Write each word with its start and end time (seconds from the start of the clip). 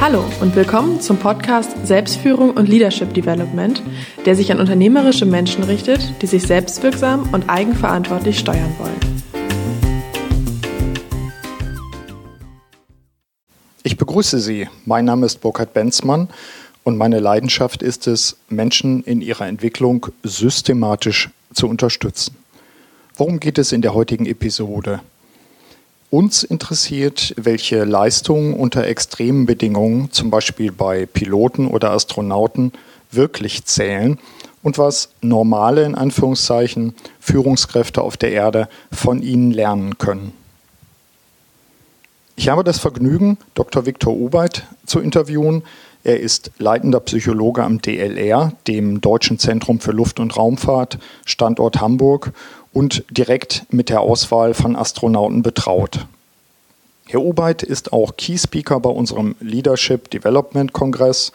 Hallo 0.00 0.24
und 0.40 0.56
willkommen 0.56 1.02
zum 1.02 1.18
Podcast 1.18 1.86
Selbstführung 1.86 2.52
und 2.52 2.70
Leadership 2.70 3.12
Development, 3.12 3.82
der 4.24 4.34
sich 4.34 4.50
an 4.50 4.58
unternehmerische 4.58 5.26
Menschen 5.26 5.62
richtet, 5.62 6.22
die 6.22 6.26
sich 6.26 6.44
selbstwirksam 6.44 7.28
und 7.34 7.50
eigenverantwortlich 7.50 8.38
steuern 8.38 8.74
wollen. 8.78 8.98
Ich 13.82 13.98
begrüße 13.98 14.38
Sie. 14.38 14.70
Mein 14.86 15.04
Name 15.04 15.26
ist 15.26 15.42
Burkhard 15.42 15.74
Benzmann 15.74 16.30
und 16.82 16.96
meine 16.96 17.20
Leidenschaft 17.20 17.82
ist 17.82 18.06
es, 18.06 18.38
Menschen 18.48 19.04
in 19.04 19.20
ihrer 19.20 19.48
Entwicklung 19.48 20.06
systematisch 20.22 21.28
zu 21.52 21.68
unterstützen. 21.68 22.38
Worum 23.16 23.38
geht 23.38 23.58
es 23.58 23.70
in 23.70 23.82
der 23.82 23.92
heutigen 23.92 24.24
Episode? 24.24 25.00
Uns 26.10 26.42
interessiert, 26.42 27.34
welche 27.36 27.84
Leistungen 27.84 28.54
unter 28.54 28.84
extremen 28.84 29.46
Bedingungen, 29.46 30.10
zum 30.10 30.28
Beispiel 30.28 30.72
bei 30.72 31.06
Piloten 31.06 31.68
oder 31.68 31.92
Astronauten, 31.92 32.72
wirklich 33.12 33.64
zählen 33.64 34.18
und 34.64 34.76
was 34.76 35.10
normale, 35.20 35.84
in 35.84 35.94
Anführungszeichen, 35.94 36.94
Führungskräfte 37.20 38.02
auf 38.02 38.16
der 38.16 38.32
Erde 38.32 38.68
von 38.90 39.22
ihnen 39.22 39.52
lernen 39.52 39.98
können. 39.98 40.32
Ich 42.34 42.48
habe 42.48 42.64
das 42.64 42.80
Vergnügen, 42.80 43.38
Dr. 43.54 43.86
Viktor 43.86 44.12
Ubeit 44.12 44.66
zu 44.86 44.98
interviewen. 44.98 45.62
Er 46.02 46.18
ist 46.18 46.50
leitender 46.58 47.00
Psychologe 47.00 47.62
am 47.62 47.82
DLR, 47.82 48.52
dem 48.66 49.00
Deutschen 49.00 49.38
Zentrum 49.38 49.78
für 49.78 49.92
Luft- 49.92 50.18
und 50.18 50.36
Raumfahrt, 50.36 50.98
Standort 51.24 51.80
Hamburg 51.80 52.32
und 52.72 53.04
direkt 53.10 53.66
mit 53.70 53.88
der 53.88 54.00
Auswahl 54.00 54.54
von 54.54 54.76
Astronauten 54.76 55.42
betraut. 55.42 56.06
Herr 57.06 57.22
Ubeit 57.22 57.62
ist 57.62 57.92
auch 57.92 58.16
Key 58.16 58.38
Speaker 58.38 58.78
bei 58.78 58.90
unserem 58.90 59.34
Leadership 59.40 60.10
Development 60.10 60.72
Kongress 60.72 61.32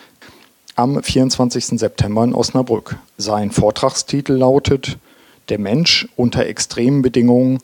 am 0.76 1.02
24. 1.02 1.80
September 1.80 2.24
in 2.24 2.34
Osnabrück. 2.34 2.98
Sein 3.18 3.52
Vortragstitel 3.52 4.34
lautet 4.34 4.98
Der 5.50 5.60
Mensch 5.60 6.08
unter 6.16 6.46
extremen 6.46 7.02
Bedingungen, 7.02 7.60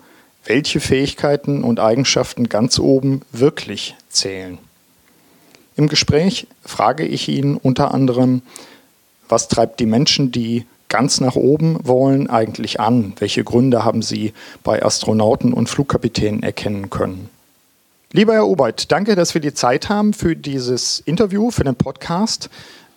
welche 0.46 0.80
Fähigkeiten 0.80 1.64
und 1.64 1.80
Eigenschaften 1.80 2.50
ganz 2.50 2.80
oben 2.80 3.22
wirklich 3.32 3.96
zählen. 4.10 4.58
Im 5.78 5.88
Gespräch 5.88 6.48
frage 6.64 7.06
ich 7.06 7.30
ihn 7.30 7.56
unter 7.56 7.94
anderem, 7.94 8.42
was 9.30 9.48
treibt 9.48 9.80
die 9.80 9.86
Menschen, 9.86 10.32
die 10.32 10.66
ganz 10.92 11.22
nach 11.22 11.36
oben 11.36 11.80
wollen, 11.84 12.30
eigentlich 12.30 12.80
an? 12.80 13.14
Welche 13.18 13.44
Gründe 13.44 13.84
haben 13.84 14.04
Sie 14.04 14.34
bei 14.64 14.84
Astronauten 14.84 15.54
und 15.54 15.70
Flugkapitänen 15.70 16.44
erkennen 16.44 16.92
können? 16.92 17.30
Lieber 18.12 18.34
Herr 18.34 18.46
Obert, 18.46 18.92
danke, 18.92 19.16
dass 19.16 19.34
wir 19.34 19.40
die 19.42 19.54
Zeit 19.54 19.88
haben 19.88 20.12
für 20.14 20.36
dieses 20.36 21.00
Interview, 21.00 21.50
für 21.50 21.64
den 21.64 21.76
Podcast. 21.76 22.50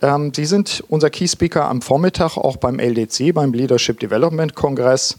Ähm, 0.03 0.33
Sie 0.35 0.45
sind 0.45 0.83
unser 0.89 1.09
Key 1.09 1.29
Speaker 1.29 1.67
am 1.69 1.83
Vormittag 1.83 2.37
auch 2.37 2.57
beim 2.57 2.81
LDC, 2.81 3.33
beim 3.33 3.53
Leadership 3.53 4.01
Development 4.01 4.57
Kongress. 4.57 5.17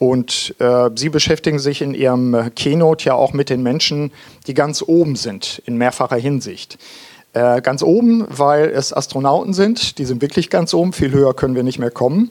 Und 0.00 0.54
äh, 0.58 0.90
Sie 0.96 1.08
beschäftigen 1.08 1.60
sich 1.60 1.80
in 1.80 1.94
Ihrem 1.94 2.50
Keynote 2.56 3.04
ja 3.04 3.14
auch 3.14 3.34
mit 3.34 3.48
den 3.48 3.62
Menschen, 3.62 4.10
die 4.48 4.54
ganz 4.54 4.82
oben 4.82 5.14
sind, 5.14 5.62
in 5.64 5.78
mehrfacher 5.78 6.16
Hinsicht. 6.16 6.76
Äh, 7.36 7.60
ganz 7.60 7.82
oben, 7.82 8.24
weil 8.30 8.70
es 8.70 8.94
Astronauten 8.94 9.52
sind, 9.52 9.98
die 9.98 10.06
sind 10.06 10.22
wirklich 10.22 10.48
ganz 10.48 10.72
oben, 10.72 10.94
viel 10.94 11.10
höher 11.10 11.34
können 11.34 11.54
wir 11.54 11.64
nicht 11.64 11.78
mehr 11.78 11.90
kommen, 11.90 12.30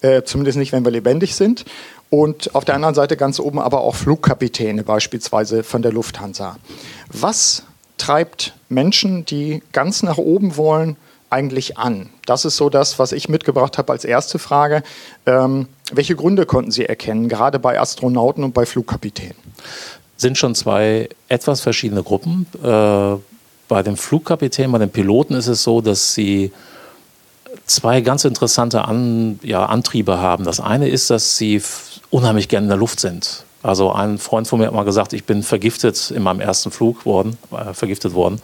äh, 0.00 0.22
zumindest 0.22 0.58
nicht, 0.58 0.70
wenn 0.70 0.84
wir 0.84 0.92
lebendig 0.92 1.34
sind. 1.34 1.64
Und 2.08 2.54
auf 2.54 2.64
der 2.64 2.76
anderen 2.76 2.94
Seite 2.94 3.16
ganz 3.16 3.40
oben 3.40 3.58
aber 3.58 3.80
auch 3.80 3.96
Flugkapitäne, 3.96 4.84
beispielsweise 4.84 5.64
von 5.64 5.82
der 5.82 5.90
Lufthansa. 5.90 6.56
Was 7.08 7.64
treibt 7.98 8.54
Menschen, 8.68 9.24
die 9.24 9.60
ganz 9.72 10.04
nach 10.04 10.18
oben 10.18 10.56
wollen, 10.56 10.98
eigentlich 11.30 11.76
an? 11.76 12.10
Das 12.24 12.44
ist 12.44 12.56
so 12.56 12.70
das, 12.70 13.00
was 13.00 13.10
ich 13.10 13.28
mitgebracht 13.28 13.76
habe 13.76 13.90
als 13.90 14.04
erste 14.04 14.38
Frage. 14.38 14.84
Ähm, 15.26 15.66
welche 15.90 16.14
Gründe 16.14 16.46
konnten 16.46 16.70
Sie 16.70 16.86
erkennen, 16.86 17.28
gerade 17.28 17.58
bei 17.58 17.80
Astronauten 17.80 18.44
und 18.44 18.54
bei 18.54 18.66
Flugkapitänen? 18.66 19.34
Sind 20.16 20.38
schon 20.38 20.54
zwei 20.54 21.08
etwas 21.26 21.60
verschiedene 21.60 22.04
Gruppen. 22.04 22.46
Äh, 22.62 23.16
bei 23.74 23.82
den 23.82 23.96
Flugkapitänen, 23.96 24.70
bei 24.70 24.78
den 24.78 24.90
Piloten 24.90 25.34
ist 25.34 25.48
es 25.48 25.64
so, 25.64 25.80
dass 25.80 26.14
sie 26.14 26.52
zwei 27.66 28.02
ganz 28.02 28.24
interessante 28.24 28.84
An, 28.84 29.40
ja, 29.42 29.66
Antriebe 29.66 30.18
haben. 30.18 30.44
Das 30.44 30.60
eine 30.60 30.88
ist, 30.88 31.10
dass 31.10 31.36
sie 31.36 31.60
unheimlich 32.08 32.46
gerne 32.46 32.66
in 32.66 32.68
der 32.68 32.78
Luft 32.78 33.00
sind. 33.00 33.42
Also 33.64 33.90
ein 33.90 34.18
Freund 34.18 34.46
von 34.46 34.60
mir 34.60 34.68
hat 34.68 34.74
mal 34.74 34.84
gesagt, 34.84 35.12
ich 35.12 35.24
bin 35.24 35.42
vergiftet 35.42 36.12
in 36.12 36.22
meinem 36.22 36.38
ersten 36.38 36.70
Flug 36.70 37.04
worden, 37.04 37.36
äh, 37.50 37.74
vergiftet 37.74 38.14
worden. 38.14 38.40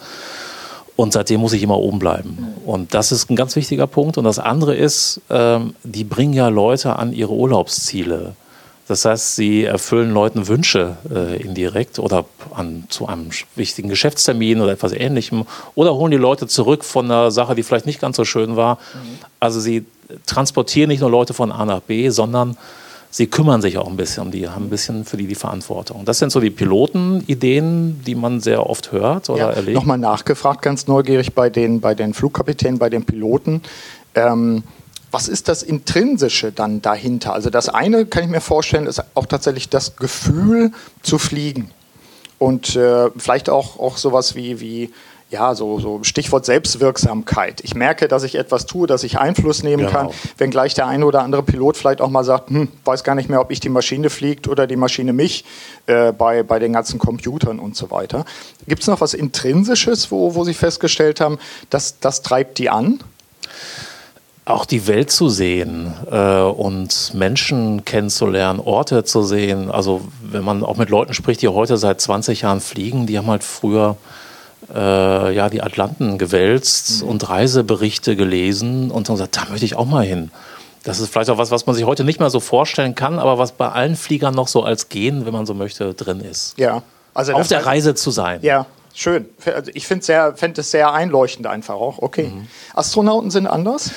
Und 0.96 1.12
seitdem 1.12 1.40
muss 1.40 1.52
ich 1.52 1.62
immer 1.62 1.78
oben 1.78 2.00
bleiben. 2.00 2.48
Und 2.66 2.92
das 2.92 3.12
ist 3.12 3.30
ein 3.30 3.36
ganz 3.36 3.54
wichtiger 3.54 3.86
Punkt. 3.86 4.18
Und 4.18 4.24
das 4.24 4.40
andere 4.40 4.74
ist, 4.74 5.20
ähm, 5.30 5.76
die 5.84 6.02
bringen 6.02 6.32
ja 6.32 6.48
Leute 6.48 6.96
an 6.96 7.12
ihre 7.12 7.34
Urlaubsziele. 7.34 8.34
Das 8.90 9.04
heißt, 9.04 9.36
sie 9.36 9.62
erfüllen 9.62 10.10
Leuten 10.10 10.48
Wünsche 10.48 10.96
äh, 11.14 11.40
indirekt 11.40 12.00
oder 12.00 12.24
an, 12.52 12.86
zu 12.88 13.06
einem 13.06 13.28
wichtigen 13.54 13.88
Geschäftstermin 13.88 14.60
oder 14.60 14.72
etwas 14.72 14.90
Ähnlichem 14.90 15.46
oder 15.76 15.94
holen 15.94 16.10
die 16.10 16.16
Leute 16.16 16.48
zurück 16.48 16.82
von 16.82 17.04
einer 17.04 17.30
Sache, 17.30 17.54
die 17.54 17.62
vielleicht 17.62 17.86
nicht 17.86 18.00
ganz 18.00 18.16
so 18.16 18.24
schön 18.24 18.56
war. 18.56 18.74
Mhm. 18.74 19.18
Also 19.38 19.60
sie 19.60 19.86
transportieren 20.26 20.88
nicht 20.88 21.02
nur 21.02 21.10
Leute 21.10 21.34
von 21.34 21.52
A 21.52 21.64
nach 21.64 21.82
B, 21.82 22.08
sondern 22.08 22.56
sie 23.10 23.28
kümmern 23.28 23.62
sich 23.62 23.78
auch 23.78 23.86
ein 23.86 23.96
bisschen 23.96 24.24
um 24.24 24.32
die, 24.32 24.48
haben 24.48 24.64
ein 24.64 24.70
bisschen 24.70 25.04
für 25.04 25.16
die 25.16 25.28
die 25.28 25.36
Verantwortung. 25.36 26.04
Das 26.04 26.18
sind 26.18 26.32
so 26.32 26.40
die 26.40 26.50
Pilotenideen, 26.50 28.02
die 28.04 28.16
man 28.16 28.40
sehr 28.40 28.68
oft 28.68 28.90
hört 28.90 29.30
oder 29.30 29.38
ja, 29.38 29.50
erlebt. 29.50 29.76
Nochmal 29.76 29.98
nachgefragt, 29.98 30.62
ganz 30.62 30.88
neugierig 30.88 31.32
bei 31.32 31.48
den, 31.48 31.80
bei 31.80 31.94
den 31.94 32.12
Flugkapitänen, 32.12 32.80
bei 32.80 32.90
den 32.90 33.04
Piloten. 33.04 33.62
Ähm, 34.16 34.64
was 35.10 35.28
ist 35.28 35.48
das 35.48 35.62
Intrinsische 35.62 36.52
dann 36.52 36.82
dahinter? 36.82 37.32
Also 37.32 37.50
das 37.50 37.68
eine 37.68 38.06
kann 38.06 38.24
ich 38.24 38.30
mir 38.30 38.40
vorstellen, 38.40 38.86
ist 38.86 39.02
auch 39.14 39.26
tatsächlich 39.26 39.68
das 39.68 39.96
Gefühl 39.96 40.72
zu 41.02 41.18
fliegen. 41.18 41.70
Und 42.38 42.76
äh, 42.76 43.10
vielleicht 43.16 43.50
auch, 43.50 43.78
auch 43.78 43.96
sowas 43.96 44.34
wie, 44.34 44.60
wie 44.60 44.90
ja, 45.30 45.54
so, 45.54 45.78
so 45.78 46.02
Stichwort 46.02 46.44
Selbstwirksamkeit. 46.44 47.60
Ich 47.62 47.74
merke, 47.74 48.08
dass 48.08 48.24
ich 48.24 48.34
etwas 48.34 48.66
tue, 48.66 48.88
dass 48.88 49.04
ich 49.04 49.18
Einfluss 49.18 49.62
nehmen 49.62 49.86
genau. 49.86 49.92
kann, 49.92 50.08
wenngleich 50.38 50.74
der 50.74 50.88
eine 50.88 51.06
oder 51.06 51.22
andere 51.22 51.44
Pilot 51.44 51.76
vielleicht 51.76 52.00
auch 52.00 52.10
mal 52.10 52.24
sagt, 52.24 52.50
hm, 52.50 52.68
weiß 52.84 53.04
gar 53.04 53.14
nicht 53.14 53.28
mehr, 53.28 53.40
ob 53.40 53.52
ich 53.52 53.60
die 53.60 53.68
Maschine 53.68 54.10
fliegt 54.10 54.48
oder 54.48 54.66
die 54.66 54.76
Maschine 54.76 55.12
mich 55.12 55.44
äh, 55.86 56.12
bei, 56.12 56.42
bei 56.42 56.58
den 56.58 56.72
ganzen 56.72 56.98
Computern 56.98 57.60
und 57.60 57.76
so 57.76 57.90
weiter. 57.92 58.24
Gibt 58.66 58.82
es 58.82 58.88
noch 58.88 59.00
was 59.00 59.14
Intrinsisches, 59.14 60.10
wo, 60.10 60.34
wo 60.34 60.44
Sie 60.44 60.54
festgestellt 60.54 61.20
haben, 61.20 61.38
dass 61.70 62.00
das 62.00 62.22
treibt 62.22 62.58
die 62.58 62.68
an? 62.68 62.98
Auch 64.44 64.64
die 64.64 64.86
Welt 64.86 65.10
zu 65.10 65.28
sehen 65.28 65.92
äh, 66.10 66.40
und 66.40 67.12
Menschen 67.14 67.84
kennenzulernen, 67.84 68.60
Orte 68.60 69.04
zu 69.04 69.22
sehen. 69.22 69.70
Also 69.70 70.02
wenn 70.22 70.42
man 70.42 70.64
auch 70.64 70.76
mit 70.76 70.90
Leuten 70.90 71.14
spricht, 71.14 71.42
die 71.42 71.48
heute 71.48 71.76
seit 71.76 72.00
20 72.00 72.42
Jahren 72.42 72.60
fliegen, 72.60 73.06
die 73.06 73.18
haben 73.18 73.28
halt 73.28 73.44
früher 73.44 73.96
äh, 74.74 75.34
ja, 75.34 75.48
die 75.48 75.62
Atlanten 75.62 76.18
gewälzt 76.18 77.02
mhm. 77.02 77.08
und 77.08 77.28
Reiseberichte 77.28 78.16
gelesen 78.16 78.90
und 78.90 79.08
dann 79.08 79.16
gesagt, 79.16 79.36
da 79.36 79.46
möchte 79.50 79.64
ich 79.64 79.76
auch 79.76 79.86
mal 79.86 80.04
hin. 80.04 80.30
Das 80.82 80.98
ist 80.98 81.12
vielleicht 81.12 81.30
auch 81.30 81.38
was, 81.38 81.50
was 81.50 81.66
man 81.66 81.76
sich 81.76 81.84
heute 81.84 82.04
nicht 82.04 82.20
mehr 82.20 82.30
so 82.30 82.40
vorstellen 82.40 82.94
kann, 82.94 83.18
aber 83.18 83.38
was 83.38 83.52
bei 83.52 83.68
allen 83.68 83.96
Fliegern 83.96 84.34
noch 84.34 84.48
so 84.48 84.62
als 84.62 84.88
Gen, 84.88 85.26
wenn 85.26 85.32
man 85.32 85.44
so 85.44 85.52
möchte, 85.52 85.92
drin 85.92 86.20
ist. 86.20 86.58
Ja. 86.58 86.82
Also 87.12 87.34
auf 87.34 87.48
der 87.48 87.66
Reise 87.66 87.94
zu 87.94 88.10
sein. 88.10 88.38
Ja, 88.42 88.66
schön. 88.94 89.28
Also 89.44 89.70
ich 89.74 89.86
finde 89.86 90.12
es 90.56 90.70
sehr 90.70 90.92
einleuchtend 90.92 91.46
einfach 91.46 91.74
auch. 91.74 91.98
Okay. 91.98 92.28
Mhm. 92.28 92.46
Astronauten 92.74 93.30
sind 93.30 93.46
anders? 93.46 93.90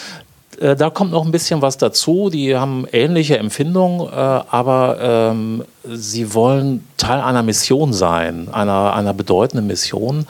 Äh, 0.63 0.75
da 0.75 0.89
kommt 0.89 1.11
noch 1.11 1.25
ein 1.25 1.31
bisschen 1.31 1.61
was 1.61 1.77
dazu. 1.77 2.29
Die 2.29 2.55
haben 2.55 2.87
ähnliche 2.91 3.37
Empfindungen, 3.37 4.07
äh, 4.07 4.11
aber 4.11 4.97
ähm, 5.01 5.65
sie 5.83 6.33
wollen 6.33 6.87
Teil 6.97 7.21
einer 7.21 7.43
Mission 7.43 7.93
sein, 7.93 8.47
einer, 8.51 8.93
einer 8.93 9.13
bedeutenden 9.13 9.67
Mission. 9.67 10.25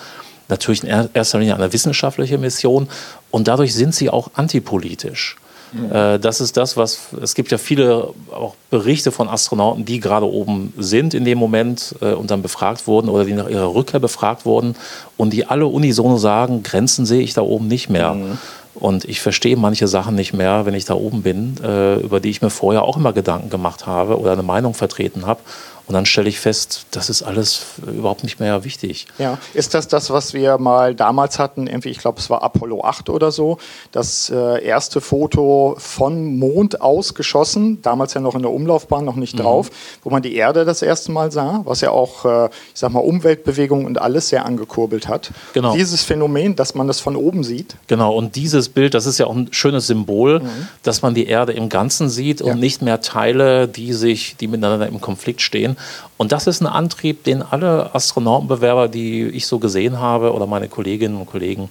Natürlich 0.49 0.83
in 0.83 1.09
erster 1.13 1.39
Linie 1.39 1.55
eine 1.55 1.71
wissenschaftliche 1.71 2.37
Mission. 2.37 2.89
Und 3.31 3.47
dadurch 3.47 3.73
sind 3.73 3.95
sie 3.95 4.09
auch 4.09 4.31
antipolitisch. 4.33 5.37
Mhm. 5.71 6.21
Das 6.21 6.39
ist 6.39 6.55
das, 6.55 6.77
was 6.77 6.99
es 7.19 7.33
gibt 7.33 7.49
ja 7.49 7.57
viele 7.57 8.09
auch 8.31 8.53
Berichte 8.69 9.11
von 9.11 9.27
Astronauten, 9.27 9.85
die 9.85 9.99
gerade 9.99 10.27
oben 10.27 10.71
sind 10.77 11.15
in 11.15 11.25
dem 11.25 11.39
Moment 11.39 11.95
und 11.99 12.29
dann 12.29 12.43
befragt 12.43 12.85
wurden 12.85 13.09
oder 13.09 13.25
die 13.25 13.33
nach 13.33 13.49
ihrer 13.49 13.73
Rückkehr 13.73 13.99
befragt 13.99 14.45
wurden 14.45 14.75
und 15.17 15.33
die 15.33 15.47
alle 15.47 15.65
unisono 15.65 16.17
sagen, 16.17 16.61
Grenzen 16.61 17.07
sehe 17.07 17.21
ich 17.21 17.33
da 17.33 17.41
oben 17.41 17.67
nicht 17.67 17.89
mehr. 17.89 18.13
Mhm. 18.13 18.37
Und 18.75 19.05
ich 19.05 19.21
verstehe 19.21 19.55
manche 19.55 19.87
Sachen 19.87 20.15
nicht 20.15 20.33
mehr, 20.33 20.65
wenn 20.65 20.73
ich 20.73 20.85
da 20.85 20.95
oben 20.95 21.21
bin, 21.21 21.57
äh, 21.63 21.95
über 21.97 22.19
die 22.19 22.29
ich 22.29 22.41
mir 22.41 22.49
vorher 22.49 22.83
auch 22.83 22.97
immer 22.97 23.13
Gedanken 23.13 23.49
gemacht 23.49 23.85
habe 23.85 24.19
oder 24.19 24.31
eine 24.31 24.43
Meinung 24.43 24.73
vertreten 24.73 25.25
habe. 25.25 25.41
Und 25.85 25.95
dann 25.95 26.05
stelle 26.05 26.29
ich 26.29 26.39
fest, 26.39 26.85
das 26.91 27.09
ist 27.09 27.23
alles 27.23 27.65
überhaupt 27.85 28.23
nicht 28.23 28.39
mehr 28.39 28.63
wichtig. 28.63 29.05
Ja, 29.17 29.37
ist 29.53 29.73
das 29.73 29.89
das, 29.89 30.11
was 30.11 30.33
wir 30.33 30.57
mal 30.57 30.95
damals 30.95 31.39
hatten? 31.39 31.67
Irgendwie, 31.67 31.89
ich 31.89 31.97
glaube, 31.97 32.19
es 32.19 32.29
war 32.29 32.41
Apollo 32.41 32.83
8 32.85 33.09
oder 33.09 33.31
so. 33.31 33.57
Das 33.91 34.29
äh, 34.29 34.63
erste 34.63 35.01
Foto 35.01 35.75
von 35.77 36.37
Mond 36.37 36.79
aus 36.81 37.15
geschossen, 37.15 37.81
damals 37.81 38.13
ja 38.13 38.21
noch 38.21 38.35
in 38.35 38.43
der 38.43 38.51
Umlaufbahn, 38.51 39.03
noch 39.03 39.17
nicht 39.17 39.35
mhm. 39.35 39.39
drauf, 39.41 39.69
wo 40.03 40.09
man 40.09 40.21
die 40.21 40.35
Erde 40.35 40.63
das 40.63 40.81
erste 40.81 41.11
Mal 41.11 41.33
sah, 41.33 41.61
was 41.65 41.81
ja 41.81 41.91
auch, 41.91 42.23
äh, 42.23 42.45
ich 42.45 42.79
sag 42.79 42.91
mal, 42.91 42.99
Umweltbewegung 42.99 43.85
und 43.85 43.99
alles 43.99 44.29
sehr 44.29 44.45
angekurbelt 44.45 45.09
hat. 45.09 45.31
Genau. 45.53 45.73
Dieses 45.73 46.03
Phänomen, 46.03 46.55
dass 46.55 46.75
man 46.75 46.87
das 46.87 47.01
von 47.01 47.17
oben 47.17 47.43
sieht. 47.43 47.75
Genau, 47.87 48.15
und 48.15 48.37
dieses 48.37 48.69
Bild, 48.69 48.93
das 48.93 49.05
ist 49.05 49.17
ja 49.17 49.27
auch 49.27 49.35
ein 49.35 49.49
schönes 49.51 49.87
Symbol, 49.87 50.39
mhm. 50.39 50.67
dass 50.83 51.01
man 51.01 51.13
die 51.13 51.27
Erde 51.27 51.51
im 51.51 51.67
Ganzen 51.67 52.09
sieht 52.09 52.41
und 52.41 52.47
ja. 52.47 52.55
nicht 52.55 52.81
mehr 52.81 53.01
Teile, 53.01 53.67
die 53.67 53.91
sich, 53.91 54.37
die 54.37 54.47
miteinander 54.47 54.87
im 54.87 55.01
Konflikt 55.01 55.41
stehen. 55.41 55.72
Und 56.17 56.31
das 56.31 56.47
ist 56.47 56.61
ein 56.61 56.67
Antrieb, 56.67 57.23
den 57.23 57.41
alle 57.41 57.93
Astronautenbewerber, 57.93 58.87
die 58.87 59.23
ich 59.27 59.47
so 59.47 59.59
gesehen 59.59 59.99
habe, 59.99 60.33
oder 60.33 60.47
meine 60.47 60.69
Kolleginnen 60.69 61.17
und 61.17 61.25
Kollegen, 61.27 61.69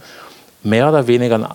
mehr 0.62 0.88
oder 0.88 1.06
weniger 1.06 1.37
in 1.37 1.46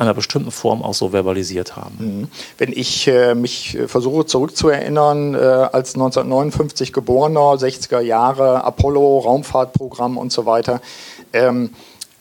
einer 0.00 0.14
bestimmten 0.14 0.50
Form 0.50 0.82
auch 0.82 0.94
so 0.94 1.10
verbalisiert 1.10 1.76
haben. 1.76 1.96
Mhm. 1.98 2.28
Wenn 2.56 2.72
ich 2.72 3.06
äh, 3.06 3.34
mich 3.34 3.76
äh, 3.76 3.86
versuche 3.86 4.24
zurückzuerinnern, 4.24 5.34
äh, 5.34 5.38
als 5.38 5.94
1959 5.94 6.92
geborener, 6.92 7.40
60er 7.40 8.00
Jahre, 8.00 8.64
Apollo, 8.64 9.18
Raumfahrtprogramm 9.18 10.16
und 10.16 10.32
so 10.32 10.46
weiter, 10.46 10.80
ähm, 11.32 11.70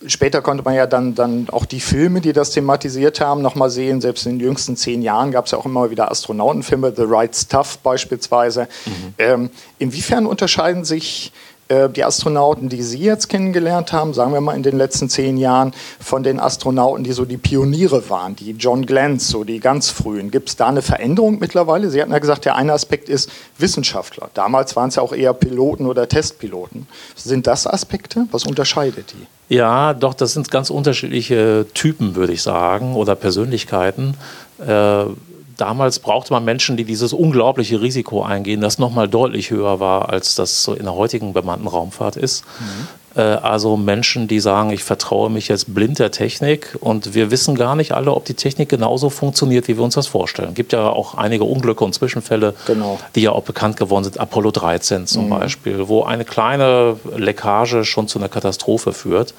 Später 0.07 0.41
konnte 0.41 0.63
man 0.63 0.75
ja 0.75 0.87
dann, 0.87 1.13
dann 1.13 1.49
auch 1.49 1.65
die 1.65 1.81
Filme, 1.81 2.21
die 2.21 2.31
das 2.31 2.51
thematisiert 2.51 3.19
haben, 3.19 3.41
nochmal 3.41 3.69
sehen. 3.69 3.99
Selbst 3.99 4.25
in 4.25 4.39
den 4.39 4.47
jüngsten 4.47 4.77
zehn 4.77 5.01
Jahren 5.01 5.31
gab 5.31 5.45
es 5.45 5.51
ja 5.51 5.57
auch 5.57 5.65
immer 5.65 5.91
wieder 5.91 6.09
Astronautenfilme, 6.09 6.93
The 6.95 7.03
Right 7.05 7.35
Stuff 7.35 7.79
beispielsweise. 7.79 8.67
Mhm. 8.85 9.13
Ähm, 9.17 9.49
inwiefern 9.77 10.25
unterscheiden 10.25 10.85
sich 10.85 11.33
die 11.69 12.03
Astronauten, 12.03 12.67
die 12.67 12.81
Sie 12.81 12.97
jetzt 12.97 13.29
kennengelernt 13.29 13.93
haben, 13.93 14.15
sagen 14.15 14.33
wir 14.33 14.41
mal 14.41 14.55
in 14.55 14.63
den 14.63 14.75
letzten 14.75 15.07
zehn 15.07 15.37
Jahren, 15.37 15.73
von 15.99 16.23
den 16.23 16.39
Astronauten, 16.39 17.03
die 17.03 17.11
so 17.11 17.25
die 17.25 17.37
Pioniere 17.37 18.09
waren, 18.09 18.35
die 18.35 18.51
John 18.51 18.87
Glenn, 18.87 19.19
so 19.19 19.43
die 19.43 19.59
ganz 19.59 19.91
frühen. 19.91 20.31
Gibt 20.31 20.49
es 20.49 20.55
da 20.55 20.67
eine 20.67 20.81
Veränderung 20.81 21.37
mittlerweile? 21.37 21.91
Sie 21.91 22.01
hatten 22.01 22.11
ja 22.11 22.17
gesagt, 22.17 22.45
der 22.45 22.55
eine 22.55 22.73
Aspekt 22.73 23.07
ist 23.07 23.29
Wissenschaftler. 23.59 24.31
Damals 24.33 24.75
waren 24.75 24.89
es 24.89 24.95
ja 24.95 25.03
auch 25.03 25.13
eher 25.13 25.33
Piloten 25.33 25.85
oder 25.85 26.09
Testpiloten. 26.09 26.87
Sind 27.15 27.45
das 27.45 27.67
Aspekte? 27.67 28.25
Was 28.31 28.45
unterscheidet 28.45 29.13
die? 29.13 29.55
Ja, 29.55 29.93
doch, 29.93 30.15
das 30.15 30.33
sind 30.33 30.49
ganz 30.49 30.71
unterschiedliche 30.71 31.67
Typen, 31.73 32.15
würde 32.15 32.33
ich 32.33 32.41
sagen, 32.41 32.95
oder 32.95 33.15
Persönlichkeiten. 33.15 34.15
Äh, 34.59 35.05
damals 35.61 35.99
brauchte 35.99 36.33
man 36.33 36.45
Menschen, 36.45 36.77
die 36.77 36.83
dieses 36.83 37.13
unglaubliche 37.13 37.81
Risiko 37.81 38.23
eingehen, 38.23 38.61
das 38.61 38.79
nochmal 38.79 39.07
deutlich 39.07 39.51
höher 39.51 39.79
war, 39.79 40.09
als 40.09 40.35
das 40.35 40.63
so 40.63 40.73
in 40.73 40.83
der 40.83 40.95
heutigen 40.95 41.33
bemannten 41.33 41.67
Raumfahrt 41.67 42.15
ist. 42.15 42.43
Mhm. 42.59 42.87
Äh, 43.15 43.21
also 43.21 43.77
Menschen, 43.77 44.27
die 44.27 44.39
sagen, 44.39 44.69
ich 44.71 44.83
vertraue 44.83 45.29
mich 45.29 45.47
jetzt 45.47 45.73
blind 45.73 45.99
der 45.99 46.11
Technik 46.11 46.77
und 46.79 47.13
wir 47.13 47.31
wissen 47.31 47.55
gar 47.55 47.75
nicht 47.75 47.91
alle, 47.91 48.13
ob 48.13 48.25
die 48.25 48.33
Technik 48.33 48.69
genauso 48.69 49.09
funktioniert, 49.09 49.67
wie 49.67 49.77
wir 49.77 49.83
uns 49.83 49.95
das 49.95 50.07
vorstellen. 50.07 50.49
Es 50.49 50.55
gibt 50.55 50.73
ja 50.73 50.89
auch 50.89 51.15
einige 51.15 51.43
Unglücke 51.43 51.83
und 51.83 51.93
Zwischenfälle, 51.93 52.53
genau. 52.65 52.99
die 53.15 53.21
ja 53.21 53.31
auch 53.31 53.43
bekannt 53.43 53.77
geworden 53.77 54.03
sind. 54.03 54.19
Apollo 54.19 54.51
13 54.51 55.07
zum 55.07 55.25
mhm. 55.25 55.29
Beispiel, 55.29 55.87
wo 55.87 56.03
eine 56.03 56.25
kleine 56.25 56.97
Leckage 57.15 57.83
schon 57.83 58.07
zu 58.07 58.19
einer 58.19 58.29
Katastrophe 58.29 58.93
führt. 58.93 59.33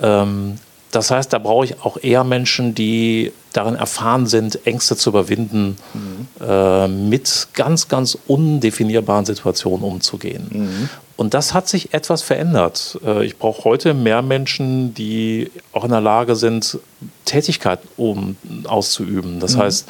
Ähm, 0.00 0.58
das 0.90 1.10
heißt, 1.10 1.32
da 1.32 1.38
brauche 1.38 1.66
ich 1.66 1.80
auch 1.82 1.98
eher 2.02 2.24
Menschen, 2.24 2.74
die 2.74 3.32
darin 3.52 3.74
erfahren 3.74 4.26
sind, 4.26 4.66
Ängste 4.66 4.96
zu 4.96 5.10
überwinden, 5.10 5.76
mhm. 5.92 6.46
äh, 6.46 6.88
mit 6.88 7.48
ganz, 7.54 7.88
ganz 7.88 8.16
undefinierbaren 8.26 9.26
Situationen 9.26 9.84
umzugehen. 9.84 10.46
Mhm. 10.50 10.88
Und 11.16 11.34
das 11.34 11.52
hat 11.52 11.68
sich 11.68 11.92
etwas 11.92 12.22
verändert. 12.22 12.98
Äh, 13.04 13.24
ich 13.26 13.36
brauche 13.36 13.64
heute 13.64 13.92
mehr 13.92 14.22
Menschen, 14.22 14.94
die 14.94 15.50
auch 15.72 15.84
in 15.84 15.90
der 15.90 16.00
Lage 16.00 16.36
sind, 16.36 16.78
Tätigkeit 17.24 17.80
um, 17.96 18.36
auszuüben. 18.64 19.40
Das 19.40 19.56
mhm. 19.56 19.60
heißt, 19.60 19.88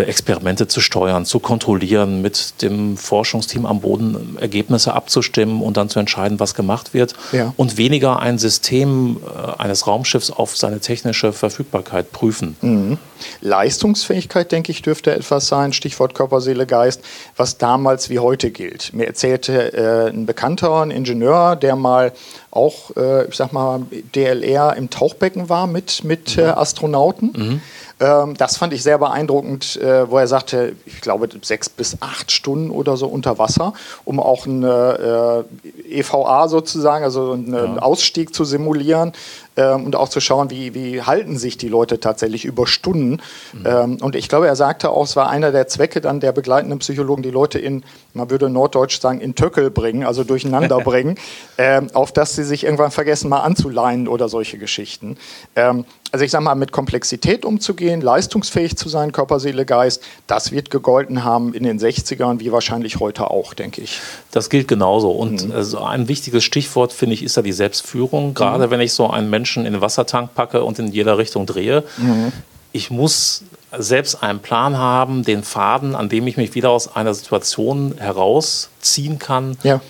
Experimente 0.00 0.68
zu 0.68 0.80
steuern, 0.80 1.26
zu 1.26 1.38
kontrollieren, 1.38 2.22
mit 2.22 2.62
dem 2.62 2.96
Forschungsteam 2.96 3.66
am 3.66 3.80
Boden 3.80 4.36
Ergebnisse 4.40 4.94
abzustimmen 4.94 5.60
und 5.60 5.76
dann 5.76 5.88
zu 5.88 5.98
entscheiden, 5.98 6.40
was 6.40 6.54
gemacht 6.54 6.94
wird 6.94 7.14
ja. 7.32 7.52
und 7.56 7.76
weniger 7.76 8.20
ein 8.20 8.38
System 8.38 9.18
äh, 9.22 9.60
eines 9.62 9.86
Raumschiffs 9.86 10.30
auf 10.30 10.56
seine 10.56 10.80
technische 10.80 11.32
Verfügbarkeit 11.32 12.12
prüfen. 12.12 12.56
Mhm. 12.60 12.98
Leistungsfähigkeit, 13.40 14.50
denke 14.50 14.72
ich, 14.72 14.82
dürfte 14.82 15.12
etwas 15.12 15.46
sein, 15.46 15.72
Stichwort 15.72 16.14
Körper, 16.14 16.40
Seele, 16.40 16.66
Geist, 16.66 17.02
was 17.36 17.58
damals 17.58 18.10
wie 18.10 18.18
heute 18.18 18.50
gilt. 18.50 18.92
Mir 18.94 19.06
erzählte 19.06 19.72
äh, 19.72 20.10
ein 20.10 20.26
Bekannter, 20.26 20.82
ein 20.82 20.90
Ingenieur, 20.90 21.56
der 21.56 21.76
mal 21.76 22.12
auch, 22.52 22.94
äh, 22.96 23.26
ich 23.26 23.34
sag 23.34 23.52
mal, 23.52 23.82
DLR 24.14 24.76
im 24.76 24.90
Tauchbecken 24.90 25.48
war 25.48 25.66
mit, 25.66 26.04
mit 26.04 26.36
mhm. 26.36 26.44
äh, 26.44 26.46
Astronauten. 26.48 27.32
Mhm 27.34 27.60
ähm, 28.02 28.34
das 28.36 28.56
fand 28.56 28.72
ich 28.72 28.82
sehr 28.82 28.98
beeindruckend, 28.98 29.76
äh, 29.76 30.10
wo 30.10 30.18
er 30.18 30.26
sagte, 30.26 30.74
ich 30.86 31.00
glaube 31.00 31.28
sechs 31.42 31.68
bis 31.68 31.98
acht 32.00 32.32
Stunden 32.32 32.70
oder 32.70 32.96
so 32.96 33.06
unter 33.06 33.38
Wasser, 33.38 33.74
um 34.04 34.18
auch 34.18 34.46
eine 34.46 35.44
äh, 35.86 35.98
EVA 36.00 36.48
sozusagen, 36.48 37.04
also 37.04 37.32
einen 37.32 37.52
ja. 37.52 37.82
Ausstieg 37.82 38.34
zu 38.34 38.44
simulieren 38.44 39.12
ähm, 39.56 39.84
und 39.84 39.96
auch 39.96 40.08
zu 40.08 40.20
schauen, 40.20 40.50
wie, 40.50 40.74
wie 40.74 41.02
halten 41.02 41.36
sich 41.36 41.58
die 41.58 41.68
Leute 41.68 42.00
tatsächlich 42.00 42.44
über 42.44 42.66
Stunden. 42.66 43.20
Mhm. 43.52 43.66
Ähm, 43.66 43.98
und 44.00 44.16
ich 44.16 44.28
glaube, 44.28 44.46
er 44.46 44.56
sagte 44.56 44.90
auch, 44.90 45.04
es 45.04 45.16
war 45.16 45.28
einer 45.28 45.52
der 45.52 45.68
Zwecke 45.68 46.00
dann 46.00 46.20
der 46.20 46.32
begleitenden 46.32 46.78
Psychologen, 46.78 47.22
die 47.22 47.30
Leute 47.30 47.58
in, 47.58 47.84
man 48.14 48.30
würde 48.30 48.48
norddeutsch 48.48 49.00
sagen, 49.00 49.20
in 49.20 49.34
Töckel 49.34 49.70
bringen, 49.70 50.04
also 50.04 50.24
durcheinander 50.24 50.78
bringen, 50.84 51.16
ähm, 51.58 51.88
auf 51.92 52.12
dass 52.12 52.34
sie 52.34 52.44
sich 52.44 52.64
irgendwann 52.64 52.90
vergessen, 52.90 53.28
mal 53.28 53.40
anzuleihen 53.40 54.08
oder 54.08 54.28
solche 54.28 54.58
Geschichten. 54.58 55.16
Ähm, 55.54 55.84
also 56.12 56.26
ich 56.26 56.30
sage 56.30 56.44
mal, 56.44 56.54
mit 56.54 56.72
Komplexität 56.72 57.46
umzugehen, 57.46 58.02
leistungsfähig 58.02 58.76
zu 58.76 58.90
sein, 58.90 59.12
Körper, 59.12 59.40
Seele, 59.40 59.64
Geist, 59.64 60.02
das 60.26 60.52
wird 60.52 60.68
gegolten 60.68 61.24
haben 61.24 61.54
in 61.54 61.64
den 61.64 61.80
60ern, 61.80 62.38
wie 62.38 62.52
wahrscheinlich 62.52 63.00
heute 63.00 63.30
auch, 63.30 63.54
denke 63.54 63.80
ich. 63.80 63.98
Das 64.30 64.50
gilt 64.50 64.68
genauso. 64.68 65.10
Und 65.10 65.48
mhm. 65.48 65.52
also 65.52 65.78
ein 65.78 66.08
wichtiges 66.08 66.44
Stichwort, 66.44 66.92
finde 66.92 67.14
ich, 67.14 67.22
ist 67.22 67.36
ja 67.36 67.42
die 67.42 67.52
Selbstführung. 67.52 68.34
Gerade 68.34 68.66
mhm. 68.66 68.70
wenn 68.70 68.80
ich 68.80 68.92
so 68.92 69.08
einen 69.08 69.30
Menschen 69.30 69.41
Menschen 69.42 69.66
in 69.66 69.72
den 69.72 69.82
Wassertank 69.82 70.34
packe 70.34 70.62
und 70.62 70.78
in 70.78 70.92
jeder 70.92 71.18
Richtung 71.18 71.46
drehe. 71.46 71.82
Mhm. 71.96 72.32
Ich 72.70 72.90
muss 72.90 73.42
selbst 73.76 74.22
einen 74.22 74.38
Plan 74.38 74.78
haben, 74.78 75.24
den 75.24 75.42
Faden, 75.42 75.96
an 75.96 76.08
dem 76.08 76.26
ich 76.28 76.36
mich 76.36 76.54
wieder 76.54 76.70
aus 76.70 76.94
einer 76.94 77.12
Situation 77.12 77.94
herausziehen 77.98 79.18
kann, 79.18 79.56
ja. 79.64 79.80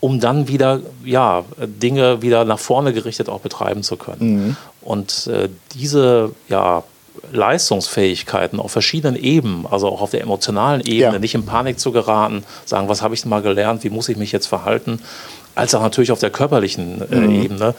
um 0.00 0.20
dann 0.20 0.46
wieder 0.46 0.80
ja, 1.04 1.44
Dinge 1.56 2.20
wieder 2.20 2.44
nach 2.44 2.58
vorne 2.58 2.92
gerichtet 2.92 3.30
auch 3.30 3.40
betreiben 3.40 3.82
zu 3.82 3.96
können. 3.96 4.18
Mhm. 4.20 4.56
Und 4.82 5.26
äh, 5.28 5.48
diese 5.72 6.32
ja, 6.48 6.84
Leistungsfähigkeiten 7.32 8.60
auf 8.60 8.72
verschiedenen 8.72 9.16
Ebenen, 9.16 9.66
also 9.66 9.88
auch 9.88 10.02
auf 10.02 10.10
der 10.10 10.20
emotionalen 10.20 10.82
Ebene, 10.82 11.14
ja. 11.14 11.18
nicht 11.18 11.34
in 11.34 11.46
Panik 11.46 11.80
zu 11.80 11.92
geraten, 11.92 12.44
sagen, 12.66 12.88
was 12.88 13.02
habe 13.02 13.14
ich 13.14 13.22
denn 13.22 13.30
mal 13.30 13.42
gelernt, 13.42 13.84
wie 13.84 13.90
muss 13.90 14.08
ich 14.08 14.16
mich 14.16 14.32
jetzt 14.32 14.46
verhalten, 14.46 15.00
als 15.58 15.74
auch 15.74 15.82
natürlich 15.82 16.12
auf 16.12 16.20
der 16.20 16.30
körperlichen 16.30 17.02
äh, 17.10 17.16
mhm. 17.16 17.42
Ebene. 17.42 17.74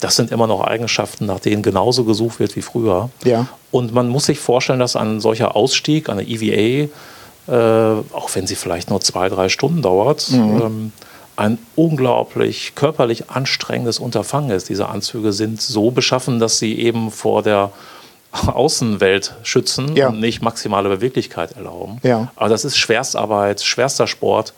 Das 0.00 0.16
sind 0.16 0.30
immer 0.30 0.46
noch 0.46 0.62
Eigenschaften, 0.62 1.26
nach 1.26 1.40
denen 1.40 1.62
genauso 1.62 2.04
gesucht 2.04 2.38
wird 2.38 2.56
wie 2.56 2.62
früher. 2.62 3.10
Ja. 3.24 3.48
Und 3.70 3.92
man 3.92 4.08
muss 4.08 4.26
sich 4.26 4.38
vorstellen, 4.38 4.78
dass 4.78 4.96
ein 4.96 5.20
solcher 5.20 5.56
Ausstieg, 5.56 6.08
eine 6.08 6.22
EVA, 6.22 6.88
äh, 7.46 8.02
auch 8.12 8.30
wenn 8.34 8.46
sie 8.46 8.54
vielleicht 8.54 8.90
nur 8.90 9.00
zwei, 9.00 9.28
drei 9.28 9.48
Stunden 9.48 9.82
dauert, 9.82 10.30
mhm. 10.30 10.62
ähm, 10.62 10.92
ein 11.36 11.58
unglaublich 11.74 12.74
körperlich 12.76 13.30
anstrengendes 13.30 13.98
Unterfangen 13.98 14.50
ist. 14.50 14.68
Diese 14.68 14.88
Anzüge 14.88 15.32
sind 15.32 15.60
so 15.60 15.90
beschaffen, 15.90 16.38
dass 16.38 16.58
sie 16.58 16.78
eben 16.78 17.10
vor 17.10 17.42
der 17.42 17.72
Außenwelt 18.46 19.34
schützen 19.42 19.96
ja. 19.96 20.08
und 20.08 20.20
nicht 20.20 20.42
maximale 20.42 20.88
Beweglichkeit 20.88 21.52
erlauben. 21.52 21.98
Ja. 22.02 22.32
Aber 22.36 22.48
das 22.48 22.64
ist 22.64 22.76
Schwerstarbeit, 22.76 23.62
schwerster 23.62 24.06
Sport. 24.06 24.54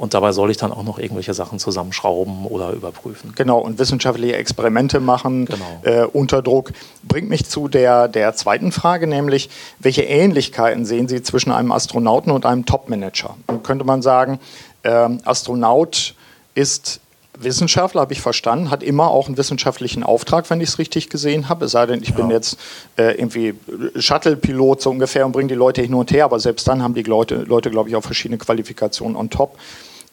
Und 0.00 0.14
dabei 0.14 0.32
soll 0.32 0.50
ich 0.50 0.56
dann 0.56 0.72
auch 0.72 0.82
noch 0.82 0.98
irgendwelche 0.98 1.34
Sachen 1.34 1.58
zusammenschrauben 1.58 2.46
oder 2.46 2.70
überprüfen. 2.70 3.34
Genau, 3.36 3.58
und 3.58 3.78
wissenschaftliche 3.78 4.34
Experimente 4.34 4.98
machen 4.98 5.44
genau. 5.44 5.80
äh, 5.82 6.06
unter 6.06 6.40
Druck. 6.40 6.72
Bringt 7.02 7.28
mich 7.28 7.44
zu 7.44 7.68
der, 7.68 8.08
der 8.08 8.34
zweiten 8.34 8.72
Frage, 8.72 9.06
nämlich, 9.06 9.50
welche 9.78 10.04
Ähnlichkeiten 10.04 10.86
sehen 10.86 11.06
Sie 11.06 11.22
zwischen 11.22 11.52
einem 11.52 11.70
Astronauten 11.70 12.32
und 12.32 12.46
einem 12.46 12.64
Topmanager? 12.64 13.36
Könnte 13.62 13.84
man 13.84 14.00
sagen, 14.00 14.40
äh, 14.84 14.90
Astronaut 15.24 16.14
ist 16.54 17.00
Wissenschaftler, 17.38 18.00
habe 18.00 18.14
ich 18.14 18.22
verstanden, 18.22 18.70
hat 18.70 18.82
immer 18.82 19.10
auch 19.10 19.26
einen 19.26 19.36
wissenschaftlichen 19.36 20.02
Auftrag, 20.02 20.48
wenn 20.48 20.62
ich 20.62 20.70
es 20.70 20.78
richtig 20.78 21.10
gesehen 21.10 21.50
habe. 21.50 21.66
Es 21.66 21.72
sei 21.72 21.84
denn, 21.84 22.02
ich 22.02 22.10
ja. 22.10 22.16
bin 22.16 22.30
jetzt 22.30 22.58
äh, 22.96 23.18
irgendwie 23.18 23.54
Shuttle-Pilot 23.96 24.80
so 24.80 24.90
ungefähr 24.90 25.26
und 25.26 25.32
bringe 25.32 25.48
die 25.48 25.54
Leute 25.54 25.82
hin 25.82 25.92
und 25.92 26.10
her, 26.10 26.24
aber 26.24 26.40
selbst 26.40 26.66
dann 26.68 26.82
haben 26.82 26.94
die 26.94 27.02
Leute, 27.02 27.36
Leute 27.36 27.70
glaube 27.70 27.90
ich, 27.90 27.96
auch 27.96 28.02
verschiedene 28.02 28.38
Qualifikationen 28.38 29.14
on 29.14 29.28
top. 29.28 29.58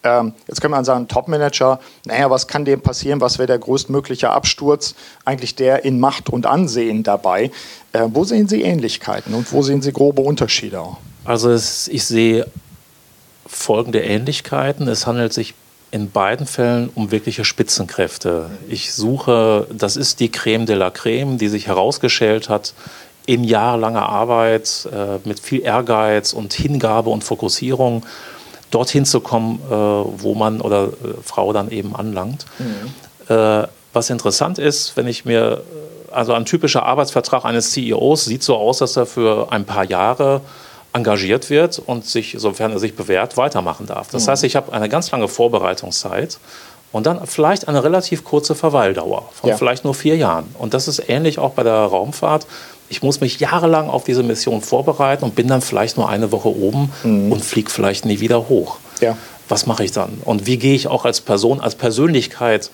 Ähm, 0.07 0.33
jetzt 0.47 0.61
kann 0.61 0.71
man 0.71 0.85
sagen, 0.85 1.07
Topmanager, 1.07 1.79
naja, 2.05 2.29
was 2.29 2.47
kann 2.47 2.65
dem 2.65 2.81
passieren? 2.81 3.19
Was 3.21 3.37
wäre 3.37 3.47
der 3.47 3.59
größtmögliche 3.59 4.29
Absturz? 4.29 4.95
Eigentlich 5.25 5.55
der 5.55 5.83
in 5.85 5.99
Macht 5.99 6.29
und 6.29 6.45
Ansehen 6.45 7.03
dabei. 7.03 7.51
Äh, 7.91 8.07
wo 8.07 8.23
sehen 8.23 8.47
Sie 8.47 8.61
Ähnlichkeiten 8.61 9.33
und 9.33 9.51
wo 9.51 9.61
sehen 9.61 9.81
Sie 9.81 9.91
grobe 9.91 10.21
Unterschiede? 10.21 10.81
Also 11.25 11.51
es, 11.51 11.87
ich 11.87 12.05
sehe 12.05 12.47
folgende 13.45 14.01
Ähnlichkeiten. 14.01 14.87
Es 14.87 15.05
handelt 15.07 15.33
sich 15.33 15.53
in 15.91 16.11
beiden 16.11 16.45
Fällen 16.45 16.89
um 16.95 17.11
wirkliche 17.11 17.45
Spitzenkräfte. 17.45 18.49
Ich 18.69 18.93
suche, 18.93 19.67
das 19.71 19.95
ist 19.95 20.19
die 20.19 20.29
Creme 20.29 20.65
de 20.65 20.75
la 20.75 20.89
Creme, 20.89 21.37
die 21.37 21.47
sich 21.47 21.67
herausgeschält 21.67 22.49
hat 22.49 22.73
in 23.25 23.43
jahrelanger 23.43 24.07
Arbeit, 24.07 24.87
äh, 24.91 25.19
mit 25.27 25.39
viel 25.39 25.61
Ehrgeiz 25.61 26.33
und 26.33 26.53
Hingabe 26.53 27.09
und 27.09 27.25
Fokussierung 27.25 28.05
dorthin 28.71 29.05
zu 29.05 29.19
kommen, 29.21 29.59
äh, 29.69 29.73
wo 29.73 30.35
man 30.35 30.61
oder 30.61 30.85
äh, 30.85 30.89
Frau 31.23 31.53
dann 31.53 31.69
eben 31.69 31.95
anlangt. 31.95 32.45
Mhm. 32.59 33.33
Äh, 33.33 33.67
was 33.93 34.09
interessant 34.09 34.59
ist, 34.59 34.95
wenn 34.95 35.07
ich 35.07 35.25
mir, 35.25 35.63
also 36.11 36.33
ein 36.33 36.45
typischer 36.45 36.83
Arbeitsvertrag 36.83 37.45
eines 37.45 37.71
CEOs 37.71 38.25
sieht 38.25 38.43
so 38.43 38.55
aus, 38.55 38.79
dass 38.79 38.95
er 38.95 39.05
für 39.05 39.51
ein 39.51 39.65
paar 39.65 39.85
Jahre 39.85 40.41
engagiert 40.93 41.49
wird 41.49 41.79
und 41.79 42.05
sich, 42.05 42.35
sofern 42.37 42.71
er 42.71 42.79
sich 42.79 42.95
bewährt, 42.95 43.37
weitermachen 43.37 43.85
darf. 43.85 44.09
Das 44.09 44.25
mhm. 44.25 44.31
heißt, 44.31 44.43
ich 44.43 44.55
habe 44.55 44.73
eine 44.73 44.89
ganz 44.89 45.11
lange 45.11 45.27
Vorbereitungszeit 45.27 46.39
und 46.91 47.05
dann 47.05 47.25
vielleicht 47.27 47.67
eine 47.67 47.83
relativ 47.83 48.23
kurze 48.23 48.55
Verweildauer 48.55 49.29
von 49.33 49.49
ja. 49.49 49.57
vielleicht 49.57 49.83
nur 49.83 49.93
vier 49.93 50.15
Jahren. 50.15 50.53
Und 50.57 50.73
das 50.73 50.87
ist 50.87 51.09
ähnlich 51.09 51.39
auch 51.39 51.51
bei 51.51 51.63
der 51.63 51.73
Raumfahrt. 51.73 52.47
Ich 52.89 53.03
muss 53.03 53.19
mich 53.21 53.39
jahrelang 53.39 53.89
auf 53.89 54.03
diese 54.03 54.23
Mission 54.23 54.61
vorbereiten 54.61 55.23
und 55.23 55.35
bin 55.35 55.47
dann 55.47 55.61
vielleicht 55.61 55.97
nur 55.97 56.09
eine 56.09 56.31
Woche 56.31 56.49
oben 56.49 56.91
mhm. 57.03 57.31
und 57.31 57.43
fliege 57.43 57.69
vielleicht 57.69 58.05
nie 58.05 58.19
wieder 58.19 58.49
hoch. 58.49 58.77
Ja. 59.01 59.17
Was 59.49 59.65
mache 59.65 59.83
ich 59.83 59.91
dann? 59.91 60.21
Und 60.25 60.45
wie 60.45 60.57
gehe 60.57 60.75
ich 60.75 60.87
auch 60.87 61.05
als 61.05 61.21
Person, 61.21 61.61
als 61.61 61.75
Persönlichkeit 61.75 62.69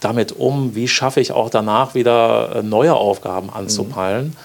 damit 0.00 0.32
um? 0.32 0.74
Wie 0.74 0.88
schaffe 0.88 1.20
ich 1.20 1.32
auch 1.32 1.50
danach 1.50 1.94
wieder 1.94 2.56
äh, 2.56 2.62
neue 2.62 2.94
Aufgaben 2.94 3.50
anzupeilen? 3.50 4.26
Mhm. 4.26 4.36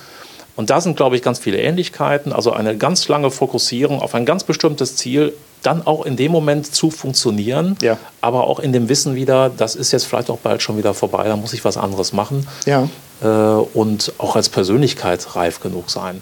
Und 0.57 0.71
da 0.71 0.81
sind, 0.81 0.97
glaube 0.97 1.15
ich, 1.15 1.21
ganz 1.21 1.38
viele 1.38 1.59
Ähnlichkeiten. 1.59 2.33
Also 2.33 2.51
eine 2.51 2.75
ganz 2.75 3.07
lange 3.07 3.29
Fokussierung 3.29 4.01
auf 4.01 4.15
ein 4.15 4.25
ganz 4.25 4.43
bestimmtes 4.43 4.95
Ziel, 4.95 5.33
dann 5.62 5.86
auch 5.86 6.05
in 6.05 6.17
dem 6.17 6.31
Moment 6.31 6.74
zu 6.74 6.89
funktionieren, 6.89 7.77
ja. 7.81 7.97
aber 8.21 8.45
auch 8.45 8.59
in 8.59 8.74
dem 8.74 8.89
Wissen 8.89 9.15
wieder, 9.15 9.50
das 9.55 9.75
ist 9.75 9.91
jetzt 9.91 10.05
vielleicht 10.05 10.29
auch 10.29 10.38
bald 10.38 10.62
schon 10.62 10.77
wieder 10.77 10.93
vorbei, 10.93 11.25
da 11.25 11.36
muss 11.36 11.53
ich 11.53 11.65
was 11.65 11.77
anderes 11.77 12.13
machen. 12.13 12.47
Ja. 12.65 12.88
Äh, 13.21 13.27
und 13.27 14.13
auch 14.17 14.36
als 14.36 14.50
Persönlichkeit 14.50 15.36
reif 15.36 15.59
genug 15.59 15.89
sein. 15.89 16.21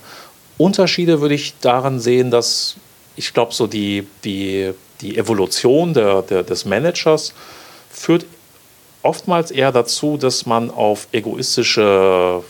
Unterschiede 0.57 1.21
würde 1.21 1.35
ich 1.35 1.55
daran 1.59 1.99
sehen, 1.99 2.31
dass 2.31 2.75
ich 3.17 3.33
glaube, 3.33 3.53
so 3.53 3.67
die, 3.67 4.07
die, 4.23 4.71
die 5.01 5.17
Evolution 5.17 5.93
der, 5.93 6.21
der, 6.21 6.43
des 6.43 6.65
Managers 6.65 7.33
führt 7.89 8.25
oftmals 9.03 9.51
eher 9.51 9.71
dazu, 9.71 10.17
dass 10.17 10.45
man 10.45 10.71
auf 10.71 11.07
egoistische 11.11 12.43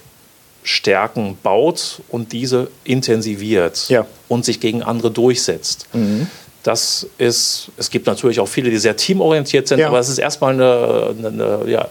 Stärken 0.64 1.38
baut 1.44 2.02
und 2.10 2.32
diese 2.32 2.70
intensiviert 2.84 3.90
ja. 3.90 4.08
und 4.28 4.46
sich 4.46 4.60
gegen 4.60 4.82
andere 4.82 5.12
durchsetzt. 5.12 5.88
Mhm. 5.94 6.28
Das 6.66 7.06
ist, 7.20 7.70
es 7.78 7.92
gibt 7.92 8.08
natürlich 8.08 8.40
auch 8.40 8.48
viele, 8.48 8.72
die 8.72 8.80
sehr 8.80 8.98
teamorientiert 8.98 9.68
sind, 9.68 9.78
ja. 9.78 9.88
aber 9.88 10.00
es 10.00 10.10
ist 10.10 10.18
erstmal 10.18 10.54
eine, 10.54 11.14
eine, 11.16 11.28
eine 11.28 11.72
ja, 11.72 11.90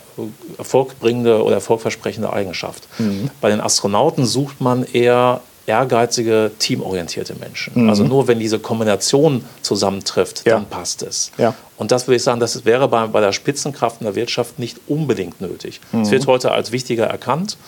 erfolgbringende 0.59 1.45
oder 1.45 1.55
erfolgversprechende 1.55 2.33
Eigenschaft. 2.33 2.89
Mhm. 2.99 3.31
Bei 3.41 3.51
den 3.51 3.61
Astronauten 3.61 4.27
sucht 4.27 4.61
man 4.61 4.83
eher 4.83 5.43
ehrgeizige, 5.67 6.51
teamorientierte 6.59 7.37
Menschen. 7.37 7.85
Mhm. 7.85 7.89
Also 7.89 8.03
nur 8.03 8.27
wenn 8.27 8.41
diese 8.41 8.59
Kombination 8.59 9.45
zusammentrifft, 9.63 10.45
ja. 10.45 10.55
dann 10.55 10.67
passt 10.67 11.05
es. 11.05 11.31
Ja. 11.39 11.55
Und 11.77 11.93
das 11.93 12.09
würde 12.09 12.17
ich 12.17 12.25
sagen, 12.25 12.41
das 12.41 12.65
wäre 12.65 12.89
bei, 12.89 13.07
bei 13.07 13.21
der 13.21 13.31
Spitzenkraft 13.31 14.01
in 14.01 14.07
der 14.07 14.17
Wirtschaft 14.17 14.59
nicht 14.59 14.81
unbedingt 14.89 15.41
nötig. 15.41 15.81
Es 15.93 16.09
mhm. 16.09 16.11
wird 16.11 16.27
heute 16.27 16.51
als 16.51 16.73
wichtiger 16.73 17.07
erkannt. 17.07 17.59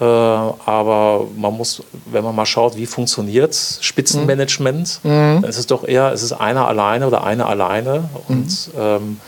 Äh, 0.00 0.04
aber 0.04 1.26
man 1.36 1.56
muss, 1.56 1.82
wenn 2.06 2.24
man 2.24 2.34
mal 2.34 2.46
schaut, 2.46 2.76
wie 2.76 2.86
funktioniert 2.86 3.54
Spitzenmanagement, 3.54 5.00
mhm. 5.02 5.42
dann 5.42 5.44
ist 5.44 5.58
es 5.58 5.66
doch 5.66 5.86
eher, 5.86 6.12
es 6.12 6.22
ist 6.22 6.32
einer 6.32 6.66
alleine 6.66 7.06
oder 7.06 7.24
eine 7.24 7.46
alleine. 7.46 8.08
Und 8.28 8.68
mhm. 8.74 8.80
ähm, 8.80 9.20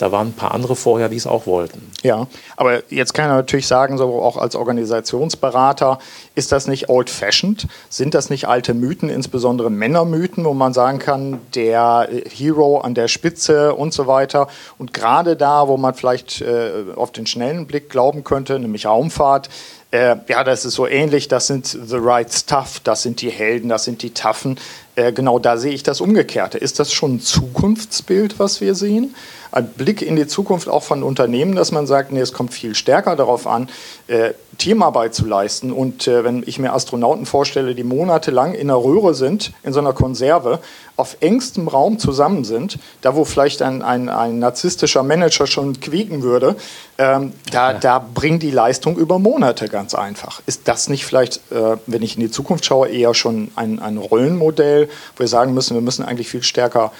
da 0.00 0.10
waren 0.12 0.28
ein 0.28 0.32
paar 0.32 0.54
andere 0.54 0.76
vorher, 0.76 1.10
die 1.10 1.16
es 1.16 1.26
auch 1.26 1.46
wollten. 1.46 1.90
Ja, 2.02 2.26
aber 2.56 2.90
jetzt 2.90 3.12
kann 3.12 3.26
ich 3.26 3.32
natürlich 3.32 3.66
sagen, 3.66 3.98
so 3.98 4.22
auch 4.22 4.38
als 4.38 4.56
Organisationsberater, 4.56 5.98
ist 6.34 6.52
das 6.52 6.68
nicht 6.68 6.88
old-fashioned? 6.88 7.66
Sind 7.90 8.14
das 8.14 8.30
nicht 8.30 8.48
alte 8.48 8.72
Mythen, 8.72 9.10
insbesondere 9.10 9.68
Männermythen, 9.68 10.46
wo 10.46 10.54
man 10.54 10.72
sagen 10.72 11.00
kann, 11.00 11.40
der 11.54 12.08
Hero 12.30 12.78
an 12.78 12.94
der 12.94 13.08
Spitze 13.08 13.74
und 13.74 13.92
so 13.92 14.06
weiter? 14.06 14.48
Und 14.78 14.94
gerade 14.94 15.36
da, 15.36 15.68
wo 15.68 15.76
man 15.76 15.92
vielleicht 15.92 16.40
äh, 16.40 16.70
auf 16.96 17.12
den 17.12 17.26
schnellen 17.26 17.66
Blick 17.66 17.90
glauben 17.90 18.24
könnte, 18.24 18.58
nämlich 18.58 18.86
Raumfahrt, 18.86 19.50
äh, 19.90 20.16
ja, 20.28 20.44
das 20.44 20.64
ist 20.64 20.74
so 20.74 20.86
ähnlich, 20.86 21.28
das 21.28 21.48
sind 21.48 21.66
the 21.66 21.96
right 21.96 22.32
stuff, 22.32 22.80
das 22.84 23.02
sind 23.02 23.20
die 23.22 23.30
Helden, 23.30 23.68
das 23.68 23.84
sind 23.84 24.02
die 24.02 24.10
Taffen. 24.10 24.58
Äh, 24.94 25.12
genau 25.12 25.38
da 25.38 25.56
sehe 25.56 25.72
ich 25.72 25.82
das 25.82 26.00
Umgekehrte. 26.00 26.58
Ist 26.58 26.78
das 26.78 26.92
schon 26.92 27.16
ein 27.16 27.20
Zukunftsbild, 27.20 28.38
was 28.38 28.60
wir 28.60 28.74
sehen? 28.74 29.14
Ein 29.50 29.68
Blick 29.68 30.00
in 30.00 30.14
die 30.14 30.28
Zukunft 30.28 30.68
auch 30.68 30.84
von 30.84 31.02
Unternehmen, 31.02 31.56
dass 31.56 31.72
man 31.72 31.88
sagt, 31.88 32.12
nee, 32.12 32.20
es 32.20 32.32
kommt 32.32 32.54
viel 32.54 32.76
stärker 32.76 33.16
darauf 33.16 33.48
an, 33.48 33.68
äh, 34.06 34.30
Teamarbeit 34.60 35.14
zu 35.14 35.26
leisten. 35.26 35.72
Und 35.72 36.06
äh, 36.06 36.22
wenn 36.22 36.44
ich 36.46 36.58
mir 36.58 36.72
Astronauten 36.72 37.24
vorstelle, 37.24 37.74
die 37.74 37.82
monatelang 37.82 38.52
in 38.52 38.70
einer 38.70 38.76
Röhre 38.76 39.14
sind, 39.14 39.52
in 39.62 39.72
so 39.72 39.80
einer 39.80 39.94
Konserve, 39.94 40.60
auf 40.96 41.16
engstem 41.20 41.66
Raum 41.66 41.98
zusammen 41.98 42.44
sind, 42.44 42.78
da 43.00 43.16
wo 43.16 43.24
vielleicht 43.24 43.62
ein, 43.62 43.80
ein, 43.80 44.10
ein 44.10 44.38
narzisstischer 44.38 45.02
Manager 45.02 45.46
schon 45.46 45.80
quieken 45.80 46.22
würde, 46.22 46.56
ähm, 46.98 47.32
da, 47.50 47.72
ja. 47.72 47.78
da 47.78 47.98
bringt 47.98 48.42
die 48.42 48.50
Leistung 48.50 48.98
über 48.98 49.18
Monate 49.18 49.68
ganz 49.68 49.94
einfach. 49.94 50.42
Ist 50.44 50.68
das 50.68 50.90
nicht 50.90 51.06
vielleicht, 51.06 51.36
äh, 51.50 51.78
wenn 51.86 52.02
ich 52.02 52.16
in 52.16 52.20
die 52.20 52.30
Zukunft 52.30 52.66
schaue, 52.66 52.88
eher 52.88 53.14
schon 53.14 53.50
ein, 53.56 53.78
ein 53.78 53.96
Rollenmodell, 53.96 54.90
wo 55.16 55.20
wir 55.20 55.28
sagen 55.28 55.54
müssen, 55.54 55.74
wir 55.74 55.80
müssen 55.80 56.04
eigentlich 56.04 56.28
viel 56.28 56.42
stärker 56.42 56.92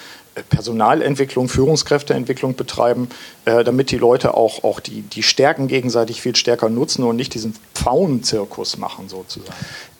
Personalentwicklung, 0.48 1.48
Führungskräfteentwicklung 1.48 2.54
betreiben, 2.54 3.08
äh, 3.44 3.64
damit 3.64 3.90
die 3.90 3.98
Leute 3.98 4.34
auch, 4.34 4.64
auch 4.64 4.80
die, 4.80 5.02
die 5.02 5.22
Stärken 5.22 5.68
gegenseitig 5.68 6.22
viel 6.22 6.36
stärker 6.36 6.68
nutzen 6.68 7.04
und 7.04 7.16
nicht 7.16 7.34
diesen 7.34 7.54
Pfauenzirkus 7.74 8.78
machen 8.78 9.08
sozusagen. 9.08 9.54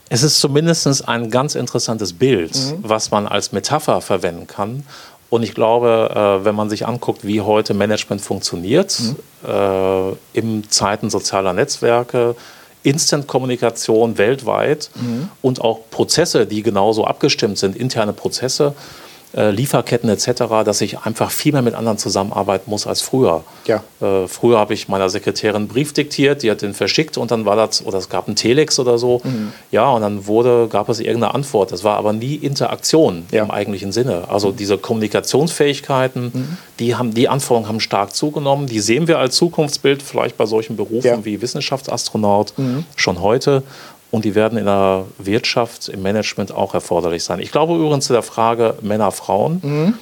Es 0.09 0.23
ist 0.23 0.41
zumindest 0.41 1.09
ein 1.09 1.31
ganz 1.31 1.55
interessantes 1.55 2.13
Bild, 2.13 2.55
mhm. 2.55 2.79
was 2.83 3.11
man 3.11 3.27
als 3.27 3.53
Metapher 3.53 4.01
verwenden 4.01 4.47
kann. 4.47 4.85
Und 5.31 5.45
ich 5.45 5.55
glaube, 5.55 6.11
äh, 6.13 6.45
wenn 6.45 6.57
man 6.57 6.69
sich 6.69 6.87
anguckt, 6.87 7.25
wie 7.25 7.41
heute 7.41 7.75
Management 7.75 8.21
funktioniert, 8.21 8.99
mhm. 9.01 9.17
äh, 9.49 10.13
in 10.33 10.69
Zeiten 10.69 11.11
sozialer 11.11 11.53
Netzwerke, 11.53 12.35
Instant-Kommunikation 12.83 14.19
weltweit 14.19 14.91
mhm. 14.95 15.29
und 15.43 15.61
auch 15.61 15.81
Prozesse, 15.91 16.47
die 16.47 16.63
genauso 16.63 17.05
abgestimmt 17.05 17.59
sind, 17.59 17.77
interne 17.77 18.13
Prozesse, 18.13 18.75
äh, 19.37 19.51
Lieferketten 19.51 20.09
etc., 20.09 20.65
dass 20.65 20.81
ich 20.81 20.99
einfach 21.01 21.31
viel 21.31 21.53
mehr 21.53 21.63
mit 21.63 21.75
anderen 21.75 21.99
zusammenarbeiten 21.99 22.71
muss 22.71 22.87
als 22.87 23.01
früher. 23.01 23.45
Ja. 23.67 23.83
Äh, 24.01 24.27
früher 24.27 24.59
habe 24.59 24.75
ich 24.75 24.89
meiner 24.89 25.09
Sekretärin 25.09 25.57
einen 25.57 25.69
Brief 25.69 25.93
diktiert, 25.93 26.43
die 26.43 26.51
hat 26.51 26.63
den 26.63 26.75
verschickt 26.75 27.17
und 27.17 27.31
dann 27.31 27.45
war 27.45 27.57
das, 27.57 27.85
oder 27.85 27.99
es 27.99 28.09
gab 28.09 28.27
einen 28.27 28.37
Telex 28.37 28.79
oder 28.79 28.99
so. 28.99 29.21
Mhm. 29.23 29.53
Ja, 29.71 29.91
und 29.91 30.03
dann 30.03 30.27
wurde, 30.27 30.69
gab 30.69 30.89
es 30.89 31.01
irgendeine 31.01 31.35
Antwort. 31.35 31.73
Das 31.73 31.85
war 31.85 31.97
aber 31.97 32.13
nie 32.13 32.35
Interaktion 32.35 33.27
ja. 33.31 33.45
im 33.45 33.51
eigentlichen 33.51 33.93
Sinne. 33.93 34.25
Also 34.29 34.53
diese 34.53 34.79
Kommunikationsfähigkeiten, 34.79 36.31
mhm. 36.33 36.57
die, 36.79 36.97
haben, 36.97 37.15
die 37.15 37.29
Anforderungen 37.29 37.69
haben 37.69 37.81
stark 37.81 38.15
zugenommen. 38.15 38.67
Die 38.67 38.81
sehen 38.81 39.07
wir 39.07 39.19
als 39.19 39.37
Zukunftsbild 39.37 40.03
vielleicht 40.03 40.37
bei 40.37 40.47
solchen 40.47 40.77
Berufen 40.77 41.07
ja. 41.07 41.25
wie 41.25 41.41
Wissenschaftsastronaut 41.41 42.55
mhm. 42.57 42.85
schon 42.97 43.21
heute 43.21 43.63
und 44.11 44.25
die 44.25 44.35
werden 44.35 44.59
in 44.59 44.67
der 44.67 45.05
Wirtschaft, 45.19 45.89
im 45.89 46.03
Management 46.03 46.53
auch 46.53 46.75
erforderlich 46.75 47.23
sein. 47.23 47.41
Ich 47.41 47.53
glaube 47.53 47.75
übrigens 47.75 48.07
zu 48.07 48.13
der 48.13 48.23
Frage 48.23 48.75
Männer, 48.83 49.13
Frauen, 49.13 49.61
mhm. 49.63 49.95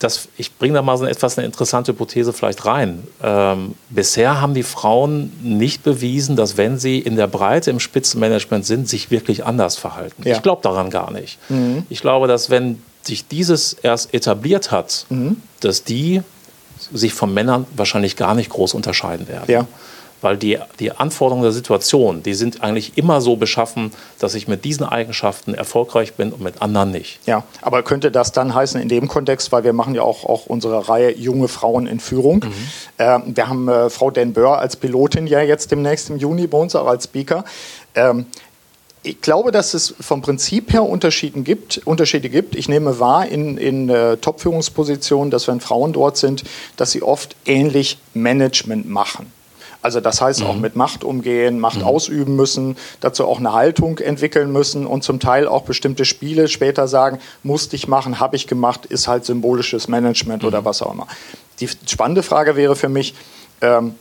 dass 0.00 0.28
ich 0.36 0.56
bringe 0.56 0.74
da 0.74 0.82
mal 0.82 0.96
so 0.96 1.04
eine 1.04 1.12
etwas 1.12 1.38
eine 1.38 1.46
interessante 1.46 1.92
Hypothese 1.92 2.32
vielleicht 2.32 2.64
rein. 2.66 3.06
Ähm, 3.22 3.74
bisher 3.90 4.40
haben 4.40 4.54
die 4.54 4.64
Frauen 4.64 5.32
nicht 5.42 5.84
bewiesen, 5.84 6.34
dass 6.34 6.56
wenn 6.56 6.78
sie 6.78 6.98
in 6.98 7.16
der 7.16 7.28
Breite 7.28 7.70
im 7.70 7.80
Spitzenmanagement 7.80 8.66
sind, 8.66 8.88
sich 8.88 9.10
wirklich 9.10 9.46
anders 9.46 9.76
verhalten. 9.76 10.22
Ja. 10.24 10.34
Ich 10.34 10.42
glaube 10.42 10.62
daran 10.62 10.90
gar 10.90 11.12
nicht. 11.12 11.38
Mhm. 11.48 11.84
Ich 11.88 12.00
glaube, 12.00 12.26
dass 12.26 12.50
wenn 12.50 12.82
sich 13.02 13.28
dieses 13.28 13.72
erst 13.72 14.12
etabliert 14.12 14.72
hat, 14.72 15.06
mhm. 15.10 15.40
dass 15.60 15.84
die 15.84 16.22
sich 16.92 17.12
von 17.12 17.32
Männern 17.32 17.66
wahrscheinlich 17.76 18.16
gar 18.16 18.34
nicht 18.34 18.50
groß 18.50 18.74
unterscheiden 18.74 19.28
werden. 19.28 19.44
Ja 19.48 19.66
weil 20.20 20.36
die, 20.36 20.58
die 20.78 20.92
Anforderungen 20.92 21.42
der 21.42 21.52
Situation, 21.52 22.22
die 22.22 22.34
sind 22.34 22.62
eigentlich 22.62 22.96
immer 22.96 23.20
so 23.20 23.36
beschaffen, 23.36 23.92
dass 24.18 24.34
ich 24.34 24.48
mit 24.48 24.64
diesen 24.64 24.84
Eigenschaften 24.84 25.54
erfolgreich 25.54 26.14
bin 26.14 26.32
und 26.32 26.42
mit 26.42 26.60
anderen 26.62 26.90
nicht. 26.90 27.20
Ja, 27.26 27.44
aber 27.62 27.82
könnte 27.82 28.10
das 28.10 28.32
dann 28.32 28.54
heißen 28.54 28.80
in 28.80 28.88
dem 28.88 29.08
Kontext, 29.08 29.52
weil 29.52 29.64
wir 29.64 29.72
machen 29.72 29.94
ja 29.94 30.02
auch, 30.02 30.24
auch 30.24 30.46
unsere 30.46 30.88
Reihe 30.88 31.16
Junge 31.16 31.48
Frauen 31.48 31.86
in 31.86 32.00
Führung. 32.00 32.44
Mhm. 32.44 32.52
Äh, 32.98 33.18
wir 33.26 33.48
haben 33.48 33.68
äh, 33.68 33.90
Frau 33.90 34.10
Den 34.10 34.32
Böhr 34.32 34.58
als 34.58 34.76
Pilotin 34.76 35.26
ja 35.26 35.40
jetzt 35.40 35.70
demnächst 35.70 36.10
im 36.10 36.16
Juni 36.16 36.46
bei 36.46 36.58
uns, 36.58 36.74
auch 36.74 36.86
als 36.86 37.04
Speaker. 37.04 37.44
Ähm, 37.94 38.26
ich 39.02 39.20
glaube, 39.20 39.52
dass 39.52 39.74
es 39.74 39.94
vom 40.00 40.22
Prinzip 40.22 40.72
her 40.72 40.82
Unterschiede 40.82 41.40
gibt. 41.40 41.80
Unterschiede 41.84 42.28
gibt. 42.28 42.56
Ich 42.56 42.68
nehme 42.68 42.98
wahr 42.98 43.26
in, 43.26 43.56
in 43.56 43.88
äh, 43.88 44.16
Top-Führungspositionen, 44.16 45.30
dass 45.30 45.48
wenn 45.48 45.60
Frauen 45.60 45.92
dort 45.92 46.16
sind, 46.16 46.44
dass 46.76 46.90
sie 46.90 47.02
oft 47.02 47.36
ähnlich 47.46 47.98
Management 48.14 48.88
machen. 48.88 49.32
Also 49.80 50.00
das 50.00 50.20
heißt 50.20 50.42
auch 50.42 50.56
mit 50.56 50.74
Macht 50.76 51.04
umgehen, 51.04 51.60
Macht 51.60 51.82
ausüben 51.82 52.34
müssen, 52.34 52.76
dazu 53.00 53.26
auch 53.26 53.38
eine 53.38 53.52
Haltung 53.52 53.98
entwickeln 53.98 54.50
müssen 54.52 54.86
und 54.86 55.04
zum 55.04 55.20
Teil 55.20 55.46
auch 55.46 55.62
bestimmte 55.62 56.04
Spiele 56.04 56.48
später 56.48 56.88
sagen, 56.88 57.18
musste 57.44 57.76
ich 57.76 57.86
machen, 57.86 58.18
habe 58.18 58.34
ich 58.36 58.46
gemacht, 58.48 58.86
ist 58.86 59.06
halt 59.06 59.24
symbolisches 59.24 59.86
Management 59.88 60.42
oder 60.44 60.64
was 60.64 60.82
auch 60.82 60.92
immer. 60.92 61.06
Die 61.60 61.68
spannende 61.86 62.22
Frage 62.24 62.56
wäre 62.56 62.74
für 62.76 62.88
mich, 62.88 63.14
ähm, 63.60 63.94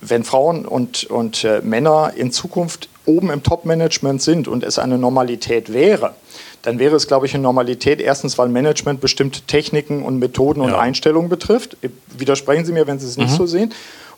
wenn 0.00 0.24
Frauen 0.24 0.64
und, 0.64 1.04
und 1.04 1.44
äh, 1.44 1.60
Männer 1.62 2.12
in 2.16 2.30
Zukunft 2.32 2.88
oben 3.04 3.30
im 3.30 3.42
Top-Management 3.42 4.22
sind 4.22 4.46
und 4.48 4.62
es 4.62 4.78
eine 4.78 4.96
Normalität 4.96 5.72
wäre, 5.72 6.14
dann 6.62 6.78
wäre 6.78 6.94
es, 6.96 7.06
glaube 7.08 7.26
ich, 7.26 7.34
eine 7.34 7.42
Normalität. 7.42 8.00
Erstens, 8.00 8.38
weil 8.38 8.48
Management 8.48 9.00
bestimmte 9.00 9.40
Techniken 9.42 10.02
und 10.04 10.18
Methoden 10.18 10.60
und 10.60 10.70
Ja. 10.70 10.78
Einstellungen 10.78 11.28
betrifft. 11.28 11.76
Widersprechen 12.16 12.64
Sie 12.64 12.72
mir, 12.72 12.86
wenn 12.86 12.98
Sie 12.98 13.06
es 13.06 13.16
Mhm. 13.16 13.24
nicht 13.24 13.34
so 13.36 13.46
sehen. 13.46 13.74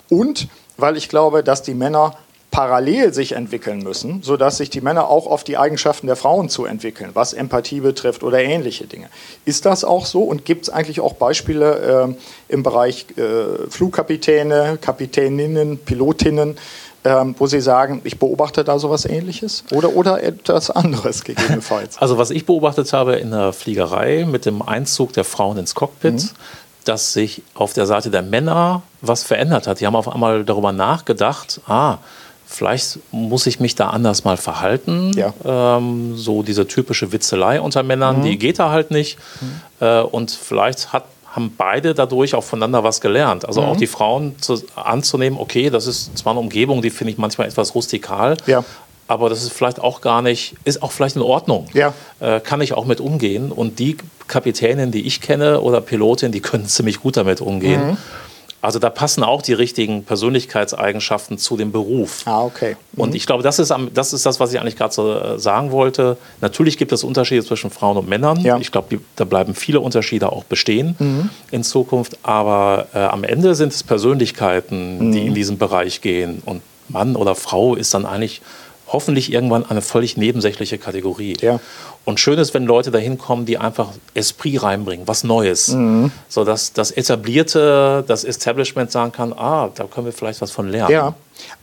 Und 0.08 0.48
weil 0.80 0.96
ich 0.96 1.08
glaube, 1.08 1.42
dass 1.42 1.62
die 1.62 1.74
Männer 1.74 2.14
parallel 2.50 3.14
sich 3.14 3.32
entwickeln 3.32 3.78
müssen, 3.78 4.22
sodass 4.22 4.56
sich 4.56 4.70
die 4.70 4.80
Männer 4.80 5.08
auch 5.08 5.28
auf 5.28 5.44
die 5.44 5.56
Eigenschaften 5.56 6.08
der 6.08 6.16
Frauen 6.16 6.48
zu 6.48 6.64
entwickeln, 6.64 7.10
was 7.14 7.32
Empathie 7.32 7.80
betrifft 7.80 8.24
oder 8.24 8.42
ähnliche 8.42 8.86
Dinge. 8.86 9.08
Ist 9.44 9.66
das 9.66 9.84
auch 9.84 10.04
so 10.04 10.22
und 10.24 10.44
gibt 10.44 10.64
es 10.64 10.70
eigentlich 10.70 11.00
auch 11.00 11.12
Beispiele 11.14 12.16
äh, 12.48 12.52
im 12.52 12.64
Bereich 12.64 13.06
äh, 13.16 13.70
Flugkapitäne, 13.70 14.78
Kapitäninnen, 14.80 15.78
Pilotinnen, 15.78 16.58
ähm, 17.04 17.34
wo 17.38 17.46
Sie 17.46 17.60
sagen, 17.60 18.00
ich 18.04 18.18
beobachte 18.18 18.64
da 18.64 18.78
sowas 18.78 19.04
ähnliches 19.06 19.64
oder, 19.72 19.94
oder 19.94 20.22
etwas 20.22 20.70
anderes 20.70 21.22
gegebenenfalls? 21.24 21.98
Also 21.98 22.18
was 22.18 22.30
ich 22.30 22.46
beobachtet 22.46 22.92
habe 22.92 23.14
in 23.16 23.30
der 23.30 23.52
Fliegerei 23.52 24.26
mit 24.28 24.44
dem 24.44 24.60
Einzug 24.60 25.12
der 25.12 25.24
Frauen 25.24 25.56
ins 25.58 25.74
Cockpit, 25.74 26.14
Mhm. 26.14 26.30
Dass 26.84 27.12
sich 27.12 27.42
auf 27.54 27.72
der 27.72 27.86
Seite 27.86 28.10
der 28.10 28.22
Männer 28.22 28.82
was 29.00 29.22
verändert 29.22 29.66
hat. 29.66 29.80
Die 29.80 29.86
haben 29.86 29.96
auf 29.96 30.08
einmal 30.08 30.44
darüber 30.44 30.72
nachgedacht, 30.72 31.60
ah, 31.66 31.98
vielleicht 32.46 32.98
muss 33.12 33.46
ich 33.46 33.60
mich 33.60 33.74
da 33.76 33.90
anders 33.90 34.24
mal 34.24 34.36
verhalten. 34.36 35.12
Ja. 35.14 35.32
Ähm, 35.44 36.16
so 36.16 36.42
diese 36.42 36.66
typische 36.66 37.12
Witzelei 37.12 37.60
unter 37.60 37.82
Männern, 37.82 38.22
die 38.22 38.38
geht 38.38 38.58
da 38.58 38.70
halt 38.70 38.90
nicht. 38.90 39.18
Äh, 39.80 40.00
und 40.00 40.30
vielleicht 40.32 40.92
hat, 40.92 41.04
haben 41.32 41.54
beide 41.56 41.94
dadurch 41.94 42.34
auch 42.34 42.42
voneinander 42.42 42.82
was 42.82 43.00
gelernt. 43.00 43.46
Also 43.46 43.62
auch 43.62 43.76
die 43.76 43.86
Frauen 43.86 44.34
zu, 44.40 44.60
anzunehmen, 44.74 45.38
okay, 45.38 45.70
das 45.70 45.86
ist 45.86 46.18
zwar 46.18 46.32
eine 46.32 46.40
Umgebung, 46.40 46.82
die 46.82 46.90
finde 46.90 47.12
ich 47.12 47.18
manchmal 47.18 47.46
etwas 47.46 47.74
rustikal, 47.76 48.36
Ja. 48.46 48.64
Aber 49.10 49.28
das 49.28 49.42
ist 49.42 49.52
vielleicht 49.52 49.80
auch 49.80 50.02
gar 50.02 50.22
nicht, 50.22 50.54
ist 50.64 50.84
auch 50.84 50.92
vielleicht 50.92 51.16
in 51.16 51.22
Ordnung. 51.22 51.66
Ja. 51.72 51.92
Äh, 52.20 52.38
kann 52.38 52.60
ich 52.60 52.74
auch 52.74 52.84
mit 52.84 53.00
umgehen. 53.00 53.50
Und 53.50 53.80
die 53.80 53.96
Kapitänin, 54.28 54.92
die 54.92 55.04
ich 55.04 55.20
kenne 55.20 55.62
oder 55.62 55.80
Pilotin, 55.80 56.30
die 56.30 56.40
können 56.40 56.66
ziemlich 56.66 57.00
gut 57.00 57.16
damit 57.16 57.40
umgehen. 57.40 57.98
Also 58.62 58.78
da 58.78 58.88
passen 58.88 59.24
auch 59.24 59.42
die 59.42 59.54
richtigen 59.54 60.04
Persönlichkeitseigenschaften 60.04 61.38
zu 61.38 61.56
dem 61.56 61.72
Beruf. 61.72 62.22
Ah, 62.26 62.44
okay. 62.44 62.76
Und 62.94 63.16
ich 63.16 63.26
glaube, 63.26 63.42
das 63.42 63.58
ist, 63.58 63.74
das 63.92 64.12
ist 64.12 64.26
das, 64.26 64.38
was 64.38 64.52
ich 64.52 64.60
eigentlich 64.60 64.76
gerade 64.76 64.94
so 64.94 65.12
äh, 65.12 65.38
sagen 65.40 65.72
wollte. 65.72 66.16
Natürlich 66.40 66.78
gibt 66.78 66.92
es 66.92 67.02
Unterschiede 67.02 67.44
zwischen 67.44 67.70
Frauen 67.70 67.96
und 67.96 68.08
Männern. 68.08 68.38
Ja. 68.42 68.58
Ich 68.58 68.70
glaube, 68.70 69.00
da 69.16 69.24
bleiben 69.24 69.56
viele 69.56 69.80
Unterschiede 69.80 70.30
auch 70.30 70.44
bestehen 70.44 71.30
in 71.50 71.64
Zukunft. 71.64 72.16
Aber 72.22 72.86
äh, 72.94 72.98
am 72.98 73.24
Ende 73.24 73.56
sind 73.56 73.72
es 73.72 73.82
Persönlichkeiten, 73.82 75.10
die 75.10 75.26
in 75.26 75.34
diesen 75.34 75.58
Bereich 75.58 76.00
gehen. 76.00 76.42
Und 76.44 76.62
Mann 76.86 77.16
oder 77.16 77.34
Frau 77.34 77.74
ist 77.74 77.94
dann 77.94 78.06
eigentlich 78.06 78.40
hoffentlich 78.92 79.32
irgendwann 79.32 79.64
eine 79.64 79.82
völlig 79.82 80.16
nebensächliche 80.16 80.78
Kategorie. 80.78 81.36
Ja. 81.40 81.60
Und 82.04 82.18
schön 82.18 82.38
ist, 82.38 82.54
wenn 82.54 82.64
Leute 82.64 82.90
dahin 82.90 83.18
kommen, 83.18 83.46
die 83.46 83.58
einfach 83.58 83.88
Esprit 84.14 84.62
reinbringen, 84.62 85.06
was 85.06 85.22
Neues. 85.22 85.76
So 86.28 86.44
dass 86.44 86.72
das 86.72 86.90
Etablierte, 86.90 88.04
das 88.06 88.24
Establishment 88.24 88.90
sagen 88.90 89.12
kann, 89.12 89.32
ah, 89.32 89.68
da 89.74 89.84
können 89.84 90.06
wir 90.06 90.12
vielleicht 90.12 90.40
was 90.40 90.50
von 90.50 90.68
lernen. 90.68 90.92
Ja, 90.92 91.14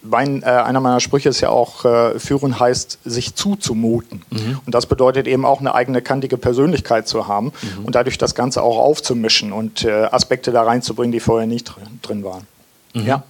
mein, 0.01 0.43
äh, 0.43 0.45
einer 0.45 0.79
meiner 0.79 0.99
Sprüche 0.99 1.29
ist 1.29 1.41
ja 1.41 1.49
auch, 1.49 1.85
äh, 1.85 2.19
führen 2.19 2.59
heißt, 2.59 2.99
sich 3.05 3.35
zuzumuten. 3.35 4.23
Und 4.65 4.75
das 4.75 4.85
bedeutet 4.85 5.27
eben 5.27 5.45
auch 5.45 5.59
eine 5.59 5.73
eigene 5.73 6.01
kantige 6.01 6.37
Persönlichkeit 6.37 7.07
zu 7.07 7.27
haben 7.27 7.51
und 7.83 7.95
dadurch 7.95 8.17
das 8.17 8.35
Ganze 8.35 8.61
auch 8.63 8.77
aufzumischen 8.77 9.51
und 9.51 9.83
äh, 9.83 9.91
Aspekte 9.91 10.51
da 10.51 10.63
reinzubringen, 10.63 11.11
die 11.11 11.19
vorher 11.19 11.47
nicht 11.47 11.65
drin, 11.65 11.99
drin 12.01 12.23
waren. 12.23 12.47
Ja. 12.93 13.23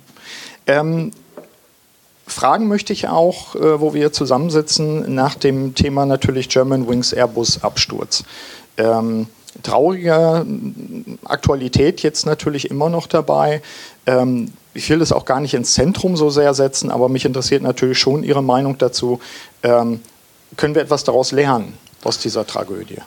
Ähm, 0.68 1.12
fragen 2.28 2.68
möchte 2.68 2.94
ich 2.94 3.08
auch, 3.08 3.56
äh, 3.56 3.80
wo 3.80 3.94
wir 3.94 4.12
zusammensitzen, 4.14 5.16
nach 5.16 5.36
dem 5.36 5.74
Thema 5.74 6.06
natürlich 6.06 6.50
German 6.50 6.88
Wings 6.88 7.14
Airbus 7.14 7.64
Absturz. 7.64 8.24
Ähm, 8.78 9.28
traurige 9.64 10.46
mm, 10.46 11.20
Aktualität 11.26 12.04
jetzt 12.04 12.26
natürlich 12.26 12.70
immer 12.70 12.90
noch 12.90 13.08
dabei. 13.08 13.62
Ähm, 14.06 14.54
ich 14.74 14.90
will 14.90 15.00
das 15.00 15.12
auch 15.12 15.26
gar 15.26 15.40
nicht 15.40 15.54
ins 15.54 15.74
Zentrum 15.74 16.16
so 16.16 16.30
sehr 16.30 16.54
setzen, 16.54 16.92
aber 16.92 17.10
mich 17.10 17.26
interessiert 17.26 17.64
natürlich 17.64 17.98
schon 17.98 18.24
Ihre 18.24 18.44
Meinung 18.44 18.78
dazu. 18.78 19.20
Ähm, 19.64 20.02
können 20.56 20.76
wir 20.76 20.82
etwas 20.84 21.04
daraus 21.04 21.32
lernen 21.32 21.74
aus 22.04 22.20
dieser 22.20 22.46
Tragödie? 22.46 23.00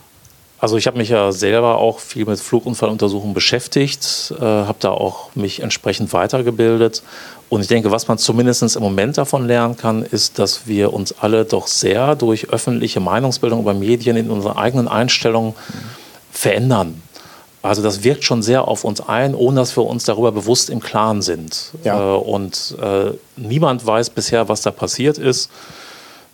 Also 0.61 0.77
ich 0.77 0.87
habe 0.87 0.99
mich 0.99 1.09
ja 1.09 1.33
selber 1.33 1.79
auch 1.79 2.01
viel 2.01 2.27
mit 2.27 2.39
Flugunfalluntersuchungen 2.39 3.33
beschäftigt, 3.33 4.35
äh, 4.39 4.45
habe 4.45 4.77
da 4.79 4.91
auch 4.91 5.35
mich 5.35 5.63
entsprechend 5.63 6.13
weitergebildet. 6.13 7.03
Und 7.49 7.63
ich 7.63 7.67
denke, 7.67 7.91
was 7.91 8.09
man 8.09 8.19
zumindest 8.19 8.77
im 8.77 8.83
Moment 8.83 9.17
davon 9.17 9.47
lernen 9.47 9.77
kann, 9.77 10.03
ist, 10.03 10.39
dass 10.39 10.67
wir 10.67 10.93
uns 10.93 11.15
alle 11.19 11.47
doch 11.47 11.67
sehr 11.67 12.15
durch 12.15 12.51
öffentliche 12.51 13.01
Meinungsbildung 13.01 13.61
über 13.61 13.73
Medien 13.73 14.17
in 14.17 14.31
unserer 14.31 14.59
eigenen 14.59 14.87
Einstellung 14.87 15.55
verändern. 16.31 17.03
Also 17.63 17.83
das 17.83 18.05
wirkt 18.05 18.25
schon 18.25 18.43
sehr 18.43 18.69
auf 18.69 18.85
uns 18.85 19.01
ein, 19.01 19.35
ohne 19.35 19.61
dass 19.61 19.77
wir 19.77 19.85
uns 19.85 20.05
darüber 20.05 20.33
bewusst 20.33 20.71
im 20.71 20.81
Klaren 20.81 21.23
sind. 21.23 21.73
Ja. 21.85 22.15
Äh, 22.15 22.19
und 22.19 22.77
äh, 22.81 23.13
niemand 23.37 23.85
weiß 23.85 24.11
bisher, 24.11 24.49
was 24.49 24.63
da 24.63 24.71
passiert 24.71 25.19
ist. 25.19 25.51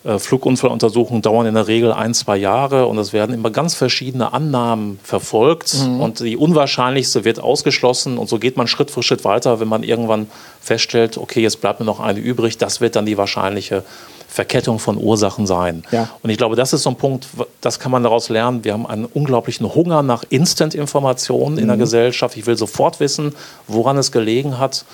Äh, 0.06 0.20
Flugunfalluntersuchungen 0.20 1.20
dauern 1.20 1.46
in 1.46 1.54
der 1.54 1.66
Regel 1.66 1.92
ein, 1.92 2.14
zwei 2.14 2.36
Jahre 2.36 2.86
und 2.86 2.96
es 2.98 3.12
werden 3.12 3.34
immer 3.34 3.50
ganz 3.50 3.74
verschiedene 3.74 4.32
Annahmen 4.32 5.00
verfolgt 5.02 5.74
und 5.98 6.20
die 6.20 6.36
unwahrscheinlichste 6.36 7.24
wird 7.24 7.40
ausgeschlossen 7.40 8.16
und 8.16 8.28
so 8.28 8.38
geht 8.38 8.56
man 8.56 8.68
Schritt 8.68 8.92
für 8.92 9.02
Schritt 9.02 9.24
weiter, 9.24 9.58
wenn 9.58 9.66
man 9.66 9.82
irgendwann 9.82 10.28
feststellt, 10.60 11.18
okay, 11.18 11.40
jetzt 11.40 11.60
bleibt 11.60 11.80
mir 11.80 11.86
noch 11.86 11.98
eine 11.98 12.20
übrig, 12.20 12.56
das 12.56 12.80
wird 12.80 12.94
dann 12.94 13.04
die 13.04 13.18
wahrscheinliche 13.18 13.82
Verkettung 14.28 14.78
von 14.78 14.96
Ursachen 14.96 15.46
sein. 15.46 15.82
Ja. 15.90 16.08
Und 16.22 16.30
ich 16.30 16.36
glaube, 16.36 16.54
das 16.54 16.72
ist 16.72 16.84
so 16.84 16.90
ein 16.90 16.96
Punkt, 16.96 17.26
das 17.60 17.80
kann 17.80 17.90
man 17.90 18.02
daraus 18.02 18.28
lernen. 18.28 18.64
Wir 18.64 18.74
haben 18.74 18.86
einen 18.86 19.06
unglaublichen 19.06 19.74
Hunger 19.74 20.02
nach 20.02 20.24
Instant-Informationen 20.28 21.58
in 21.58 21.68
der 21.68 21.78
Gesellschaft. 21.78 22.36
Ich 22.36 22.46
will 22.46 22.56
sofort 22.56 23.00
wissen, 23.00 23.34
woran 23.66 23.96
es 23.96 24.12
gelegen 24.12 24.58
hat. 24.58 24.84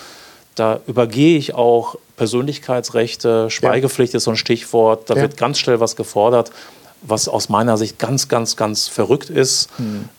Da 0.55 0.81
übergehe 0.87 1.37
ich 1.37 1.55
auch 1.55 1.97
Persönlichkeitsrechte, 2.23 3.51
Schweigepflicht 3.51 4.15
ist 4.15 4.25
so 4.25 4.31
ein 4.31 4.37
Stichwort. 4.37 5.11
Da 5.11 5.15
Ja. 5.15 5.23
wird 5.23 5.37
ganz 5.37 5.59
schnell 5.59 5.81
was 5.81 5.97
gefordert, 5.97 6.51
was 7.03 7.29
aus 7.29 7.49
meiner 7.49 7.77
Sicht 7.77 7.99
ganz, 7.99 8.29
ganz, 8.29 8.55
ganz 8.57 8.87
verrückt 8.87 9.29
ist, 9.29 9.69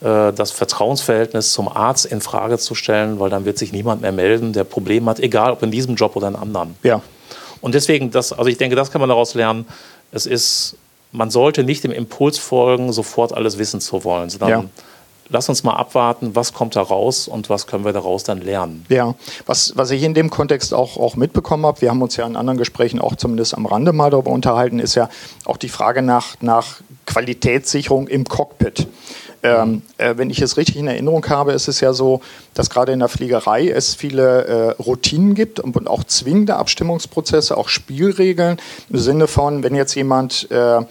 äh, 0.01 0.33
das 0.33 0.51
Vertrauensverhältnis 0.51 1.53
zum 1.53 1.69
Arzt 1.69 2.05
in 2.05 2.19
Frage 2.19 2.57
zu 2.57 2.75
stellen, 2.75 3.19
weil 3.21 3.29
dann 3.29 3.45
wird 3.45 3.57
sich 3.57 3.71
niemand 3.71 4.01
mehr 4.01 4.11
melden, 4.11 4.51
der 4.51 4.65
Probleme 4.65 5.09
hat, 5.09 5.19
egal 5.21 5.51
ob 5.53 5.63
in 5.63 5.71
diesem 5.71 5.95
Job 5.95 6.15
oder 6.17 6.27
in 6.27 6.35
anderen. 6.35 6.75
Ja, 6.83 7.01
Und 7.61 7.73
deswegen, 7.75 8.11
das, 8.11 8.33
also 8.33 8.49
ich 8.49 8.57
denke, 8.57 8.75
das 8.75 8.91
kann 8.91 8.99
man 8.99 9.07
daraus 9.07 9.33
lernen. 9.35 9.65
Es 10.11 10.25
ist, 10.25 10.75
man 11.13 11.29
sollte 11.29 11.63
nicht 11.63 11.85
dem 11.85 11.91
Impuls 11.93 12.37
folgen, 12.37 12.91
sofort 12.91 13.31
alles 13.33 13.57
wissen 13.57 13.79
zu 13.79 14.03
wollen, 14.03 14.29
sondern 14.29 14.49
Ja. 14.49 14.63
Lass 15.33 15.49
uns 15.49 15.63
mal 15.63 15.73
abwarten, 15.73 16.35
was 16.35 16.53
kommt 16.53 16.75
da 16.75 16.81
raus 16.81 17.27
und 17.27 17.49
was 17.49 17.67
können 17.67 17.83
wir 17.83 17.91
daraus 17.91 18.23
dann 18.23 18.39
lernen. 18.39 18.85
Ja, 18.87 19.15
was, 19.45 19.73
was 19.75 19.91
ich 19.91 20.03
in 20.03 20.13
dem 20.13 20.29
Kontext 20.29 20.73
auch, 20.73 20.95
auch 20.95 21.15
mitbekommen 21.15 21.65
habe, 21.65 21.81
wir 21.81 21.89
haben 21.89 22.01
uns 22.01 22.15
ja 22.15 22.25
in 22.25 22.35
anderen 22.35 22.57
Gesprächen 22.57 23.01
auch 23.01 23.15
zumindest 23.15 23.55
am 23.55 23.65
Rande 23.65 23.91
mal 23.91 24.11
darüber 24.11 24.31
unterhalten, 24.31 24.79
ist 24.79 24.95
ja 24.95 25.09
auch 25.45 25.57
die 25.57 25.69
Frage 25.69 26.03
nach, 26.03 26.35
nach 26.39 26.81
Qualitätssicherung 27.05 28.07
im 28.07 28.25
Cockpit. 28.25 28.87
Ähm, 29.41 29.81
äh, 29.97 30.13
wenn 30.15 30.29
ich 30.29 30.41
es 30.41 30.55
richtig 30.55 30.77
in 30.77 30.87
Erinnerung 30.87 31.25
habe, 31.27 31.51
ist 31.51 31.67
es 31.67 31.81
ja 31.81 31.91
so, 31.91 32.21
dass 32.53 32.69
gerade 32.69 32.93
in 32.93 32.99
der 32.99 33.09
Fliegerei 33.09 33.67
es 33.67 33.93
viele 33.93 34.45
äh, 34.45 34.81
Routinen 34.81 35.33
gibt 35.33 35.59
und, 35.59 35.75
und 35.75 35.89
auch 35.89 36.05
zwingende 36.05 36.55
Abstimmungsprozesse, 36.55 37.57
auch 37.57 37.67
Spielregeln 37.67 38.57
im 38.89 38.99
Sinne 38.99 39.27
von, 39.27 39.63
wenn 39.63 39.75
jetzt 39.75 39.95
jemand 39.95 40.49
äh, 40.49 40.81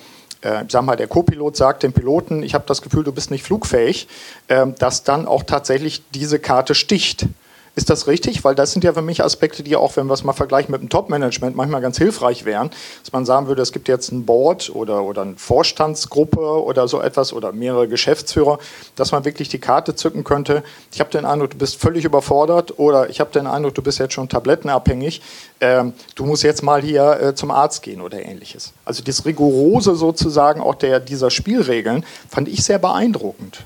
äh, 0.42 0.64
sag 0.68 0.82
mal, 0.84 0.96
der 0.96 1.08
Co-Pilot 1.08 1.56
sagt 1.56 1.82
dem 1.82 1.92
Piloten, 1.92 2.42
ich 2.42 2.54
habe 2.54 2.64
das 2.66 2.82
Gefühl, 2.82 3.04
du 3.04 3.12
bist 3.12 3.30
nicht 3.30 3.44
flugfähig, 3.44 4.08
ähm, 4.48 4.74
dass 4.78 5.04
dann 5.04 5.26
auch 5.26 5.44
tatsächlich 5.44 6.02
diese 6.12 6.38
Karte 6.38 6.74
sticht. 6.74 7.26
Ist 7.74 7.88
das 7.88 8.06
richtig? 8.06 8.44
Weil 8.44 8.54
das 8.54 8.72
sind 8.72 8.84
ja 8.84 8.92
für 8.92 9.00
mich 9.00 9.24
Aspekte, 9.24 9.62
die 9.62 9.76
auch, 9.76 9.96
wenn 9.96 10.06
wir 10.06 10.12
es 10.12 10.24
mal 10.24 10.34
vergleichen 10.34 10.72
mit 10.72 10.82
dem 10.82 10.90
Top-Management, 10.90 11.56
manchmal 11.56 11.80
ganz 11.80 11.96
hilfreich 11.96 12.44
wären. 12.44 12.70
Dass 13.02 13.12
man 13.12 13.24
sagen 13.24 13.46
würde, 13.46 13.62
es 13.62 13.72
gibt 13.72 13.88
jetzt 13.88 14.12
ein 14.12 14.26
Board 14.26 14.70
oder, 14.74 15.04
oder 15.04 15.22
eine 15.22 15.36
Vorstandsgruppe 15.36 16.38
oder 16.38 16.86
so 16.86 17.00
etwas 17.00 17.32
oder 17.32 17.52
mehrere 17.52 17.88
Geschäftsführer, 17.88 18.58
dass 18.94 19.12
man 19.12 19.24
wirklich 19.24 19.48
die 19.48 19.58
Karte 19.58 19.94
zücken 19.94 20.22
könnte. 20.22 20.62
Ich 20.92 21.00
habe 21.00 21.10
den 21.10 21.24
Eindruck, 21.24 21.52
du 21.52 21.56
bist 21.56 21.76
völlig 21.76 22.04
überfordert 22.04 22.78
oder 22.78 23.08
ich 23.08 23.20
habe 23.20 23.32
den 23.32 23.46
Eindruck, 23.46 23.74
du 23.74 23.82
bist 23.82 23.98
jetzt 23.98 24.12
schon 24.12 24.28
tablettenabhängig. 24.28 25.22
Ähm, 25.60 25.94
du 26.14 26.26
musst 26.26 26.42
jetzt 26.42 26.62
mal 26.62 26.82
hier 26.82 27.20
äh, 27.22 27.34
zum 27.34 27.50
Arzt 27.50 27.82
gehen 27.82 28.02
oder 28.02 28.22
ähnliches. 28.22 28.74
Also 28.84 29.02
das 29.02 29.24
Rigorose 29.24 29.94
sozusagen 29.94 30.60
auch 30.60 30.74
der, 30.74 31.00
dieser 31.00 31.30
Spielregeln 31.30 32.04
fand 32.28 32.48
ich 32.48 32.64
sehr 32.64 32.78
beeindruckend. 32.78 33.64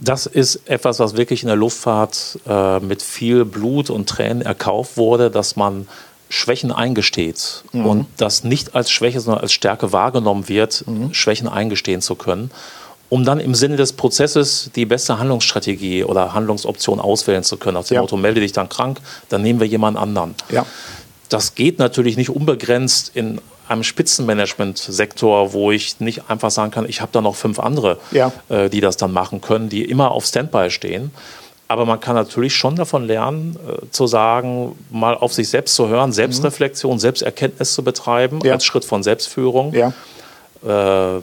Das 0.00 0.26
ist 0.26 0.60
etwas, 0.66 1.00
was 1.00 1.16
wirklich 1.16 1.42
in 1.42 1.48
der 1.48 1.56
Luftfahrt 1.56 2.38
äh, 2.46 2.78
mit 2.80 3.02
viel 3.02 3.44
Blut 3.44 3.90
und 3.90 4.08
Tränen 4.08 4.42
erkauft 4.42 4.96
wurde, 4.96 5.30
dass 5.30 5.56
man 5.56 5.88
Schwächen 6.28 6.72
eingesteht 6.72 7.64
mhm. 7.72 7.86
und 7.86 8.06
das 8.16 8.44
nicht 8.44 8.74
als 8.74 8.90
Schwäche, 8.90 9.20
sondern 9.20 9.42
als 9.42 9.52
Stärke 9.52 9.92
wahrgenommen 9.92 10.48
wird, 10.48 10.84
mhm. 10.86 11.14
Schwächen 11.14 11.48
eingestehen 11.48 12.02
zu 12.02 12.14
können, 12.14 12.50
um 13.08 13.24
dann 13.24 13.40
im 13.40 13.54
Sinne 13.54 13.76
des 13.76 13.94
Prozesses 13.94 14.70
die 14.76 14.84
beste 14.84 15.18
Handlungsstrategie 15.18 16.04
oder 16.04 16.34
Handlungsoption 16.34 17.00
auswählen 17.00 17.42
zu 17.42 17.56
können. 17.56 17.74
Nach 17.74 17.84
dem 17.84 17.96
ja. 17.96 18.00
Motto, 18.02 18.16
melde 18.16 18.40
dich 18.40 18.52
dann 18.52 18.68
krank, 18.68 19.00
dann 19.30 19.42
nehmen 19.42 19.60
wir 19.60 19.66
jemanden 19.66 19.98
anderen. 19.98 20.34
Ja. 20.50 20.66
Das 21.30 21.54
geht 21.54 21.78
natürlich 21.78 22.16
nicht 22.16 22.30
unbegrenzt 22.30 23.12
in 23.14 23.40
einem 23.70 23.82
Spitzenmanagement-Sektor, 23.82 25.52
wo 25.52 25.70
ich 25.70 26.00
nicht 26.00 26.28
einfach 26.28 26.50
sagen 26.50 26.70
kann, 26.70 26.88
ich 26.88 27.00
habe 27.00 27.10
da 27.12 27.20
noch 27.20 27.36
fünf 27.36 27.58
andere, 27.58 27.98
ja. 28.10 28.32
äh, 28.48 28.68
die 28.68 28.80
das 28.80 28.96
dann 28.96 29.12
machen 29.12 29.40
können, 29.40 29.68
die 29.68 29.84
immer 29.84 30.10
auf 30.10 30.24
Standby 30.24 30.70
stehen. 30.70 31.10
Aber 31.68 31.84
man 31.84 32.00
kann 32.00 32.14
natürlich 32.14 32.56
schon 32.56 32.76
davon 32.76 33.06
lernen, 33.06 33.56
äh, 33.56 33.90
zu 33.90 34.06
sagen, 34.06 34.76
mal 34.90 35.14
auf 35.14 35.34
sich 35.34 35.50
selbst 35.50 35.74
zu 35.74 35.88
hören, 35.88 36.12
Selbstreflexion, 36.12 36.94
mhm. 36.94 36.98
Selbsterkenntnis 36.98 37.74
zu 37.74 37.84
betreiben, 37.84 38.40
ja. 38.42 38.54
als 38.54 38.64
Schritt 38.64 38.86
von 38.86 39.02
Selbstführung. 39.02 39.74
Ja. 39.74 39.92
Äh, 40.66 41.20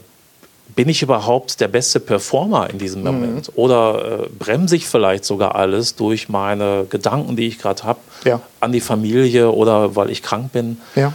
bin 0.75 0.89
ich 0.89 1.01
überhaupt 1.01 1.61
der 1.61 1.67
beste 1.67 1.99
Performer 1.99 2.69
in 2.69 2.77
diesem 2.77 3.01
mhm. 3.01 3.07
Moment? 3.07 3.47
Mhm. 3.49 3.53
Oder 3.55 4.25
äh, 4.25 4.29
bremse 4.37 4.75
ich 4.75 4.87
vielleicht 4.87 5.25
sogar 5.25 5.55
alles 5.55 5.95
durch 5.95 6.29
meine 6.29 6.85
Gedanken, 6.89 7.35
die 7.35 7.47
ich 7.47 7.57
gerade 7.57 7.83
habe, 7.83 7.99
ja. 8.23 8.41
an 8.59 8.71
die 8.71 8.81
Familie 8.81 9.51
oder 9.51 9.95
weil 9.95 10.11
ich 10.11 10.21
krank 10.21 10.51
bin? 10.51 10.77
Ja. 10.95 11.13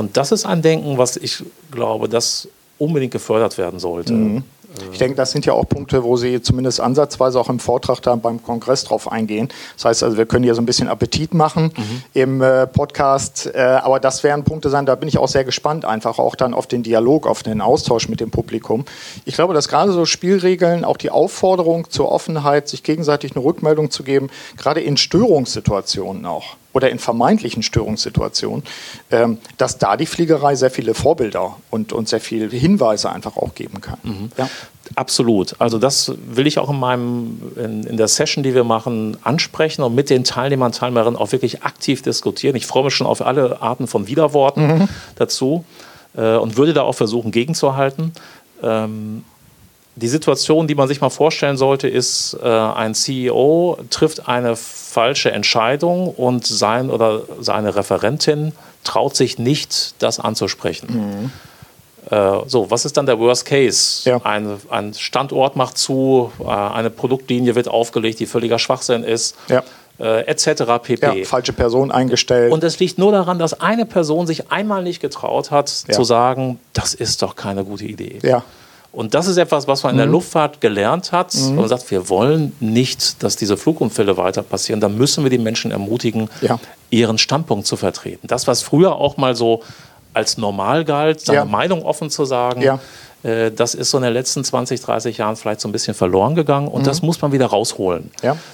Und 0.00 0.16
das 0.16 0.32
ist 0.32 0.46
ein 0.46 0.62
Denken, 0.62 0.96
was 0.96 1.18
ich 1.18 1.44
glaube, 1.70 2.08
das 2.08 2.48
unbedingt 2.78 3.12
gefördert 3.12 3.58
werden 3.58 3.78
sollte. 3.78 4.14
Mhm. 4.14 4.44
Ich 4.92 4.98
denke, 4.98 5.16
das 5.16 5.32
sind 5.32 5.44
ja 5.44 5.52
auch 5.52 5.68
Punkte, 5.68 6.04
wo 6.04 6.16
Sie 6.16 6.40
zumindest 6.40 6.80
ansatzweise 6.80 7.38
auch 7.38 7.50
im 7.50 7.58
Vortrag 7.58 8.00
da 8.00 8.14
beim 8.14 8.42
Kongress 8.42 8.84
drauf 8.84 9.12
eingehen. 9.12 9.48
Das 9.76 9.84
heißt 9.84 10.02
also, 10.04 10.16
wir 10.16 10.24
können 10.24 10.44
hier 10.44 10.54
so 10.54 10.62
ein 10.62 10.64
bisschen 10.64 10.88
Appetit 10.88 11.34
machen 11.34 11.72
mhm. 11.76 12.02
im 12.14 12.40
äh, 12.40 12.66
Podcast, 12.66 13.50
äh, 13.52 13.58
aber 13.58 14.00
das 14.00 14.22
werden 14.22 14.44
Punkte 14.44 14.70
sein, 14.70 14.86
da 14.86 14.94
bin 14.94 15.08
ich 15.08 15.18
auch 15.18 15.28
sehr 15.28 15.44
gespannt, 15.44 15.84
einfach 15.84 16.18
auch 16.18 16.34
dann 16.34 16.54
auf 16.54 16.66
den 16.66 16.82
Dialog, 16.82 17.26
auf 17.26 17.42
den 17.42 17.60
Austausch 17.60 18.08
mit 18.08 18.20
dem 18.20 18.30
Publikum. 18.30 18.86
Ich 19.26 19.34
glaube, 19.34 19.52
dass 19.52 19.68
gerade 19.68 19.92
so 19.92 20.06
Spielregeln, 20.06 20.86
auch 20.86 20.96
die 20.96 21.10
Aufforderung 21.10 21.90
zur 21.90 22.10
Offenheit, 22.10 22.68
sich 22.68 22.82
gegenseitig 22.82 23.36
eine 23.36 23.44
Rückmeldung 23.44 23.90
zu 23.90 24.02
geben, 24.02 24.30
gerade 24.56 24.80
in 24.80 24.96
Störungssituationen 24.96 26.24
auch, 26.24 26.56
oder 26.72 26.90
in 26.90 26.98
vermeintlichen 26.98 27.62
Störungssituationen, 27.62 28.62
ähm, 29.10 29.38
dass 29.58 29.78
da 29.78 29.96
die 29.96 30.06
Fliegerei 30.06 30.54
sehr 30.54 30.70
viele 30.70 30.94
Vorbilder 30.94 31.56
und, 31.70 31.92
und 31.92 32.08
sehr 32.08 32.20
viele 32.20 32.48
Hinweise 32.48 33.10
einfach 33.10 33.36
auch 33.36 33.54
geben 33.54 33.80
kann. 33.80 33.98
Mhm. 34.02 34.30
Ja. 34.36 34.48
Absolut. 34.96 35.54
Also 35.60 35.78
das 35.78 36.12
will 36.26 36.46
ich 36.46 36.58
auch 36.58 36.68
in 36.68 36.80
meinem 36.80 37.40
in, 37.56 37.84
in, 37.84 37.96
der 37.96 38.08
Session, 38.08 38.42
die 38.42 38.54
wir 38.54 38.64
machen, 38.64 39.16
ansprechen 39.22 39.82
und 39.82 39.94
mit 39.94 40.10
den 40.10 40.24
Teilnehmern 40.24 40.66
und 40.66 40.74
Teilnehmerinnen 40.74 41.18
auch 41.18 41.30
wirklich 41.30 41.62
aktiv 41.62 42.02
diskutieren. 42.02 42.56
Ich 42.56 42.66
freue 42.66 42.84
mich 42.84 42.94
schon 42.94 43.06
auf 43.06 43.24
alle 43.24 43.62
Arten 43.62 43.86
von 43.86 44.08
Widerworten 44.08 44.66
mhm. 44.66 44.88
dazu 45.14 45.64
äh, 46.16 46.36
und 46.36 46.56
würde 46.56 46.72
da 46.72 46.82
auch 46.82 46.94
versuchen, 46.94 47.30
gegenzuhalten. 47.30 48.12
Ähm, 48.62 49.24
die 50.00 50.08
Situation, 50.08 50.66
die 50.66 50.74
man 50.74 50.88
sich 50.88 51.00
mal 51.00 51.10
vorstellen 51.10 51.56
sollte, 51.56 51.88
ist, 51.88 52.36
äh, 52.42 52.48
ein 52.48 52.94
CEO 52.94 53.78
trifft 53.90 54.28
eine 54.28 54.56
falsche 54.56 55.30
Entscheidung 55.30 56.08
und 56.08 56.46
sein 56.46 56.90
oder 56.90 57.22
seine 57.40 57.76
Referentin 57.76 58.52
traut 58.82 59.14
sich 59.14 59.38
nicht, 59.38 59.94
das 59.98 60.18
anzusprechen. 60.18 60.88
Mhm. 60.90 61.32
Äh, 62.10 62.40
so, 62.46 62.70
was 62.70 62.84
ist 62.84 62.96
dann 62.96 63.06
der 63.06 63.18
Worst 63.18 63.44
Case? 63.44 64.08
Ja. 64.08 64.20
Ein, 64.24 64.56
ein, 64.70 64.94
Standort 64.94 65.54
macht 65.54 65.78
zu, 65.78 66.32
äh, 66.40 66.44
eine 66.48 66.90
Produktlinie 66.90 67.54
wird 67.54 67.68
aufgelegt, 67.68 68.18
die 68.20 68.26
völliger 68.26 68.58
Schwachsinn 68.58 69.04
ist. 69.04 69.36
Ja. 69.48 69.62
Äh, 69.98 70.22
etc. 70.22 70.62
pp. 70.82 71.18
Ja, 71.18 71.24
falsche 71.26 71.52
Person 71.52 71.92
eingestellt. 71.92 72.50
Und 72.52 72.64
es 72.64 72.78
liegt 72.78 72.96
nur 72.98 73.12
daran, 73.12 73.38
dass 73.38 73.60
eine 73.60 73.84
Person 73.84 74.26
sich 74.26 74.50
einmal 74.50 74.82
nicht 74.82 75.00
getraut 75.00 75.50
hat, 75.50 75.84
ja. 75.88 75.94
zu 75.94 76.04
sagen, 76.04 76.58
das 76.72 76.94
ist 76.94 77.20
doch 77.20 77.36
keine 77.36 77.64
gute 77.64 77.84
Idee. 77.84 78.18
Ja. 78.22 78.42
Und 78.92 79.14
das 79.14 79.28
ist 79.28 79.36
etwas, 79.36 79.68
was 79.68 79.82
man 79.84 79.92
in 79.92 79.98
der 79.98 80.06
mhm. 80.06 80.12
Luftfahrt 80.12 80.60
gelernt 80.60 81.12
hat. 81.12 81.34
Mhm. 81.34 81.56
Man 81.56 81.68
sagt, 81.68 81.90
wir 81.90 82.08
wollen 82.08 82.52
nicht, 82.58 83.22
dass 83.22 83.36
diese 83.36 83.56
Flugunfälle 83.56 84.16
weiter 84.16 84.42
passieren. 84.42 84.80
Da 84.80 84.88
müssen 84.88 85.24
wir 85.24 85.30
die 85.30 85.38
Menschen 85.38 85.70
ermutigen, 85.70 86.28
ja. 86.40 86.58
ihren 86.90 87.18
Standpunkt 87.18 87.66
zu 87.66 87.76
vertreten. 87.76 88.26
Das, 88.26 88.46
was 88.46 88.62
früher 88.62 88.96
auch 88.96 89.16
mal 89.16 89.36
so 89.36 89.62
als 90.12 90.38
normal 90.38 90.84
galt, 90.84 91.20
seine 91.20 91.38
ja. 91.38 91.44
Meinung 91.44 91.84
offen 91.84 92.10
zu 92.10 92.24
sagen, 92.24 92.62
ja. 92.62 92.80
äh, 93.22 93.52
das 93.52 93.74
ist 93.74 93.90
so 93.90 93.98
in 93.98 94.02
den 94.02 94.12
letzten 94.12 94.42
20, 94.42 94.80
30 94.80 95.18
Jahren 95.18 95.36
vielleicht 95.36 95.60
so 95.60 95.68
ein 95.68 95.72
bisschen 95.72 95.94
verloren 95.94 96.34
gegangen. 96.34 96.66
Und 96.66 96.82
mhm. 96.82 96.86
das 96.86 97.00
muss 97.02 97.22
man 97.22 97.30
wieder 97.30 97.46
rausholen. 97.46 98.10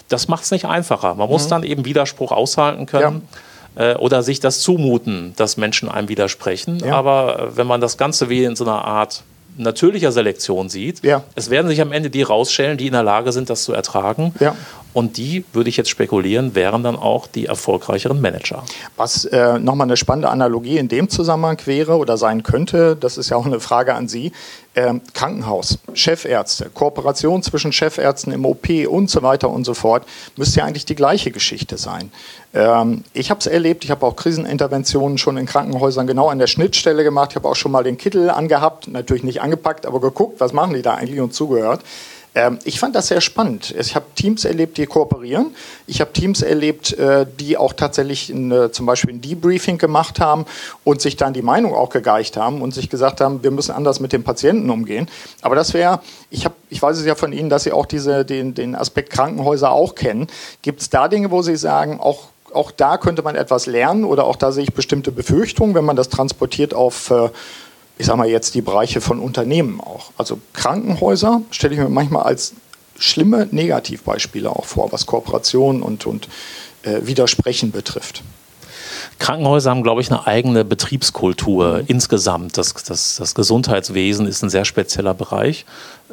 Das 0.09 0.29
macht 0.29 0.45
es 0.45 0.51
nicht 0.51 0.67
einfacher. 0.67 1.15
Man 1.15 1.31
muss 1.31 1.47
mhm. 1.47 1.51
dann 1.51 1.63
eben 1.63 1.87
Widerspruch 1.87 2.31
aushalten 2.31 2.85
können 2.85 3.23
äh, 3.77 3.95
oder 3.95 4.23
sich 4.23 4.41
das 4.41 4.61
zumuten, 4.61 5.33
dass 5.37 5.57
Menschen 5.57 5.89
einem 5.89 6.09
widersprechen. 6.09 6.81
Ja. 6.85 6.95
Aber 6.95 7.39
äh, 7.39 7.57
wenn 7.57 7.67
man 7.67 7.81
das 7.81 7.97
Ganze 7.97 8.29
wie 8.29 8.45
in 8.45 8.55
so 8.55 8.65
einer 8.65 8.85
Art 8.85 9.23
natürlicher 9.57 10.13
Selektion 10.13 10.69
sieht. 10.69 11.03
Ja. 11.05 11.23
Es 11.35 11.51
werden 11.51 11.69
sich 11.69 11.81
am 11.81 11.93
Ende 11.93 12.11
die 12.11 12.23
rausstellen, 12.23 12.79
die 12.79 12.87
in 12.87 12.93
der 12.93 13.03
Lage 13.03 13.33
sind, 13.33 13.51
das 13.51 13.65
zu 13.65 13.73
ertragen. 13.73 14.35
Ja. 14.41 14.55
Und 14.97 15.19
die, 15.19 15.45
würde 15.53 15.69
ich 15.69 15.77
jetzt 15.77 15.91
spekulieren, 15.91 16.55
wären 16.55 16.83
dann 16.83 16.97
auch 16.97 17.27
die 17.27 17.45
erfolgreicheren 17.45 18.19
Manager. 18.19 18.65
Was 18.97 19.27
äh, 19.27 19.59
nochmal 19.59 19.89
eine 19.89 19.99
spannende 19.99 20.31
Analogie 20.31 20.79
in 20.79 20.89
dem 20.89 21.11
Zusammenhang 21.11 21.61
wäre 21.67 21.99
oder 21.99 22.17
sein 22.17 22.43
könnte, 22.43 22.97
das 22.97 23.19
ist 23.19 23.29
ja 23.29 23.37
auch 23.37 23.45
eine 23.45 23.61
Frage 23.61 23.93
an 23.93 24.09
Sie, 24.09 24.33
äh, 24.73 24.95
Krankenhaus, 25.13 25.81
Chefärzte, 25.93 26.71
Kooperation 26.73 27.43
zwischen 27.43 27.73
Chefärzten 27.73 28.33
im 28.33 28.47
OP 28.47 28.71
und 28.89 29.11
so 29.11 29.23
weiter 29.23 29.51
und 29.51 29.65
so 29.65 29.75
fort, 29.75 30.07
müsste 30.39 30.61
ja 30.61 30.65
eigentlich 30.65 30.87
die 30.87 30.95
gleiche 30.95 31.31
Geschichte 31.31 31.77
sein. 31.77 32.11
Ähm, 32.55 33.05
ich 33.13 33.29
habe 33.29 33.41
es 33.41 33.47
erlebt, 33.47 33.85
ich 33.85 33.91
habe 33.91 34.07
auch 34.07 34.17
Kriseninterventionen 34.17 35.19
schon 35.19 35.37
in 35.37 35.45
Krankenhäusern 35.45 36.07
genau 36.07 36.31
an 36.31 36.39
der 36.39 36.47
Schnittstelle 36.47 37.05
gemacht. 37.05 37.33
Ich 37.33 37.37
habe 37.37 37.49
auch 37.49 37.55
schon 37.55 37.71
mal 37.71 37.85
den 37.85 37.99
Kittel 37.99 38.31
angehabt, 38.31 38.89
natürlich 38.89 39.25
nicht 39.25 39.43
angepackt, 39.43 39.85
aber 39.85 40.01
geguckt, 40.01 40.41
was 40.41 40.55
machen 40.55 40.73
die 40.73 40.81
da 40.81 40.95
eigentlich 40.95 41.21
und 41.21 41.35
zugehört. 41.35 41.83
Ähm, 42.37 42.59
ich 42.65 42.79
fand 42.79 42.95
das 42.95 43.09
sehr 43.09 43.23
spannend. 43.23 43.75
Ich 43.77 43.97
habe 43.97 44.05
Teams 44.15 44.45
erlebt, 44.45 44.77
die 44.77 44.85
kooperieren. 44.87 45.57
Ich 45.87 46.01
habe 46.03 46.13
Teams 46.13 46.43
erlebt, 46.43 46.93
äh, 46.93 47.27
die 47.41 47.57
auch 47.57 47.73
tatsächlich 47.73 48.31
eine, 48.31 48.71
zum 48.71 48.85
Beispiel 48.85 49.15
ein 49.15 49.23
Debriefing 49.23 49.79
gemacht 49.79 50.21
haben 50.21 50.45
und 50.85 51.01
sich 51.01 51.17
dann 51.17 51.33
die 51.33 51.43
Meinung 51.43 51.75
auch 51.75 51.89
gegeicht 51.89 52.37
haben 52.37 52.61
und 52.61 52.75
sich 52.75 52.91
gesagt 52.91 53.23
haben, 53.23 53.43
wir 53.43 53.51
müssen 53.51 53.73
anders 53.73 54.01
mit 54.01 54.13
den 54.13 54.23
Patienten 54.23 54.69
umgehen. 54.69 55.09
Aber 55.41 55.57
das 55.57 55.73
wäre, 55.73 56.01
ich, 56.31 56.47
ich 56.69 56.81
weiß 56.81 56.99
es 56.99 57.07
ja 57.07 57.15
von 57.15 57.33
Ihnen, 57.33 57.49
dass 57.49 57.65
Sie 57.65 57.73
auch 57.73 57.87
diese, 57.87 58.27
den, 58.27 58.55
den 58.55 58.75
Aspekt 58.75 59.11
Krankenhäuser 59.11 59.73
auch 59.73 59.95
kennen. 59.95 60.27
Gibt 60.61 60.83
es 60.83 60.91
da 60.91 61.09
Dinge, 61.09 61.31
wo 61.31 61.43
Sie 61.43 61.57
sagen, 61.57 61.99
auch 62.01 62.29
auch 62.53 62.71
da 62.71 62.97
könnte 62.97 63.23
man 63.23 63.35
etwas 63.35 63.67
lernen 63.67 64.05
oder 64.05 64.25
auch 64.25 64.37
da 64.37 64.51
sehe 64.51 64.63
ich 64.63 64.73
bestimmte 64.73 65.13
Befürchtungen, 65.13 65.75
wenn 65.75 65.85
man 65.85 65.97
das 65.97 66.09
transportiert 66.09 66.73
auf 66.73 67.11
äh, 67.11 67.29
ich 67.99 68.07
sage 68.07 68.19
mal 68.19 68.29
jetzt 68.29 68.55
die 68.55 68.63
Bereiche 68.63 69.01
von 69.01 69.21
Unternehmen 69.21 69.81
auch. 69.81 70.11
Also 70.19 70.39
Krankenhäuser 70.53 71.43
stelle 71.51 71.75
ich 71.75 71.81
mir 71.81 71.89
manchmal 71.89 72.25
als 72.25 72.55
schlimme 72.99 73.49
Negativbeispiele 73.51 74.51
auch 74.51 74.65
vor, 74.65 74.93
was 74.93 75.07
Kooperation 75.07 75.83
und, 75.83 76.07
und 76.07 76.29
äh, 76.83 77.01
Widersprechen 77.03 77.71
betrifft. 77.73 78.23
Krankenhäuser 79.19 79.71
haben, 79.71 79.83
glaube 79.83 80.03
ich, 80.03 80.11
eine 80.11 80.27
eigene 80.27 80.65
Betriebskultur 80.65 81.79
mhm. 81.79 81.85
insgesamt. 81.87 82.59
Das, 82.59 82.75
das, 82.75 83.17
das, 83.17 83.35
Gesundheitswesen 83.35 84.27
ist 84.27 84.43
ein 84.43 84.51
sehr 84.51 84.67
spezieller 84.67 85.15
Bereich. 85.15 85.65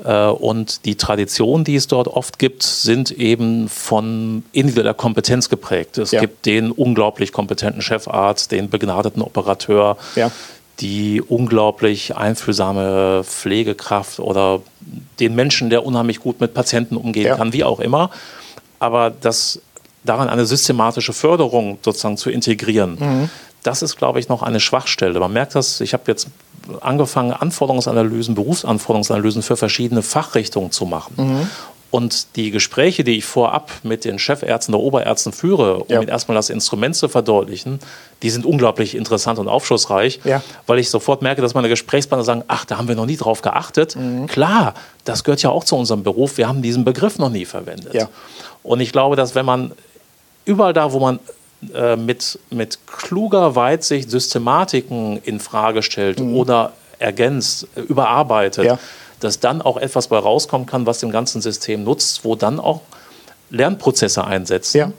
Äh, 0.04 0.28
und 0.28 0.86
die 0.86 0.96
Traditionen, 0.96 1.66
die 1.66 1.76
es 1.76 1.88
dort 1.88 2.08
oft 2.08 2.40
gibt, 2.40 2.64
sind 2.64 3.12
eben 3.12 3.68
von 3.68 4.44
individueller 4.54 4.94
Kompetenz 4.94 5.50
geprägt. 5.50 5.98
Es 5.98 6.12
ja. 6.12 6.22
gibt 6.22 6.46
den 6.46 6.72
unglaublich 6.72 7.34
kompetenten 7.34 7.82
Chefarzt, 7.82 8.52
den 8.52 8.70
begnadeten 8.70 9.22
Operateur, 9.22 9.98
ja 10.16 10.32
die 10.80 11.22
unglaublich 11.22 12.16
einfühlsame 12.16 13.24
Pflegekraft 13.24 14.20
oder 14.20 14.62
den 15.20 15.36
Menschen, 15.36 15.70
der 15.70 15.86
unheimlich 15.86 16.20
gut 16.20 16.42
mit 16.42 16.54
Patienten 16.54 16.98
umgehen 16.98 17.28
ja. 17.28 17.36
kann, 17.36 17.54
wie 17.54 17.64
auch 17.64 17.80
immer. 17.80 18.10
Aber 18.80 19.12
das 19.12 19.62
daran 20.04 20.30
eine 20.30 20.46
systematische 20.46 21.14
Förderung 21.14 21.78
sozusagen 21.82 22.18
zu 22.18 22.30
integrieren, 22.30 22.98
mhm. 23.00 23.30
das 23.64 23.82
ist, 23.82 23.96
glaube 23.98 24.20
ich, 24.20 24.30
noch 24.30 24.42
eine 24.42 24.60
Schwachstelle. 24.60 25.20
Man 25.20 25.32
merkt 25.32 25.56
das, 25.56 25.80
ich 25.80 25.94
habe 25.94 26.04
jetzt 26.08 26.28
angefangen, 26.82 27.32
Anforderungsanalysen, 27.32 28.36
Berufsanforderungsanalysen 28.36 29.42
für 29.42 29.58
verschiedene 29.58 30.02
Fachrichtungen 30.02 30.72
zu 30.72 30.86
machen. 30.86 31.14
Mhm. 31.18 31.50
Und 31.94 32.38
die 32.38 32.50
Gespräche, 32.50 33.04
die 33.04 33.18
ich 33.18 33.26
vorab 33.26 33.70
mit 33.84 34.04
den 34.04 34.18
Chefärzten 34.18 34.74
oder 34.74 34.84
Oberärzten 34.84 35.32
führe, 35.32 35.78
um 35.78 35.86
ja. 35.90 36.00
ihnen 36.00 36.10
erstmal 36.10 36.34
das 36.34 36.50
Instrument 36.50 36.96
zu 36.96 37.08
verdeutlichen, 37.08 37.80
die 38.24 38.32
sind 38.32 38.48
unglaublich 38.48 38.96
interessant 38.96 39.38
und 39.38 39.48
aufschlussreich, 39.48 40.20
ja. 40.24 40.42
weil 40.66 40.80
ich 40.80 40.90
sofort 40.90 41.22
merke, 41.22 41.44
dass 41.44 41.54
meine 41.54 41.70
Gesprächspartner 41.70 42.24
sagen, 42.24 42.46
ach, 42.48 42.66
da 42.66 42.80
haben 42.80 42.88
wir 42.88 42.96
noch 42.96 43.06
nie 43.06 43.16
drauf 43.16 43.44
geachtet. 43.44 43.96
Mhm. 43.96 44.26
Klar, 44.26 44.74
das 45.06 45.24
gehört 45.24 45.44
ja 45.44 45.52
auch 45.52 45.66
zu 45.66 45.76
unserem 45.76 46.02
Beruf, 46.02 46.38
wir 46.38 46.48
haben 46.48 46.64
diesen 46.64 46.84
Begriff 46.84 47.20
noch 47.20 47.30
nie 47.30 47.46
verwendet. 47.46 47.94
Ja. 47.94 48.10
Und 48.64 48.80
ich 48.80 48.92
glaube, 48.92 49.16
dass 49.16 49.36
wenn 49.36 49.46
man 49.46 49.72
überall 50.46 50.74
da, 50.74 50.94
wo 50.94 51.00
man 51.00 51.20
äh, 51.76 51.96
mit, 51.96 52.40
mit 52.50 52.80
kluger 52.88 53.56
Weitsicht 53.56 54.10
Systematiken 54.10 55.22
in 55.24 55.40
Frage 55.40 55.84
stellt 55.84 56.20
mhm. 56.20 56.36
oder 56.38 56.74
ergänzt, 56.98 57.68
überarbeitet, 57.76 58.80
dass 59.24 59.40
dann 59.40 59.62
auch 59.62 59.78
etwas 59.78 60.08
bei 60.08 60.18
rauskommen 60.18 60.68
kann, 60.68 60.86
was 60.86 61.00
dem 61.00 61.12
ganzen 61.12 61.42
System 61.42 61.84
nutzt, 61.84 62.24
wo 62.24 62.36
dann 62.36 62.60
auch 62.60 62.82
Lernprozesse 63.50 64.26
einsetzen. 64.26 64.78
Ja. 64.78 64.92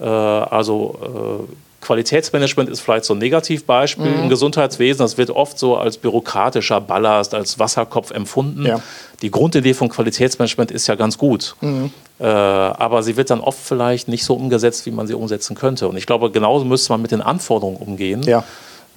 Äh, 0.00 0.44
also 0.50 1.46
äh, 1.48 1.52
Qualitätsmanagement 1.86 2.68
ist 2.68 2.80
vielleicht 2.80 3.04
so 3.04 3.14
ein 3.14 3.18
Negativbeispiel 3.18 4.10
mhm. 4.10 4.22
im 4.24 4.28
Gesundheitswesen. 4.28 4.98
Das 4.98 5.18
wird 5.18 5.30
oft 5.30 5.56
so 5.56 5.76
als 5.76 5.98
bürokratischer 5.98 6.80
Ballast, 6.80 7.32
als 7.32 7.60
Wasserkopf 7.60 8.10
empfunden. 8.10 8.66
Ja. 8.66 8.80
Die 9.22 9.30
Grundidee 9.30 9.72
von 9.72 9.88
Qualitätsmanagement 9.88 10.72
ist 10.72 10.88
ja 10.88 10.96
ganz 10.96 11.16
gut. 11.16 11.54
Mhm. 11.60 11.92
Äh, 12.18 12.24
aber 12.24 13.04
sie 13.04 13.16
wird 13.16 13.30
dann 13.30 13.40
oft 13.40 13.60
vielleicht 13.62 14.08
nicht 14.08 14.24
so 14.24 14.34
umgesetzt, 14.34 14.84
wie 14.86 14.90
man 14.90 15.06
sie 15.06 15.14
umsetzen 15.14 15.54
könnte. 15.54 15.86
Und 15.86 15.96
ich 15.96 16.06
glaube, 16.06 16.30
genauso 16.32 16.64
müsste 16.64 16.92
man 16.92 17.02
mit 17.02 17.12
den 17.12 17.22
Anforderungen 17.22 17.76
umgehen. 17.76 18.22
Ja. 18.24 18.42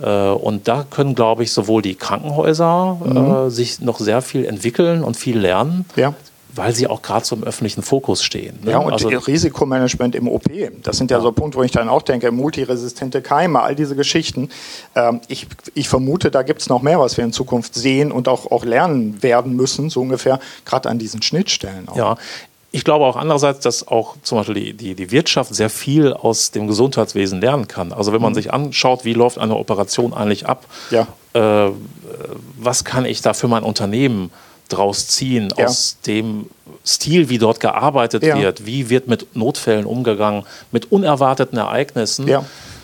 Äh, 0.02 0.30
und 0.30 0.68
da 0.68 0.86
können, 0.90 1.16
glaube 1.16 1.44
ich, 1.44 1.52
sowohl 1.52 1.82
die 1.82 1.96
Krankenhäuser 1.96 2.98
mhm. 3.04 3.48
äh, 3.48 3.50
sich 3.50 3.82
noch 3.82 4.00
sehr 4.00 4.22
viel 4.22 4.46
entwickeln 4.46 5.04
und 5.04 5.18
viel 5.18 5.38
lernen. 5.38 5.86
Ja 5.96 6.14
weil 6.60 6.74
sie 6.74 6.88
auch 6.88 7.02
gerade 7.02 7.26
so 7.26 7.36
im 7.36 7.44
öffentlichen 7.44 7.84
Fokus 7.84 8.24
stehen. 8.24 8.60
Ne? 8.64 8.72
Ja, 8.72 8.80
und 8.80 8.92
also, 8.92 9.08
Risikomanagement 9.08 10.16
im 10.16 10.28
OP, 10.28 10.46
das 10.84 10.98
sind 10.98 11.12
ja, 11.12 11.18
ja, 11.18 11.24
so 11.24 11.32
Punkte, 11.32 11.60
wo 11.60 11.64
ich 11.64 11.72
dann 11.72 11.90
auch 11.90 12.02
denke, 12.02 12.32
multiresistente 12.32 13.22
Keime, 13.22 13.62
all 13.62 13.76
diese 13.76 13.96
Geschichten. 13.96 14.50
Ähm, 14.96 15.22
ich, 15.28 15.48
ich 15.74 15.88
vermute, 15.88 16.32
da 16.32 16.42
gibt 16.42 16.62
es 16.62 16.70
noch 16.70 16.82
mehr, 16.82 17.00
was 17.00 17.18
wir 17.18 17.24
in 17.24 17.34
Zukunft 17.34 17.76
sehen 17.76 18.12
und 18.12 18.28
auch, 18.28 18.52
auch 18.52 18.66
lernen 18.66 19.22
werden 19.22 19.56
müssen, 19.56 19.90
so 19.90 20.02
ungefähr, 20.02 20.40
gerade 20.66 20.90
an 20.90 20.98
diesen 20.98 21.22
Schnittstellen. 21.22 21.88
Auch. 21.88 21.96
Ja, 21.96 22.18
ich 22.72 22.84
glaube 22.84 23.06
auch 23.06 23.16
andererseits, 23.16 23.62
dass 23.62 23.88
auch 23.88 24.16
zum 24.22 24.38
Beispiel 24.38 24.56
die, 24.56 24.74
die, 24.74 24.96
die 24.96 25.12
Wirtschaft 25.12 25.54
sehr 25.56 25.70
viel 25.70 26.14
aus 26.14 26.52
dem 26.52 26.68
Gesundheitswesen 26.68 27.42
lernen 27.42 27.68
kann. 27.68 27.92
Also 27.92 28.14
wenn 28.14 28.22
man 28.22 28.34
mhm. 28.34 28.36
sich 28.36 28.54
anschaut, 28.54 29.06
wie 29.06 29.14
läuft 29.14 29.40
eine 29.40 29.56
Operation 29.56 30.14
eigentlich 30.14 30.48
ab, 30.48 30.66
ja. 30.92 31.08
äh, 31.34 31.72
was 32.58 32.84
kann 32.84 33.06
ich 33.06 33.22
da 33.22 33.34
für 33.34 33.48
mein 33.48 33.64
Unternehmen 33.64 34.32
draus 34.68 35.08
ziehen, 35.08 35.52
ja. 35.58 35.66
aus 35.66 35.98
dem 36.06 36.48
Stil, 36.86 37.30
wie 37.30 37.40
dort 37.40 37.60
gearbeitet 37.60 38.24
ja. 38.24 38.38
wird, 38.38 38.66
wie 38.68 38.90
wird 38.90 39.08
mit 39.08 39.36
Notfällen 39.36 39.86
umgegangen, 39.86 40.44
mit 40.72 40.92
unerwarteten 40.92 41.58
Ereignissen, 41.58 42.30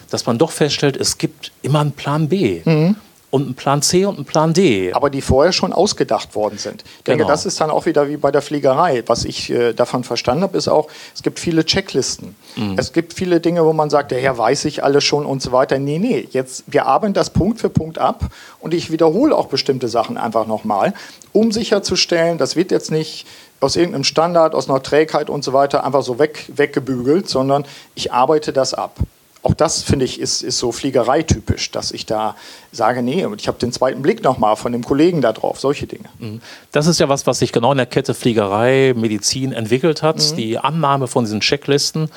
dass 0.10 0.26
man 0.26 0.38
doch 0.38 0.52
feststellt, 0.52 0.98
es 0.98 1.18
gibt 1.18 1.52
immer 1.62 1.80
einen 1.80 1.92
Plan 1.92 2.28
B. 2.28 2.62
Mhm 2.66 2.96
und 3.36 3.44
einen 3.44 3.56
Plan 3.56 3.82
C 3.82 4.06
und 4.06 4.16
einen 4.16 4.24
Plan 4.24 4.54
D. 4.54 4.94
Aber 4.94 5.10
die 5.10 5.20
vorher 5.20 5.52
schon 5.52 5.74
ausgedacht 5.74 6.36
worden 6.36 6.58
sind. 6.58 6.86
Ich 7.00 7.04
denke, 7.04 7.24
genau. 7.24 7.28
das 7.28 7.46
ist 7.46 7.60
dann 7.60 7.70
auch 7.70 7.86
wieder 7.86 8.08
wie 8.08 8.16
bei 8.16 8.32
der 8.32 8.42
Fliegerei. 8.42 9.04
Was 9.08 9.26
ich 9.26 9.50
äh, 9.50 9.74
davon 9.74 10.06
verstanden 10.06 10.44
habe, 10.44 10.58
ist 10.58 10.70
auch, 10.70 10.88
es 11.14 11.22
gibt 11.22 11.38
viele 11.40 11.66
Checklisten. 11.66 12.34
Mhm. 12.56 12.76
Es 12.78 12.94
gibt 12.94 13.14
viele 13.14 13.42
Dinge, 13.42 13.66
wo 13.66 13.74
man 13.74 13.90
sagt, 13.90 14.12
der 14.12 14.22
Herr 14.22 14.38
weiß 14.38 14.64
ich 14.64 14.86
alles 14.86 15.04
schon 15.04 15.26
und 15.26 15.42
so 15.42 15.52
weiter. 15.52 15.78
Nee, 15.80 16.00
nee, 16.00 16.30
jetzt, 16.32 16.64
wir 16.68 16.86
arbeiten 16.86 17.14
das 17.14 17.30
Punkt 17.30 17.60
für 17.60 17.70
Punkt 17.70 17.98
ab 17.98 18.24
und 18.62 18.74
ich 18.74 18.90
wiederhole 18.90 19.36
auch 19.36 19.48
bestimmte 19.48 19.90
Sachen 19.90 20.16
einfach 20.18 20.48
nochmal, 20.48 20.94
um 21.34 21.52
sicherzustellen, 21.52 22.38
das 22.38 22.56
wird 22.56 22.72
jetzt 22.72 22.90
nicht 22.90 23.28
aus 23.60 23.76
irgendeinem 23.76 24.06
Standard, 24.06 24.56
aus 24.56 24.70
einer 24.70 24.82
Trägheit 24.82 25.30
und 25.30 25.44
so 25.44 25.52
weiter 25.52 25.84
einfach 25.84 26.04
so 26.04 26.20
weg, 26.20 26.46
weggebügelt, 26.56 27.28
sondern 27.28 27.66
ich 27.96 28.14
arbeite 28.14 28.54
das 28.54 28.74
ab 28.74 28.98
auch 29.46 29.54
das 29.54 29.84
finde 29.84 30.06
ich 30.06 30.20
ist, 30.20 30.42
ist 30.42 30.58
so 30.58 30.72
Fliegereitypisch, 30.72 31.70
dass 31.70 31.92
ich 31.92 32.08
da 32.08 32.36
sage, 32.72 33.04
nee, 33.04 33.26
ich 33.38 33.48
habe 33.48 33.60
den 33.60 33.72
zweiten 33.72 34.02
Blick 34.02 34.24
nochmal 34.24 34.56
von 34.56 34.72
dem 34.72 34.84
Kollegen 34.84 35.22
da 35.22 35.34
drauf, 35.34 35.60
solche 35.60 35.86
Dinge. 35.86 36.06
Mhm. 36.18 36.42
Das 36.72 36.88
ist 36.88 37.00
ja 37.00 37.10
was, 37.10 37.28
was 37.28 37.40
sich 37.40 37.52
genau 37.52 37.72
in 37.72 37.78
der 37.78 37.86
Kette 37.86 38.16
Fliegerei, 38.16 38.94
Medizin 38.96 39.54
entwickelt 39.54 40.02
hat, 40.02 40.18
mhm. 40.18 40.36
die 40.36 40.58
Annahme 40.58 41.08
von 41.08 41.26
diesen 41.26 41.42
Checklisten, 41.42 42.10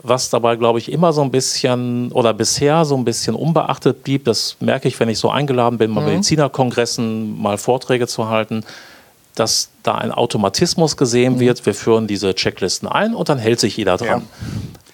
was 0.00 0.30
dabei, 0.30 0.54
glaube 0.54 0.78
ich, 0.78 0.92
immer 0.92 1.12
so 1.12 1.22
ein 1.22 1.32
bisschen 1.32 2.12
oder 2.12 2.32
bisher 2.32 2.84
so 2.84 2.96
ein 2.96 3.04
bisschen 3.04 3.34
unbeachtet 3.34 4.04
blieb. 4.04 4.24
Das 4.24 4.56
merke 4.60 4.86
ich, 4.86 5.00
wenn 5.00 5.08
ich 5.08 5.18
so 5.18 5.28
eingeladen 5.28 5.78
bin, 5.78 5.90
mal 5.90 6.02
mhm. 6.02 6.10
Medizinerkongressen 6.10 7.42
mal 7.42 7.58
Vorträge 7.58 8.06
zu 8.06 8.28
halten 8.28 8.64
dass 9.36 9.68
da 9.82 9.96
ein 9.96 10.10
Automatismus 10.10 10.96
gesehen 10.96 11.34
mhm. 11.34 11.40
wird. 11.40 11.66
Wir 11.66 11.74
führen 11.74 12.06
diese 12.06 12.34
Checklisten 12.34 12.88
ein 12.88 13.14
und 13.14 13.28
dann 13.28 13.38
hält 13.38 13.60
sich 13.60 13.76
jeder 13.76 13.98
dran. 13.98 14.22
Ja. 14.22 14.22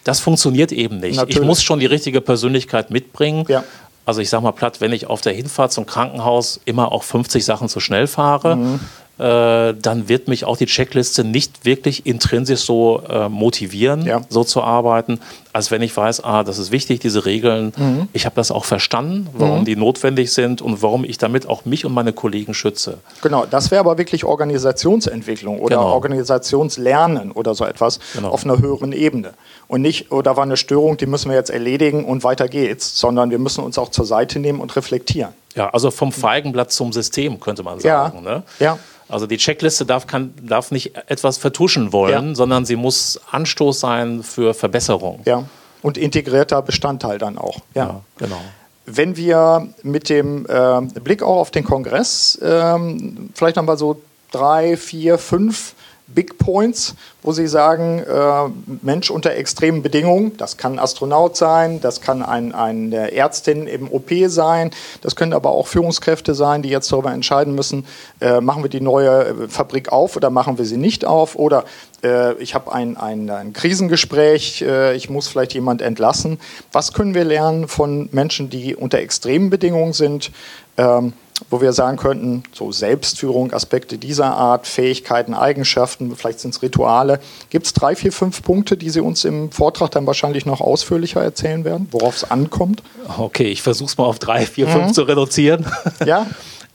Das 0.05 0.21
funktioniert 0.21 0.73
eben 0.73 0.99
nicht. 0.99 1.17
Natürlich. 1.17 1.39
Ich 1.39 1.47
muss 1.47 1.63
schon 1.63 1.79
die 1.79 1.87
richtige 1.87 2.21
Persönlichkeit 2.21 2.91
mitbringen. 2.91 3.45
Ja. 3.49 3.65
Also 4.05 4.21
ich 4.21 4.31
sage 4.31 4.43
mal 4.43 4.53
platt, 4.53 4.81
wenn 4.81 4.93
ich 4.93 5.07
auf 5.07 5.21
der 5.21 5.33
Hinfahrt 5.33 5.73
zum 5.73 5.87
Krankenhaus 5.87 6.61
immer 6.65 6.91
auch 6.91 7.05
50 7.05 7.45
Sachen 7.45 7.69
zu 7.69 7.79
schnell 7.79 8.09
fahre, 8.09 8.57
mhm. 8.57 8.81
Äh, 9.23 9.75
dann 9.81 10.09
wird 10.09 10.27
mich 10.27 10.45
auch 10.45 10.57
die 10.57 10.67
Checkliste 10.67 11.23
nicht 11.23 11.65
wirklich 11.65 12.07
intrinsisch 12.07 12.61
so 12.61 13.03
äh, 13.09 13.29
motivieren, 13.29 14.05
ja. 14.05 14.23
so 14.29 14.43
zu 14.43 14.63
arbeiten 14.63 15.21
als 15.53 15.71
wenn 15.71 15.83
ich 15.83 15.97
weiß, 15.97 16.25
ah, 16.25 16.45
das 16.45 16.59
ist 16.59 16.73
wichtig, 16.73 17.01
diese 17.01 17.27
Regeln. 17.27 17.73
Mhm. 17.77 18.09
Ich 18.13 18.25
habe 18.25 18.35
das 18.35 18.51
auch 18.51 18.65
verstanden, 18.65 19.29
warum 19.35 19.61
mhm. 19.61 19.65
die 19.65 19.77
notwendig 19.77 20.33
sind 20.33 20.63
und 20.63 20.83
warum 20.83 21.05
ich 21.05 21.19
damit 21.19 21.47
auch 21.47 21.65
mich 21.65 21.85
und 21.85 21.93
meine 21.93 22.13
Kollegen 22.13 22.55
schütze. 22.55 22.99
Genau, 23.21 23.45
das 23.45 23.71
wäre 23.71 23.81
aber 23.81 23.99
wirklich 23.99 24.25
Organisationsentwicklung 24.25 25.61
oder 25.61 25.77
genau. 25.77 25.93
Organisationslernen 25.93 27.33
oder 27.33 27.55
so 27.55 27.65
etwas 27.67 28.01
genau. 28.15 28.31
auf 28.31 28.45
einer 28.45 28.59
höheren 28.59 28.93
Ebene. 28.93 29.35
Und 29.69 29.83
nicht, 29.83 30.11
oh, 30.11 30.23
da 30.23 30.37
war 30.37 30.45
eine 30.45 30.57
Störung, 30.57 30.97
die 30.97 31.07
müssen 31.07 31.31
wir 31.31 31.37
jetzt 31.37 31.51
erledigen 31.51 32.05
und 32.05 32.25
weiter 32.25 32.49
geht's, 32.49 32.99
sondern 32.99 33.31
wir 33.31 33.39
müssen 33.39 33.63
uns 33.63 33.79
auch 33.79 33.91
zur 33.91 34.07
Seite 34.07 34.39
nehmen 34.39 34.61
und 34.61 34.75
reflektieren. 34.77 35.35
Ja, 35.55 35.71
also 35.71 35.91
vom 35.91 36.13
Feigenblatt 36.13 36.73
zum 36.73 36.93
System, 36.93 37.41
könnte 37.41 37.63
man 37.63 37.81
sagen. 37.81 38.25
Ja. 38.25 38.35
Ne? 38.35 38.43
ja. 38.59 38.79
Also 39.09 39.27
die 39.27 39.37
Checkliste 39.37 39.85
darf, 39.85 40.07
kann, 40.07 40.33
darf 40.41 40.71
nicht 40.71 40.97
etwas 41.09 41.37
vertuschen 41.37 41.93
wollen, 41.93 42.29
ja. 42.29 42.35
sondern 42.35 42.65
sie 42.65 42.77
muss 42.77 43.21
Anstoß 43.31 43.79
sein 43.79 44.23
für 44.23 44.55
Verbesserung. 44.55 45.21
Ja, 45.27 45.45
und 45.83 45.99
integrierter 45.99 46.63
Bestandteil 46.63 47.19
dann 47.19 47.37
auch. 47.37 47.59
Ja, 47.75 47.85
ja 47.85 48.01
genau. 48.17 48.41
Wenn 48.87 49.17
wir 49.17 49.69
mit 49.83 50.09
dem 50.09 50.47
äh, 50.47 50.81
Blick 51.01 51.23
auch 51.23 51.37
auf 51.37 51.51
den 51.51 51.65
Kongress 51.65 52.39
ähm, 52.43 53.31
vielleicht 53.35 53.57
nochmal 53.57 53.77
so 53.77 54.01
drei, 54.31 54.77
vier, 54.77 55.19
fünf 55.19 55.75
Big 56.07 56.39
Points, 56.39 56.95
wo 57.23 57.33
Sie 57.33 57.47
sagen, 57.47 58.01
äh, 58.01 58.49
Mensch 58.83 59.11
unter 59.11 59.33
extremen 59.35 59.83
Bedingungen, 59.83 60.37
das 60.37 60.57
kann 60.57 60.75
ein 60.75 60.79
Astronaut 60.79 61.37
sein, 61.37 61.81
das 61.81 62.01
kann 62.01 62.23
ein, 62.23 62.55
eine 62.55 63.13
Ärztin 63.13 63.67
im 63.67 63.91
OP 63.91 64.11
sein, 64.27 64.71
das 65.01 65.17
können 65.17 65.33
aber 65.33 65.51
auch 65.51 65.67
Führungskräfte 65.67 66.35
sein, 66.35 66.63
die 66.63 66.69
jetzt 66.69 66.91
darüber 66.93 67.13
entscheiden 67.13 67.55
müssen, 67.55 67.87
äh, 68.21 68.41
machen 68.41 68.63
wir 68.63 68.71
die 68.71 68.81
neue 68.81 69.49
Fabrik 69.49 69.91
auf 69.91 70.17
oder 70.17 70.31
machen 70.31 70.59
wir 70.59 70.65
sie 70.65 70.77
nicht 70.77 71.05
auf 71.05 71.37
oder 71.37 71.65
äh, 72.05 72.35
ich 72.35 72.55
habe 72.55 72.73
ein, 72.73 72.97
ein, 72.97 73.31
ein, 73.31 73.53
Krisengespräch, 73.53 74.63
äh, 74.63 74.95
ich 74.95 75.09
muss 75.09 75.29
vielleicht 75.29 75.55
jemand 75.55 75.83
entlassen. 75.83 76.39
Was 76.73 76.93
können 76.93 77.15
wir 77.15 77.25
lernen 77.25 77.69
von 77.69 78.09
Menschen, 78.13 78.51
die 78.51 78.75
unter 78.75 78.99
extremen 78.99 79.51
Bedingungen 79.51 79.93
sind? 79.93 80.31
Ähm, 80.77 81.13
wo 81.51 81.61
wir 81.61 81.73
sagen 81.73 81.97
könnten, 81.97 82.43
so 82.53 82.73
Selbstführung, 82.73 83.53
Aspekte 83.53 83.99
dieser 83.99 84.35
Art, 84.35 84.67
Fähigkeiten, 84.67 85.35
Eigenschaften, 85.35 86.15
vielleicht 86.17 86.41
sind 86.41 86.55
es 86.55 86.63
Rituale. 86.63 87.21
Gibt 87.51 87.67
es 87.67 87.73
drei, 87.73 87.97
vier, 87.97 88.13
fünf 88.13 88.43
Punkte, 88.43 88.77
die 88.77 88.91
Sie 88.91 89.01
uns 89.01 89.25
im 89.25 89.51
Vortrag 89.51 89.91
dann 89.91 90.07
wahrscheinlich 90.07 90.47
noch 90.47 90.61
ausführlicher 90.61 91.23
erzählen 91.23 91.65
werden, 91.65 91.89
worauf 91.91 92.17
es 92.17 92.31
ankommt? 92.31 92.83
Okay, 93.19 93.49
ich 93.49 93.63
versuche 93.63 93.89
es 93.89 93.99
mal 93.99 94.05
auf 94.05 94.19
drei, 94.19 94.47
vier, 94.47 94.69
fünf 94.69 94.89
mhm. 94.89 94.93
zu 94.95 95.03
reduzieren. 95.03 95.67
Ja. 96.07 96.27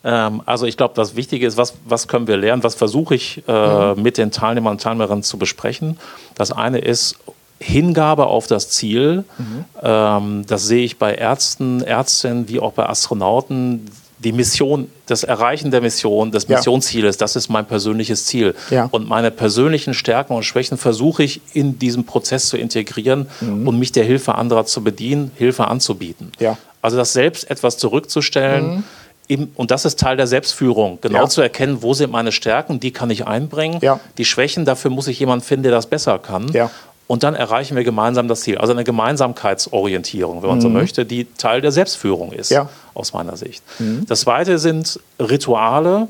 Ähm, 0.03 0.41
also 0.45 0.65
ich 0.65 0.77
glaube, 0.77 0.93
das 0.95 1.15
Wichtige 1.15 1.45
ist, 1.45 1.57
was, 1.57 1.73
was 1.85 2.07
können 2.07 2.27
wir 2.27 2.37
lernen, 2.37 2.63
was 2.63 2.75
versuche 2.75 3.15
ich 3.15 3.43
äh, 3.47 3.93
mhm. 3.93 4.01
mit 4.01 4.17
den 4.17 4.31
Teilnehmern 4.31 4.73
und 4.73 4.81
Teilnehmerinnen 4.81 5.23
zu 5.23 5.37
besprechen. 5.37 5.97
Das 6.35 6.51
eine 6.51 6.79
ist, 6.79 7.17
Hingabe 7.59 8.27
auf 8.27 8.47
das 8.47 8.69
Ziel. 8.69 9.23
Mhm. 9.37 9.65
Ähm, 9.81 10.45
das 10.47 10.65
sehe 10.65 10.83
ich 10.83 10.99
bei 10.99 11.15
Ärzten, 11.15 11.81
Ärztinnen 11.81 12.47
wie 12.47 12.59
auch 12.59 12.73
bei 12.73 12.87
Astronauten 12.87 13.89
die 14.19 14.31
Mission, 14.31 14.89
das 15.05 15.23
Erreichen 15.23 15.69
der 15.71 15.81
Mission, 15.81 16.31
des 16.31 16.47
Missionszieles, 16.47 17.17
das 17.17 17.35
ist 17.35 17.49
mein 17.49 17.65
persönliches 17.65 18.25
Ziel. 18.25 18.55
Ja. 18.69 18.87
Und 18.91 19.07
meine 19.07 19.29
persönlichen 19.31 19.93
Stärken 19.93 20.33
und 20.33 20.43
Schwächen 20.43 20.77
versuche 20.77 21.23
ich 21.23 21.41
in 21.53 21.77
diesem 21.77 22.05
Prozess 22.05 22.47
zu 22.47 22.57
integrieren 22.57 23.27
mhm. 23.41 23.67
und 23.67 23.79
mich 23.79 23.91
der 23.91 24.03
Hilfe 24.03 24.35
anderer 24.35 24.65
zu 24.65 24.83
bedienen, 24.83 25.31
Hilfe 25.35 25.67
anzubieten. 25.67 26.31
Ja. 26.39 26.57
Also 26.81 26.97
das 26.97 27.13
selbst 27.13 27.49
etwas 27.49 27.77
zurückzustellen. 27.77 28.83
Mhm. 29.27 29.49
und 29.55 29.71
das 29.71 29.85
ist 29.85 29.99
Teil 29.99 30.15
der 30.17 30.25
Selbstführung, 30.25 30.99
genau 31.01 31.23
ja. 31.23 31.29
zu 31.29 31.41
erkennen, 31.41 31.81
wo 31.81 31.93
sind 31.93 32.11
meine 32.11 32.31
Stärken, 32.31 32.79
die 32.79 32.91
kann 32.91 33.09
ich 33.09 33.27
einbringen. 33.27 33.79
Die 34.17 34.25
Schwächen, 34.25 34.65
dafür 34.65 34.89
muss 34.89 35.07
ich 35.07 35.19
jemanden 35.19 35.43
finden, 35.43 35.63
der 35.63 35.73
das 35.73 35.85
besser 35.85 36.17
kann. 36.17 36.49
Und 37.07 37.23
dann 37.23 37.35
erreichen 37.35 37.75
wir 37.77 37.85
gemeinsam 37.85 38.27
das 38.27 38.41
Ziel. 38.41 38.57
Also 38.57 38.73
eine 38.73 38.83
Gemeinsamkeitsorientierung, 38.83 40.41
wenn 40.41 40.49
man 40.49 40.57
mhm. 40.57 40.61
so 40.61 40.69
möchte, 40.69 41.05
die 41.05 41.25
Teil 41.37 41.61
der 41.61 41.71
Selbstführung 41.71 42.33
ist, 42.33 42.51
ja. 42.51 42.69
aus 42.93 43.13
meiner 43.13 43.37
Sicht. 43.37 43.63
Mhm. 43.79 44.05
Das 44.07 44.21
Zweite 44.21 44.59
sind 44.59 44.99
Rituale 45.19 46.09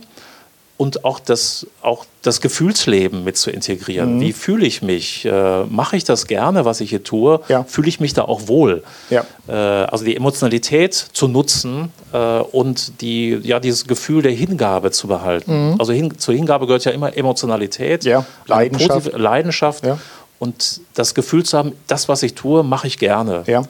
und 0.78 1.06
auch 1.06 1.20
das, 1.20 1.66
auch 1.82 2.06
das 2.22 2.40
Gefühlsleben 2.40 3.24
mit 3.24 3.36
zu 3.36 3.50
integrieren. 3.50 4.16
Mhm. 4.16 4.22
Wie 4.22 4.34
fühle 4.34 4.66
ich 4.66 4.84
mich? 4.84 5.26
Äh, 5.26 5.64
Mache 5.66 5.98
ich 5.98 6.04
das 6.04 6.28
gerne, 6.28 6.66
was 6.66 6.82
ich 6.82 6.92
hier 6.92 7.04
tue? 7.04 7.42
Ja. 7.48 7.64
Fühle 7.64 7.90
ich 7.90 8.00
mich 8.00 8.14
da 8.14 8.24
auch 8.24 8.48
wohl? 8.48 8.84
Ja. 9.10 9.26
Äh, 9.48 9.54
also 9.54 10.06
die 10.06 10.16
Emotionalität 10.16 10.94
zu 10.94 11.28
nutzen 11.28 11.92
äh, 12.14 12.18
und 12.18 13.02
die, 13.02 13.40
ja, 13.42 13.60
dieses 13.60 13.88
Gefühl 13.88 14.22
der 14.22 14.34
Hingabe 14.34 14.92
zu 14.92 15.08
behalten. 15.08 15.72
Mhm. 15.72 15.76
Also 15.80 15.94
hin, 15.94 16.18
zur 16.20 16.36
Hingabe 16.36 16.68
gehört 16.68 16.86
ja 16.86 16.92
immer 16.92 17.16
Emotionalität. 17.18 18.04
Leidenschaft. 18.46 19.14
Leidenschaft. 19.14 19.84
Und 20.40 20.82
das 20.94 21.16
Gefühl 21.16 21.44
zu 21.44 21.58
haben, 21.58 21.74
das, 21.88 22.08
was 22.10 22.24
ich 22.24 22.36
tue, 22.36 22.64
mache 22.64 22.88
ich 22.88 23.00
gerne. 23.00 23.44
Ja. 23.48 23.64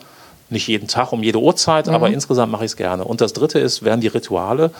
Nicht 0.50 0.66
jeden 0.66 0.88
Tag 0.88 1.12
um 1.12 1.22
jede 1.22 1.38
Uhrzeit, 1.38 1.86
mhm. 1.86 1.94
aber 1.94 2.10
insgesamt 2.10 2.52
mache 2.52 2.64
ich 2.64 2.72
es 2.72 2.76
gerne. 2.76 3.04
Und 3.04 3.20
das 3.20 3.32
Dritte 3.32 3.58
ist, 3.58 3.84
wären 3.84 4.00
die 4.00 4.08
Rituale. 4.08 4.70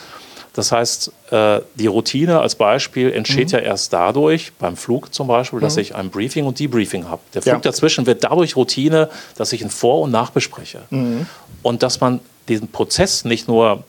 Das 0.54 0.72
heißt, 0.72 1.12
äh, 1.30 1.60
die 1.76 1.86
Routine 1.86 2.40
als 2.40 2.54
Beispiel 2.54 3.12
entsteht 3.12 3.52
mhm. 3.52 3.58
ja 3.58 3.64
erst 3.64 3.92
dadurch, 3.92 4.52
beim 4.58 4.76
Flug 4.76 5.14
zum 5.14 5.28
Beispiel, 5.28 5.60
dass 5.60 5.76
mhm. 5.76 5.82
ich 5.82 5.94
ein 5.94 6.10
Briefing 6.10 6.46
und 6.46 6.58
Debriefing 6.58 7.08
habe. 7.08 7.22
Der 7.34 7.42
Flug 7.42 7.54
ja. 7.54 7.60
dazwischen 7.60 8.06
wird 8.06 8.24
dadurch 8.24 8.56
Routine, 8.56 9.08
dass 9.36 9.52
ich 9.52 9.62
ihn 9.62 9.70
vor- 9.70 10.00
und 10.02 10.10
nachbespreche. 10.10 10.80
Mhm. 10.90 11.26
Und 11.62 11.82
dass 11.82 12.00
man 12.00 12.20
diesen 12.48 12.68
Prozess 12.68 13.24
nicht 13.24 13.46
nur 13.46 13.84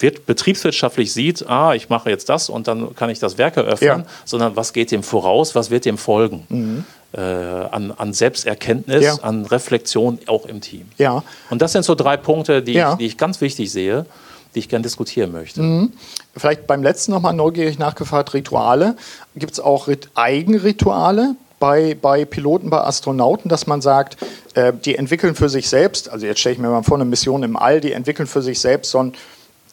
wird 0.00 0.26
betriebswirtschaftlich 0.26 1.12
sieht, 1.12 1.48
ah, 1.48 1.74
ich 1.74 1.88
mache 1.88 2.10
jetzt 2.10 2.28
das 2.28 2.48
und 2.48 2.68
dann 2.68 2.94
kann 2.94 3.10
ich 3.10 3.18
das 3.18 3.38
Werk 3.38 3.56
eröffnen, 3.56 4.00
ja. 4.00 4.06
sondern 4.24 4.56
was 4.56 4.72
geht 4.72 4.90
dem 4.90 5.02
voraus, 5.02 5.54
was 5.54 5.70
wird 5.70 5.84
dem 5.84 5.98
folgen? 5.98 6.46
Mhm. 6.48 6.84
Äh, 7.10 7.20
an, 7.20 7.90
an, 7.90 8.12
Selbsterkenntnis, 8.12 9.02
ja. 9.02 9.14
an 9.22 9.46
Reflexion 9.46 10.18
auch 10.26 10.44
im 10.44 10.60
Team. 10.60 10.88
Ja. 10.98 11.22
Und 11.48 11.62
das 11.62 11.72
sind 11.72 11.82
so 11.82 11.94
drei 11.94 12.18
Punkte, 12.18 12.62
die, 12.62 12.74
ja. 12.74 12.92
ich, 12.92 12.98
die 12.98 13.06
ich 13.06 13.16
ganz 13.16 13.40
wichtig 13.40 13.72
sehe, 13.72 14.04
die 14.54 14.58
ich 14.58 14.68
gerne 14.68 14.82
diskutieren 14.82 15.32
möchte. 15.32 15.62
Mhm. 15.62 15.92
Vielleicht 16.36 16.66
beim 16.66 16.82
letzten 16.82 17.12
nochmal 17.12 17.32
neugierig 17.32 17.78
nachgefragt, 17.78 18.34
Rituale. 18.34 18.94
Gibt 19.36 19.52
es 19.52 19.60
auch 19.60 19.88
Rit 19.88 20.10
Eigenrituale? 20.14 21.34
Bei, 21.58 21.96
bei 22.00 22.26
Piloten, 22.26 22.68
bei 22.68 22.82
Astronauten, 22.82 23.48
dass 23.48 23.66
man 23.66 23.80
sagt, 23.80 24.18
äh, 24.54 24.72
die 24.72 24.94
entwickeln 24.94 25.34
für 25.34 25.48
sich 25.48 25.68
selbst, 25.68 26.10
also 26.10 26.26
jetzt 26.26 26.40
stelle 26.40 26.52
ich 26.52 26.60
mir 26.60 26.68
mal 26.68 26.82
vor, 26.82 26.98
eine 26.98 27.06
Mission 27.06 27.42
im 27.42 27.56
All, 27.56 27.80
die 27.80 27.92
entwickeln 27.92 28.28
für 28.28 28.42
sich 28.42 28.60
selbst 28.60 28.90
so 28.90 28.98
ein 29.02 29.14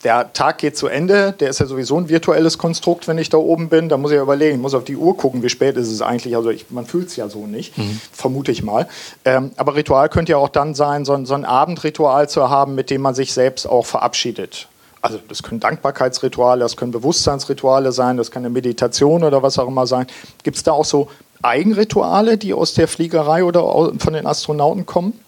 der 0.05 0.31
Tag 0.33 0.59
geht 0.59 0.77
zu 0.77 0.87
Ende, 0.87 1.33
der 1.33 1.49
ist 1.49 1.59
ja 1.59 1.65
sowieso 1.65 1.97
ein 1.97 2.07
virtuelles 2.09 2.57
Konstrukt, 2.57 3.07
wenn 3.07 3.17
ich 3.17 3.29
da 3.29 3.37
oben 3.37 3.69
bin. 3.69 3.89
Da 3.89 3.97
muss 3.97 4.11
ich 4.11 4.17
ja 4.17 4.21
überlegen, 4.21 4.55
ich 4.55 4.61
muss 4.61 4.75
auf 4.75 4.83
die 4.83 4.95
Uhr 4.95 5.17
gucken, 5.17 5.41
wie 5.41 5.49
spät 5.49 5.75
ist 5.75 5.91
es 5.91 6.01
eigentlich. 6.01 6.35
Also 6.35 6.51
ich, 6.51 6.67
man 6.69 6.85
fühlt 6.85 7.07
es 7.07 7.15
ja 7.15 7.27
so 7.27 7.47
nicht, 7.47 7.77
mhm. 7.77 7.99
vermute 8.11 8.51
ich 8.51 8.61
mal. 8.63 8.87
Ähm, 9.25 9.51
aber 9.57 9.75
Ritual 9.75 10.07
könnte 10.09 10.33
ja 10.33 10.37
auch 10.37 10.49
dann 10.49 10.75
sein, 10.75 11.05
so, 11.05 11.25
so 11.25 11.33
ein 11.33 11.43
Abendritual 11.43 12.29
zu 12.29 12.49
haben, 12.49 12.75
mit 12.75 12.91
dem 12.91 13.01
man 13.01 13.15
sich 13.15 13.33
selbst 13.33 13.67
auch 13.67 13.85
verabschiedet. 13.85 14.67
Also 15.01 15.19
das 15.27 15.43
können 15.43 15.59
Dankbarkeitsrituale, 15.59 16.61
das 16.61 16.77
können 16.77 16.91
Bewusstseinsrituale 16.91 17.91
sein, 17.91 18.17
das 18.17 18.31
kann 18.31 18.43
eine 18.43 18.51
Meditation 18.51 19.23
oder 19.23 19.43
was 19.43 19.57
auch 19.59 19.67
immer 19.67 19.87
sein. 19.87 20.07
Gibt 20.43 20.57
es 20.57 20.63
da 20.63 20.71
auch 20.71 20.85
so 20.85 21.09
Eigenrituale, 21.41 22.37
die 22.37 22.53
aus 22.53 22.73
der 22.73 22.87
Fliegerei 22.87 23.43
oder 23.43 23.91
von 23.97 24.13
den 24.13 24.25
Astronauten 24.25 24.85
kommen? 24.85 25.19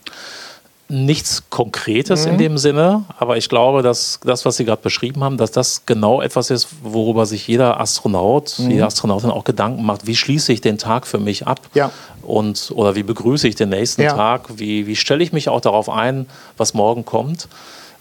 Nichts 0.89 1.43
Konkretes 1.49 2.25
mhm. 2.25 2.31
in 2.31 2.37
dem 2.37 2.57
Sinne, 2.57 3.03
aber 3.17 3.37
ich 3.37 3.49
glaube, 3.49 3.81
dass 3.81 4.19
das, 4.23 4.45
was 4.45 4.55
Sie 4.55 4.65
gerade 4.65 4.81
beschrieben 4.81 5.23
haben, 5.23 5.37
dass 5.37 5.51
das 5.51 5.85
genau 5.85 6.21
etwas 6.21 6.49
ist, 6.49 6.69
worüber 6.81 7.25
sich 7.25 7.47
jeder 7.47 7.79
Astronaut, 7.79 8.55
mhm. 8.57 8.71
jede 8.71 8.85
Astronautin 8.85 9.29
auch 9.29 9.43
Gedanken 9.43 9.83
macht. 9.83 10.07
Wie 10.07 10.15
schließe 10.15 10.53
ich 10.53 10.61
den 10.61 10.77
Tag 10.77 11.05
für 11.05 11.19
mich 11.19 11.45
ab? 11.45 11.59
Ja. 11.73 11.91
Und, 12.21 12.71
oder 12.73 12.95
wie 12.95 13.03
begrüße 13.03 13.47
ich 13.47 13.55
den 13.55 13.69
nächsten 13.69 14.01
ja. 14.01 14.13
Tag? 14.13 14.43
Wie, 14.55 14.87
wie 14.87 14.95
stelle 14.95 15.23
ich 15.23 15.33
mich 15.33 15.49
auch 15.49 15.61
darauf 15.61 15.89
ein, 15.89 16.25
was 16.55 16.73
morgen 16.73 17.03
kommt? 17.03 17.49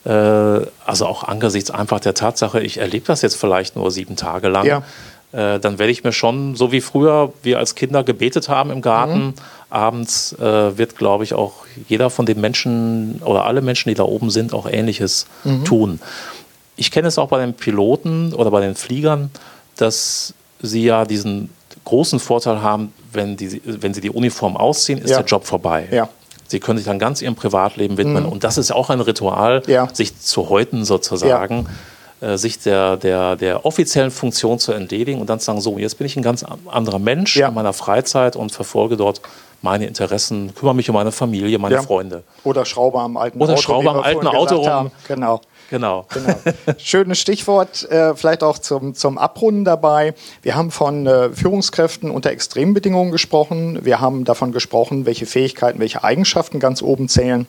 Äh, 0.05 0.11
also 0.11 1.07
auch 1.07 1.25
angesichts 1.25 1.73
einfach 1.73 1.99
der 1.99 2.15
Tatsache, 2.15 2.61
ich 2.61 2.79
erlebe 2.79 3.07
das 3.07 3.23
jetzt 3.23 3.37
vielleicht 3.37 3.75
nur 3.75 3.91
sieben 3.91 4.15
Tage 4.15 4.49
lang. 4.49 4.67
Ja 4.67 4.83
äh, 5.33 5.59
dann 5.59 5.79
werde 5.79 5.91
ich 5.91 6.05
mir 6.05 6.13
schon, 6.13 6.55
so 6.55 6.73
wie 6.73 6.81
früher 6.81 7.33
wir 7.43 7.59
als 7.59 7.75
Kinder 7.75 8.05
gebetet 8.05 8.49
haben 8.49 8.71
im 8.71 8.81
Garten, 8.81 9.19
mhm. 9.19 9.35
Abends 9.71 10.33
äh, 10.35 10.79
wird, 10.79 10.97
glaube 10.97 11.25
ich, 11.25 11.35
auch 11.35 11.67
jeder 11.89 12.11
von 12.11 12.27
den 12.27 12.41
Menschen 12.41 13.21
oder 13.25 13.45
alle 13.45 13.63
Menschen, 13.63 13.89
die 13.89 13.95
da 13.95 14.05
oben 14.05 14.31
sind, 14.31 14.55
auch 14.55 14.67
Ähnliches 14.67 15.27
mhm. 15.45 15.65
tun. 15.65 16.01
Ich 16.77 16.91
kenne 16.91 17.09
es 17.09 17.19
auch 17.19 17.29
bei 17.29 17.41
den 17.41 17.55
Piloten 17.55 18.33
oder 18.33 18.51
bei 18.51 18.61
den 18.61 18.75
Fliegern, 18.75 19.31
dass 19.77 20.35
sie 20.61 20.85
ja 20.85 21.05
diesen 21.05 21.51
großen 21.85 22.21
Vorteil 22.21 22.63
haben, 22.63 22.93
wenn, 23.13 23.37
die, 23.37 23.61
wenn 23.65 23.95
sie 23.95 24.01
die 24.01 24.11
Uniform 24.11 24.57
ausziehen, 24.57 24.99
ist 24.99 25.11
ja. 25.11 25.19
der 25.19 25.27
Job 25.27 25.47
vorbei. 25.47 25.89
Ja. 25.91 26.09
Sie 26.49 26.61
können 26.61 26.79
sich 26.79 26.87
dann 26.87 26.99
ganz 26.99 27.23
ihrem 27.23 27.35
Privatleben 27.35 27.97
widmen. 27.97 28.25
Mhm. 28.25 28.29
Und 28.29 28.45
das 28.45 28.59
ist 28.59 28.71
auch 28.73 28.91
ein 28.91 29.01
Ritual, 29.01 29.63
ja. 29.67 29.89
sich 29.93 30.19
zu 30.21 30.49
häuten 30.49 30.85
sozusagen. 30.85 31.67
Äh, 32.21 32.39
sich 32.39 32.59
der, 32.59 32.97
der, 32.97 33.37
der 33.37 33.67
offiziellen 33.67 34.11
Funktion 34.11 34.59
zu 34.59 34.73
entledigen 34.73 35.21
und 35.21 35.29
dann 35.29 35.39
zu 35.39 35.47
sagen, 35.47 35.61
so, 35.61 35.77
jetzt 35.77 35.99
bin 35.99 36.07
ich 36.07 36.17
ein 36.17 36.23
ganz 36.23 36.47
anderer 36.67 36.99
Mensch 36.99 37.37
in 37.37 37.53
meiner 37.53 37.75
Freizeit 37.75 38.37
und 38.37 38.53
verfolge 38.53 38.97
dort 38.97 39.21
meine 39.63 39.87
Interessen, 39.87 40.55
kümmere 40.55 40.75
mich 40.75 40.89
um 40.89 40.95
meine 40.95 41.13
Familie, 41.13 41.59
meine 41.59 41.77
ja. 41.77 41.83
Freunde. 41.83 42.23
Oder 42.45 42.65
Schraube 42.65 43.01
am 43.01 43.17
alten 43.17 43.41
Oder 43.41 43.53
Auto. 43.53 43.53
Oder 43.53 43.63
Schraube 43.63 43.91
am 43.91 44.01
alten 44.01 44.27
Auto 44.27 44.57
rum. 44.57 44.91
Genau. 45.09 45.41
Genau. 45.71 46.07
genau. 46.13 46.35
Schönes 46.79 47.19
Stichwort, 47.19 47.91
äh, 47.91 48.15
vielleicht 48.15 48.43
auch 48.43 48.59
zum, 48.59 48.95
zum 48.95 49.19
Abrunden 49.19 49.65
dabei. 49.65 50.15
Wir 50.43 50.55
haben 50.55 50.71
von 50.71 51.07
äh, 51.07 51.31
Führungskräften 51.31 52.11
unter 52.11 52.31
Extrembedingungen 52.31 53.11
gesprochen. 53.11 53.85
Wir 53.85 54.01
haben 54.01 54.25
davon 54.25 54.53
gesprochen, 54.53 55.07
welche 55.07 55.27
Fähigkeiten, 55.27 55.81
welche 55.81 56.05
Eigenschaften 56.05 56.61
ganz 56.61 56.83
oben 56.83 57.09
zählen. 57.09 57.47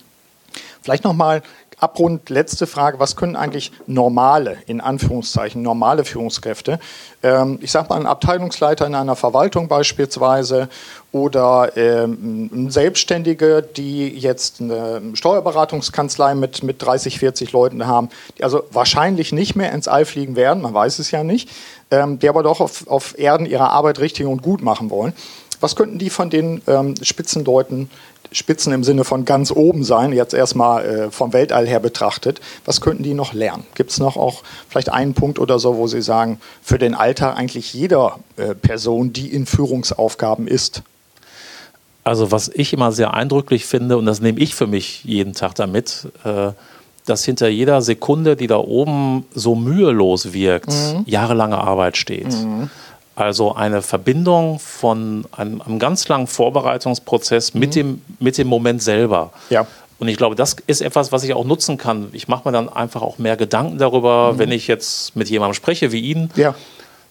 Vielleicht 0.82 1.04
nochmal 1.04 1.44
abrund 1.80 2.30
letzte 2.30 2.66
Frage, 2.66 3.00
was 3.00 3.16
können 3.16 3.36
eigentlich 3.36 3.72
normale, 3.86 4.58
in 4.66 4.82
Anführungszeichen, 4.82 5.62
normale 5.62 6.06
Führungskräfte, 6.06 6.80
ähm, 7.22 7.60
ich 7.62 7.72
sage 7.72 7.90
mal 7.90 8.00
ein 8.00 8.08
Abteilungsleiter 8.08 8.88
in 8.88 8.96
einer 8.96 9.16
Verwaltung 9.16 9.68
beispielsweise 9.68 10.70
oder 11.12 11.78
ähm, 11.78 12.72
Selbstständige, 12.72 13.62
die 13.62 14.10
jetzt 14.10 14.60
eine 14.60 15.02
Steuerberatungskanzlei 15.14 16.34
mit, 16.34 16.64
mit 16.64 16.82
30, 16.82 17.20
40 17.20 17.52
Leuten 17.52 17.86
haben, 17.86 18.10
die 18.38 18.44
also 18.44 18.64
wahrscheinlich 18.72 19.32
nicht 19.32 19.56
mehr 19.56 19.72
ins 19.72 19.88
All 19.88 20.06
fliegen 20.06 20.36
werden, 20.36 20.64
man 20.64 20.74
weiß 20.74 20.98
es 20.98 21.12
ja 21.12 21.24
nicht, 21.24 21.50
ähm, 21.92 22.18
die 22.18 22.28
aber 22.28 22.42
doch 22.42 22.60
auf, 22.60 22.88
auf 22.88 23.18
Erden 23.20 23.46
ihre 23.46 23.70
Arbeit 23.70 24.00
richtig 24.00 24.26
und 24.26 24.42
gut 24.42 24.64
machen 24.64 24.90
wollen. 24.90 25.14
Was 25.60 25.76
könnten 25.76 25.98
die 25.98 26.10
von 26.10 26.30
den 26.30 26.62
ähm, 26.68 26.96
Spitzenleuten 27.02 27.90
Spitzen 28.32 28.74
im 28.74 28.84
Sinne 28.84 29.04
von 29.04 29.26
ganz 29.26 29.52
oben 29.52 29.84
sein, 29.84 30.12
jetzt 30.12 30.34
erstmal 30.34 30.86
äh, 30.86 31.12
vom 31.12 31.34
Weltall 31.34 31.68
her 31.68 31.80
betrachtet, 31.80 32.42
was 32.66 32.82
könnten 32.82 33.04
die 33.04 33.14
noch 33.14 33.34
lernen? 33.34 33.64
Gibt 33.76 33.92
es 33.92 34.00
noch 34.00 34.18
auch 34.18 34.44
vielleicht 34.70 34.90
einen 34.90 35.14
Punkt 35.14 35.40
oder 35.40 35.60
so, 35.60 35.78
wo 35.78 35.88
Sie 35.88 36.02
sagen, 36.02 36.40
für 36.62 36.78
den 36.78 36.94
Alltag 36.94 37.38
eigentlich 37.38 37.74
jeder 37.74 38.20
äh, 38.36 38.54
Person, 38.54 39.14
die 39.14 39.28
in 39.28 39.46
Führungsaufgaben 39.46 40.48
ist? 40.48 40.84
Also 42.04 42.32
was 42.32 42.50
ich 42.50 42.74
immer 42.74 42.92
sehr 42.92 43.14
eindrücklich 43.14 43.66
finde, 43.66 43.98
und 43.98 44.06
das 44.06 44.22
nehme 44.22 44.40
ich 44.40 44.56
für 44.56 44.68
mich 44.68 45.04
jeden 45.04 45.34
Tag 45.34 45.56
damit, 45.56 46.08
äh, 46.24 46.52
dass 47.06 47.24
hinter 47.24 47.48
jeder 47.48 47.82
Sekunde, 47.82 48.36
die 48.36 48.48
da 48.48 48.58
oben 48.58 49.26
so 49.34 49.56
mühelos 49.56 50.34
wirkt, 50.34 50.72
mhm. 50.72 51.04
jahrelange 51.06 51.58
Arbeit 51.58 51.96
steht. 51.96 52.28
Mhm. 52.28 52.70
Also 53.18 53.56
eine 53.56 53.82
Verbindung 53.82 54.60
von 54.60 55.26
einem, 55.32 55.60
einem 55.60 55.80
ganz 55.80 56.08
langen 56.08 56.28
Vorbereitungsprozess 56.28 57.56
mhm. 57.56 57.60
mit, 57.60 57.74
dem, 57.74 58.02
mit 58.20 58.38
dem 58.38 58.48
Moment 58.48 58.84
selber. 58.84 59.32
Ja. 59.50 59.66
Und 59.98 60.08
ich 60.08 60.18
glaube, 60.18 60.36
das 60.36 60.56
ist 60.68 60.82
etwas, 60.82 61.12
was 61.12 61.24
ich 61.24 61.34
auch 61.34 61.44
nutzen 61.44 61.80
kann. 61.80 62.10
Ich 62.12 62.28
mache 62.28 62.48
mir 62.48 62.52
dann 62.52 62.70
einfach 62.70 63.02
auch 63.02 63.18
mehr 63.18 63.36
Gedanken 63.36 63.80
darüber, 63.80 64.34
mhm. 64.34 64.38
wenn 64.38 64.52
ich 64.52 64.68
jetzt 64.68 65.16
mit 65.16 65.32
jemandem 65.32 65.56
spreche 65.56 65.92
wie 65.92 66.00
Ihnen. 66.00 66.30
Ja. 66.36 66.54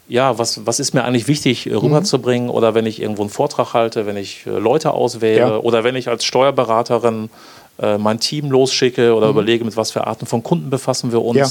Ja, 0.08 0.38
was, 0.38 0.64
was 0.64 0.78
ist 0.78 0.94
mir 0.94 1.02
eigentlich 1.02 1.26
wichtig 1.26 1.66
äh, 1.66 1.74
rüberzubringen? 1.74 2.50
Mhm. 2.50 2.54
Oder 2.54 2.76
wenn 2.76 2.86
ich 2.86 3.02
irgendwo 3.02 3.22
einen 3.22 3.30
Vortrag 3.30 3.74
halte, 3.74 4.06
wenn 4.06 4.16
ich 4.16 4.46
äh, 4.46 4.50
Leute 4.50 4.92
auswähle 4.92 5.38
ja. 5.38 5.56
oder 5.56 5.82
wenn 5.82 5.96
ich 5.96 6.08
als 6.08 6.24
Steuerberaterin 6.24 7.30
äh, 7.80 7.98
mein 7.98 8.20
Team 8.20 8.52
losschicke 8.52 9.12
oder 9.12 9.26
mhm. 9.26 9.32
überlege, 9.32 9.64
mit 9.64 9.76
was 9.76 9.90
für 9.90 10.06
Arten 10.06 10.26
von 10.26 10.44
Kunden 10.44 10.70
befassen 10.70 11.10
wir 11.10 11.20
uns. 11.20 11.36
Ja. 11.36 11.48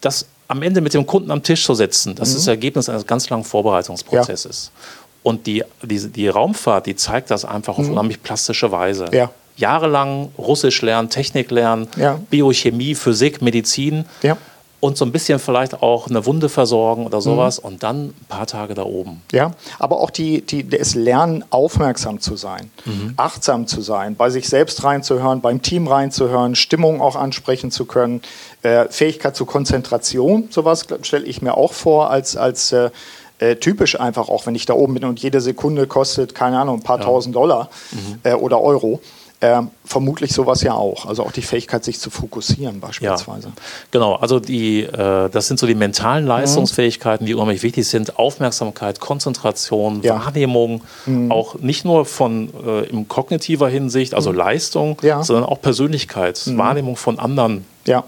Das 0.00 0.26
am 0.50 0.62
Ende 0.62 0.80
mit 0.80 0.94
dem 0.94 1.06
Kunden 1.06 1.30
am 1.30 1.44
Tisch 1.44 1.64
zu 1.64 1.74
setzen, 1.74 2.16
das 2.16 2.30
mhm. 2.30 2.36
ist 2.36 2.42
das 2.42 2.48
Ergebnis 2.48 2.88
eines 2.88 3.06
ganz 3.06 3.30
langen 3.30 3.44
Vorbereitungsprozesses. 3.44 4.72
Ja. 4.74 5.00
Und 5.22 5.46
die, 5.46 5.62
die, 5.82 6.08
die 6.08 6.28
Raumfahrt, 6.28 6.86
die 6.86 6.96
zeigt 6.96 7.30
das 7.30 7.44
einfach 7.44 7.78
auf 7.78 7.84
mhm. 7.84 7.92
unheimlich 7.92 8.22
plastische 8.22 8.72
Weise. 8.72 9.06
Ja. 9.12 9.30
Jahrelang 9.56 10.32
Russisch 10.38 10.82
lernen, 10.82 11.08
Technik 11.08 11.50
lernen, 11.52 11.86
ja. 11.96 12.18
Biochemie, 12.30 12.94
Physik, 12.96 13.42
Medizin. 13.42 14.06
Ja 14.22 14.36
und 14.80 14.96
so 14.96 15.04
ein 15.04 15.12
bisschen 15.12 15.38
vielleicht 15.38 15.82
auch 15.82 16.08
eine 16.08 16.24
Wunde 16.26 16.48
versorgen 16.48 17.06
oder 17.06 17.20
sowas 17.20 17.60
mhm. 17.60 17.68
und 17.68 17.82
dann 17.82 18.06
ein 18.06 18.26
paar 18.28 18.46
Tage 18.46 18.74
da 18.74 18.82
oben. 18.82 19.22
Ja, 19.30 19.52
aber 19.78 20.00
auch 20.00 20.10
die, 20.10 20.40
die, 20.40 20.66
das 20.66 20.94
Lernen, 20.94 21.44
aufmerksam 21.50 22.20
zu 22.20 22.34
sein, 22.36 22.70
mhm. 22.86 23.12
achtsam 23.16 23.66
zu 23.66 23.82
sein, 23.82 24.16
bei 24.16 24.30
sich 24.30 24.48
selbst 24.48 24.82
reinzuhören, 24.82 25.42
beim 25.42 25.60
Team 25.62 25.86
reinzuhören, 25.86 26.56
Stimmung 26.56 27.00
auch 27.02 27.14
ansprechen 27.14 27.70
zu 27.70 27.84
können, 27.84 28.22
äh, 28.62 28.86
Fähigkeit 28.88 29.36
zur 29.36 29.46
Konzentration, 29.46 30.48
sowas 30.50 30.86
stelle 31.02 31.24
ich 31.24 31.42
mir 31.42 31.56
auch 31.56 31.72
vor 31.72 32.10
als, 32.10 32.36
als 32.36 32.72
äh, 32.72 32.90
äh, 33.38 33.56
typisch 33.56 33.98
einfach 33.98 34.28
auch, 34.28 34.46
wenn 34.46 34.54
ich 34.54 34.66
da 34.66 34.74
oben 34.74 34.94
bin 34.94 35.04
und 35.04 35.20
jede 35.20 35.40
Sekunde 35.40 35.86
kostet, 35.86 36.34
keine 36.34 36.58
Ahnung, 36.58 36.80
ein 36.80 36.82
paar 36.82 36.98
ja. 36.98 37.04
tausend 37.04 37.34
Dollar 37.34 37.70
mhm. 37.90 38.18
äh, 38.22 38.34
oder 38.34 38.60
Euro. 38.60 39.00
Äh, 39.42 39.62
vermutlich 39.86 40.34
sowas 40.34 40.60
ja 40.62 40.74
auch. 40.74 41.06
Also 41.06 41.24
auch 41.24 41.32
die 41.32 41.40
Fähigkeit, 41.40 41.82
sich 41.82 41.98
zu 41.98 42.10
fokussieren 42.10 42.78
beispielsweise. 42.78 43.48
Ja, 43.48 43.54
genau, 43.90 44.16
also 44.16 44.38
die, 44.38 44.82
äh, 44.82 45.30
das 45.30 45.48
sind 45.48 45.58
so 45.58 45.66
die 45.66 45.74
mentalen 45.74 46.26
Leistungsfähigkeiten, 46.26 47.24
die 47.24 47.32
unheimlich 47.32 47.62
wichtig 47.62 47.88
sind. 47.88 48.18
Aufmerksamkeit, 48.18 49.00
Konzentration, 49.00 50.02
ja. 50.02 50.22
Wahrnehmung, 50.22 50.82
mhm. 51.06 51.32
auch 51.32 51.54
nicht 51.54 51.86
nur 51.86 52.04
von 52.04 52.50
äh, 52.66 52.84
in 52.90 53.08
kognitiver 53.08 53.70
Hinsicht, 53.70 54.12
also 54.12 54.30
mhm. 54.30 54.36
Leistung, 54.36 54.98
ja. 55.00 55.22
sondern 55.22 55.46
auch 55.46 55.62
Persönlichkeit, 55.62 56.42
mhm. 56.44 56.58
Wahrnehmung 56.58 56.96
von 56.96 57.18
anderen. 57.18 57.64
Ja. 57.86 58.04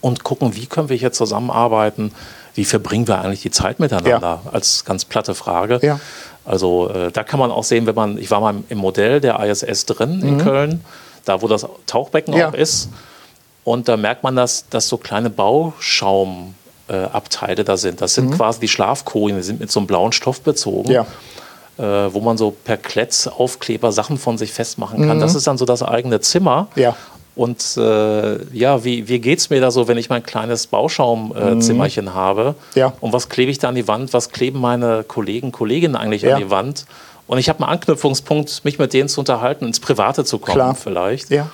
Und 0.00 0.24
gucken, 0.24 0.54
wie 0.54 0.66
können 0.66 0.88
wir 0.88 0.96
hier 0.96 1.12
zusammenarbeiten, 1.12 2.12
wie 2.54 2.64
verbringen 2.64 3.08
wir 3.08 3.20
eigentlich 3.20 3.42
die 3.42 3.50
Zeit 3.50 3.80
miteinander, 3.80 4.40
als 4.52 4.84
ganz 4.84 5.04
platte 5.04 5.34
Frage. 5.34 5.80
Ja. 5.82 6.00
Also 6.44 6.90
äh, 6.90 7.10
da 7.10 7.24
kann 7.24 7.40
man 7.40 7.50
auch 7.50 7.64
sehen, 7.64 7.86
wenn 7.86 7.94
man, 7.94 8.18
ich 8.18 8.30
war 8.30 8.40
mal 8.40 8.54
im 8.68 8.78
Modell 8.78 9.20
der 9.20 9.40
ISS 9.40 9.86
drin 9.86 10.18
mhm. 10.18 10.28
in 10.28 10.38
Köln, 10.38 10.84
da 11.24 11.42
wo 11.42 11.48
das 11.48 11.66
Tauchbecken 11.86 12.34
ja. 12.34 12.50
auch 12.50 12.54
ist. 12.54 12.88
Und 13.64 13.88
da 13.88 13.96
merkt 13.96 14.22
man, 14.22 14.36
dass, 14.36 14.68
dass 14.68 14.86
so 14.88 14.96
kleine 14.96 15.28
Bauschaum 15.28 16.54
Abteile 16.88 17.64
da 17.64 17.76
sind. 17.76 18.00
Das 18.00 18.14
sind 18.14 18.30
mhm. 18.30 18.34
quasi 18.36 18.60
die 18.60 18.68
Schlafkojen, 18.68 19.38
die 19.38 19.42
sind 19.42 19.58
mit 19.58 19.72
so 19.72 19.80
einem 19.80 19.88
blauen 19.88 20.12
Stoff 20.12 20.40
bezogen. 20.42 20.92
Ja. 20.92 21.04
Äh, 21.78 22.14
wo 22.14 22.20
man 22.20 22.38
so 22.38 22.52
per 22.52 22.78
Kletzaufkleber 22.78 23.92
Sachen 23.92 24.16
von 24.16 24.38
sich 24.38 24.50
festmachen 24.50 25.06
kann. 25.06 25.18
Mhm. 25.18 25.20
Das 25.20 25.34
ist 25.34 25.46
dann 25.46 25.58
so 25.58 25.66
das 25.66 25.82
eigene 25.82 26.20
Zimmer. 26.20 26.68
Ja. 26.74 26.96
Und 27.36 27.76
äh, 27.76 28.42
ja, 28.56 28.82
wie, 28.82 29.08
wie 29.08 29.18
geht 29.18 29.40
es 29.40 29.50
mir 29.50 29.60
da 29.60 29.70
so, 29.70 29.86
wenn 29.88 29.98
ich 29.98 30.08
mein 30.08 30.22
kleines 30.22 30.66
Bauschaumzimmerchen 30.66 32.06
äh, 32.06 32.10
mhm. 32.10 32.14
habe? 32.14 32.54
Ja. 32.74 32.94
Und 33.00 33.12
was 33.12 33.28
klebe 33.28 33.50
ich 33.50 33.58
da 33.58 33.68
an 33.68 33.74
die 33.74 33.86
Wand? 33.86 34.14
Was 34.14 34.30
kleben 34.30 34.58
meine 34.58 35.04
Kollegen, 35.06 35.52
Kolleginnen 35.52 35.96
eigentlich 35.96 36.22
ja. 36.22 36.36
an 36.36 36.42
die 36.42 36.50
Wand? 36.50 36.86
Und 37.26 37.36
ich 37.36 37.50
habe 37.50 37.62
einen 37.62 37.72
Anknüpfungspunkt, 37.72 38.64
mich 38.64 38.78
mit 38.78 38.94
denen 38.94 39.10
zu 39.10 39.20
unterhalten, 39.20 39.66
ins 39.66 39.80
Private 39.80 40.24
zu 40.24 40.38
kommen 40.38 40.54
Klar. 40.54 40.74
vielleicht. 40.74 41.28
Ja. 41.28 41.50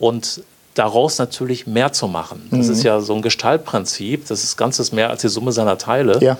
Und 0.00 0.42
daraus 0.74 1.18
natürlich 1.18 1.66
mehr 1.66 1.92
zu 1.92 2.08
machen. 2.08 2.48
Das 2.50 2.66
mhm. 2.66 2.72
ist 2.72 2.82
ja 2.82 3.00
so 3.00 3.14
ein 3.14 3.22
Gestaltprinzip. 3.22 4.26
Das 4.26 4.42
ist 4.42 4.56
Ganzes 4.56 4.90
mehr 4.90 5.10
als 5.10 5.20
die 5.20 5.28
Summe 5.28 5.52
seiner 5.52 5.78
Teile. 5.78 6.18
Ja. 6.20 6.38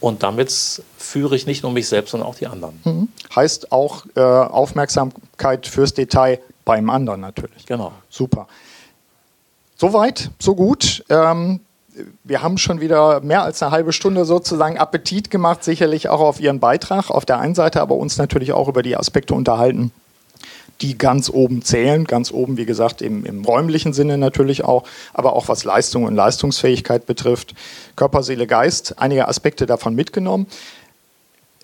Und 0.00 0.22
damit 0.22 0.52
führe 0.98 1.36
ich 1.36 1.46
nicht 1.46 1.62
nur 1.62 1.72
mich 1.72 1.88
selbst, 1.88 2.10
sondern 2.10 2.28
auch 2.28 2.34
die 2.34 2.46
anderen. 2.46 2.80
Mhm. 2.84 3.08
Heißt 3.34 3.70
auch 3.72 4.04
äh, 4.14 4.20
Aufmerksamkeit 4.20 5.66
fürs 5.66 5.94
Detail 5.94 6.40
beim 6.70 6.88
anderen 6.88 7.20
natürlich. 7.20 7.66
Genau. 7.66 7.90
Super. 8.10 8.46
Soweit, 9.76 10.30
so 10.38 10.54
gut. 10.54 11.04
Ähm, 11.08 11.58
wir 12.22 12.42
haben 12.44 12.58
schon 12.58 12.80
wieder 12.80 13.20
mehr 13.22 13.42
als 13.42 13.60
eine 13.60 13.72
halbe 13.72 13.92
Stunde 13.92 14.24
sozusagen 14.24 14.78
Appetit 14.78 15.32
gemacht, 15.32 15.64
sicherlich 15.64 16.08
auch 16.08 16.20
auf 16.20 16.38
Ihren 16.38 16.60
Beitrag 16.60 17.10
auf 17.10 17.24
der 17.24 17.40
einen 17.40 17.56
Seite, 17.56 17.80
aber 17.80 17.96
uns 17.96 18.18
natürlich 18.18 18.52
auch 18.52 18.68
über 18.68 18.84
die 18.84 18.96
Aspekte 18.96 19.34
unterhalten, 19.34 19.90
die 20.80 20.96
ganz 20.96 21.28
oben 21.28 21.62
zählen. 21.62 22.04
Ganz 22.04 22.30
oben, 22.30 22.56
wie 22.56 22.66
gesagt, 22.66 23.02
im, 23.02 23.24
im 23.24 23.44
räumlichen 23.44 23.92
Sinne 23.92 24.16
natürlich 24.16 24.62
auch, 24.62 24.84
aber 25.12 25.32
auch 25.32 25.48
was 25.48 25.64
Leistung 25.64 26.04
und 26.04 26.14
Leistungsfähigkeit 26.14 27.04
betrifft. 27.04 27.56
Körper, 27.96 28.22
Seele, 28.22 28.46
Geist, 28.46 28.94
einige 29.00 29.26
Aspekte 29.26 29.66
davon 29.66 29.96
mitgenommen. 29.96 30.46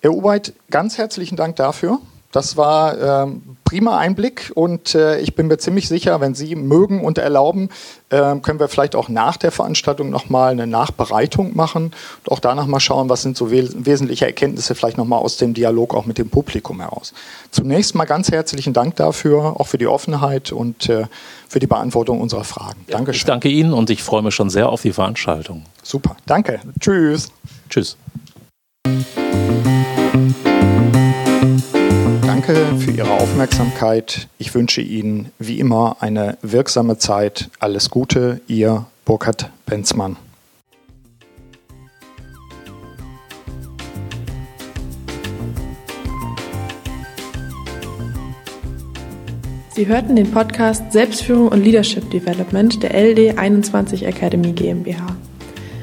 Herr 0.01 0.11
Ubeit, 0.11 0.51
ganz 0.69 0.97
herzlichen 0.97 1.37
Dank 1.37 1.55
dafür. 1.55 2.01
Das 2.37 2.55
war 2.55 3.23
ähm, 3.23 3.41
prima 3.63 3.97
Einblick 3.97 4.51
und 4.53 4.93
äh, 4.93 5.19
ich 5.21 5.33
bin 5.33 5.47
mir 5.47 5.57
ziemlich 5.57 5.87
sicher, 5.87 6.21
wenn 6.21 6.35
Sie 6.35 6.55
mögen 6.55 7.03
und 7.03 7.17
erlauben, 7.17 7.69
äh, 8.11 8.35
können 8.43 8.59
wir 8.59 8.67
vielleicht 8.67 8.95
auch 8.95 9.09
nach 9.09 9.37
der 9.37 9.51
Veranstaltung 9.51 10.11
nochmal 10.11 10.51
eine 10.51 10.67
Nachbereitung 10.67 11.57
machen 11.57 11.85
und 12.23 12.31
auch 12.31 12.37
danach 12.39 12.67
mal 12.67 12.79
schauen, 12.79 13.09
was 13.09 13.23
sind 13.23 13.37
so 13.37 13.49
we 13.49 13.67
wesentliche 13.73 14.27
Erkenntnisse 14.27 14.75
vielleicht 14.75 14.99
nochmal 14.99 15.17
aus 15.17 15.37
dem 15.37 15.55
Dialog 15.55 15.95
auch 15.95 16.05
mit 16.05 16.19
dem 16.19 16.29
Publikum 16.29 16.79
heraus. 16.79 17.15
Zunächst 17.49 17.95
mal 17.95 18.05
ganz 18.05 18.29
herzlichen 18.29 18.73
Dank 18.73 18.97
dafür, 18.97 19.59
auch 19.59 19.65
für 19.65 19.79
die 19.79 19.87
Offenheit 19.87 20.51
und 20.51 20.89
äh, 20.89 21.07
für 21.49 21.57
die 21.57 21.65
Beantwortung 21.65 22.21
unserer 22.21 22.43
Fragen. 22.43 22.85
Ja, 22.85 22.97
Dankeschön. 22.97 23.17
Ich 23.17 23.25
danke 23.25 23.49
Ihnen 23.49 23.73
und 23.73 23.89
ich 23.89 24.03
freue 24.03 24.21
mich 24.21 24.35
schon 24.35 24.51
sehr 24.51 24.69
auf 24.69 24.83
die 24.83 24.93
Veranstaltung. 24.93 25.63
Super, 25.81 26.15
danke. 26.27 26.59
Tschüss. 26.79 27.31
Tschüss. 27.67 27.97
Danke 32.27 32.75
für 32.77 32.91
Ihre 32.91 33.09
Aufmerksamkeit. 33.09 34.27
Ich 34.37 34.53
wünsche 34.53 34.81
Ihnen 34.81 35.31
wie 35.39 35.61
immer 35.61 35.95
eine 36.01 36.37
wirksame 36.41 36.97
Zeit. 36.97 37.49
Alles 37.59 37.89
Gute, 37.89 38.41
Ihr 38.47 38.85
Burkhard 39.05 39.49
Benzmann. 39.65 40.17
Sie 49.73 49.87
hörten 49.87 50.17
den 50.17 50.29
Podcast 50.29 50.91
Selbstführung 50.91 51.47
und 51.47 51.63
Leadership 51.63 52.11
Development 52.11 52.83
der 52.83 52.93
LD 52.93 53.37
21 53.37 54.05
Academy 54.05 54.51
GmbH. 54.51 55.15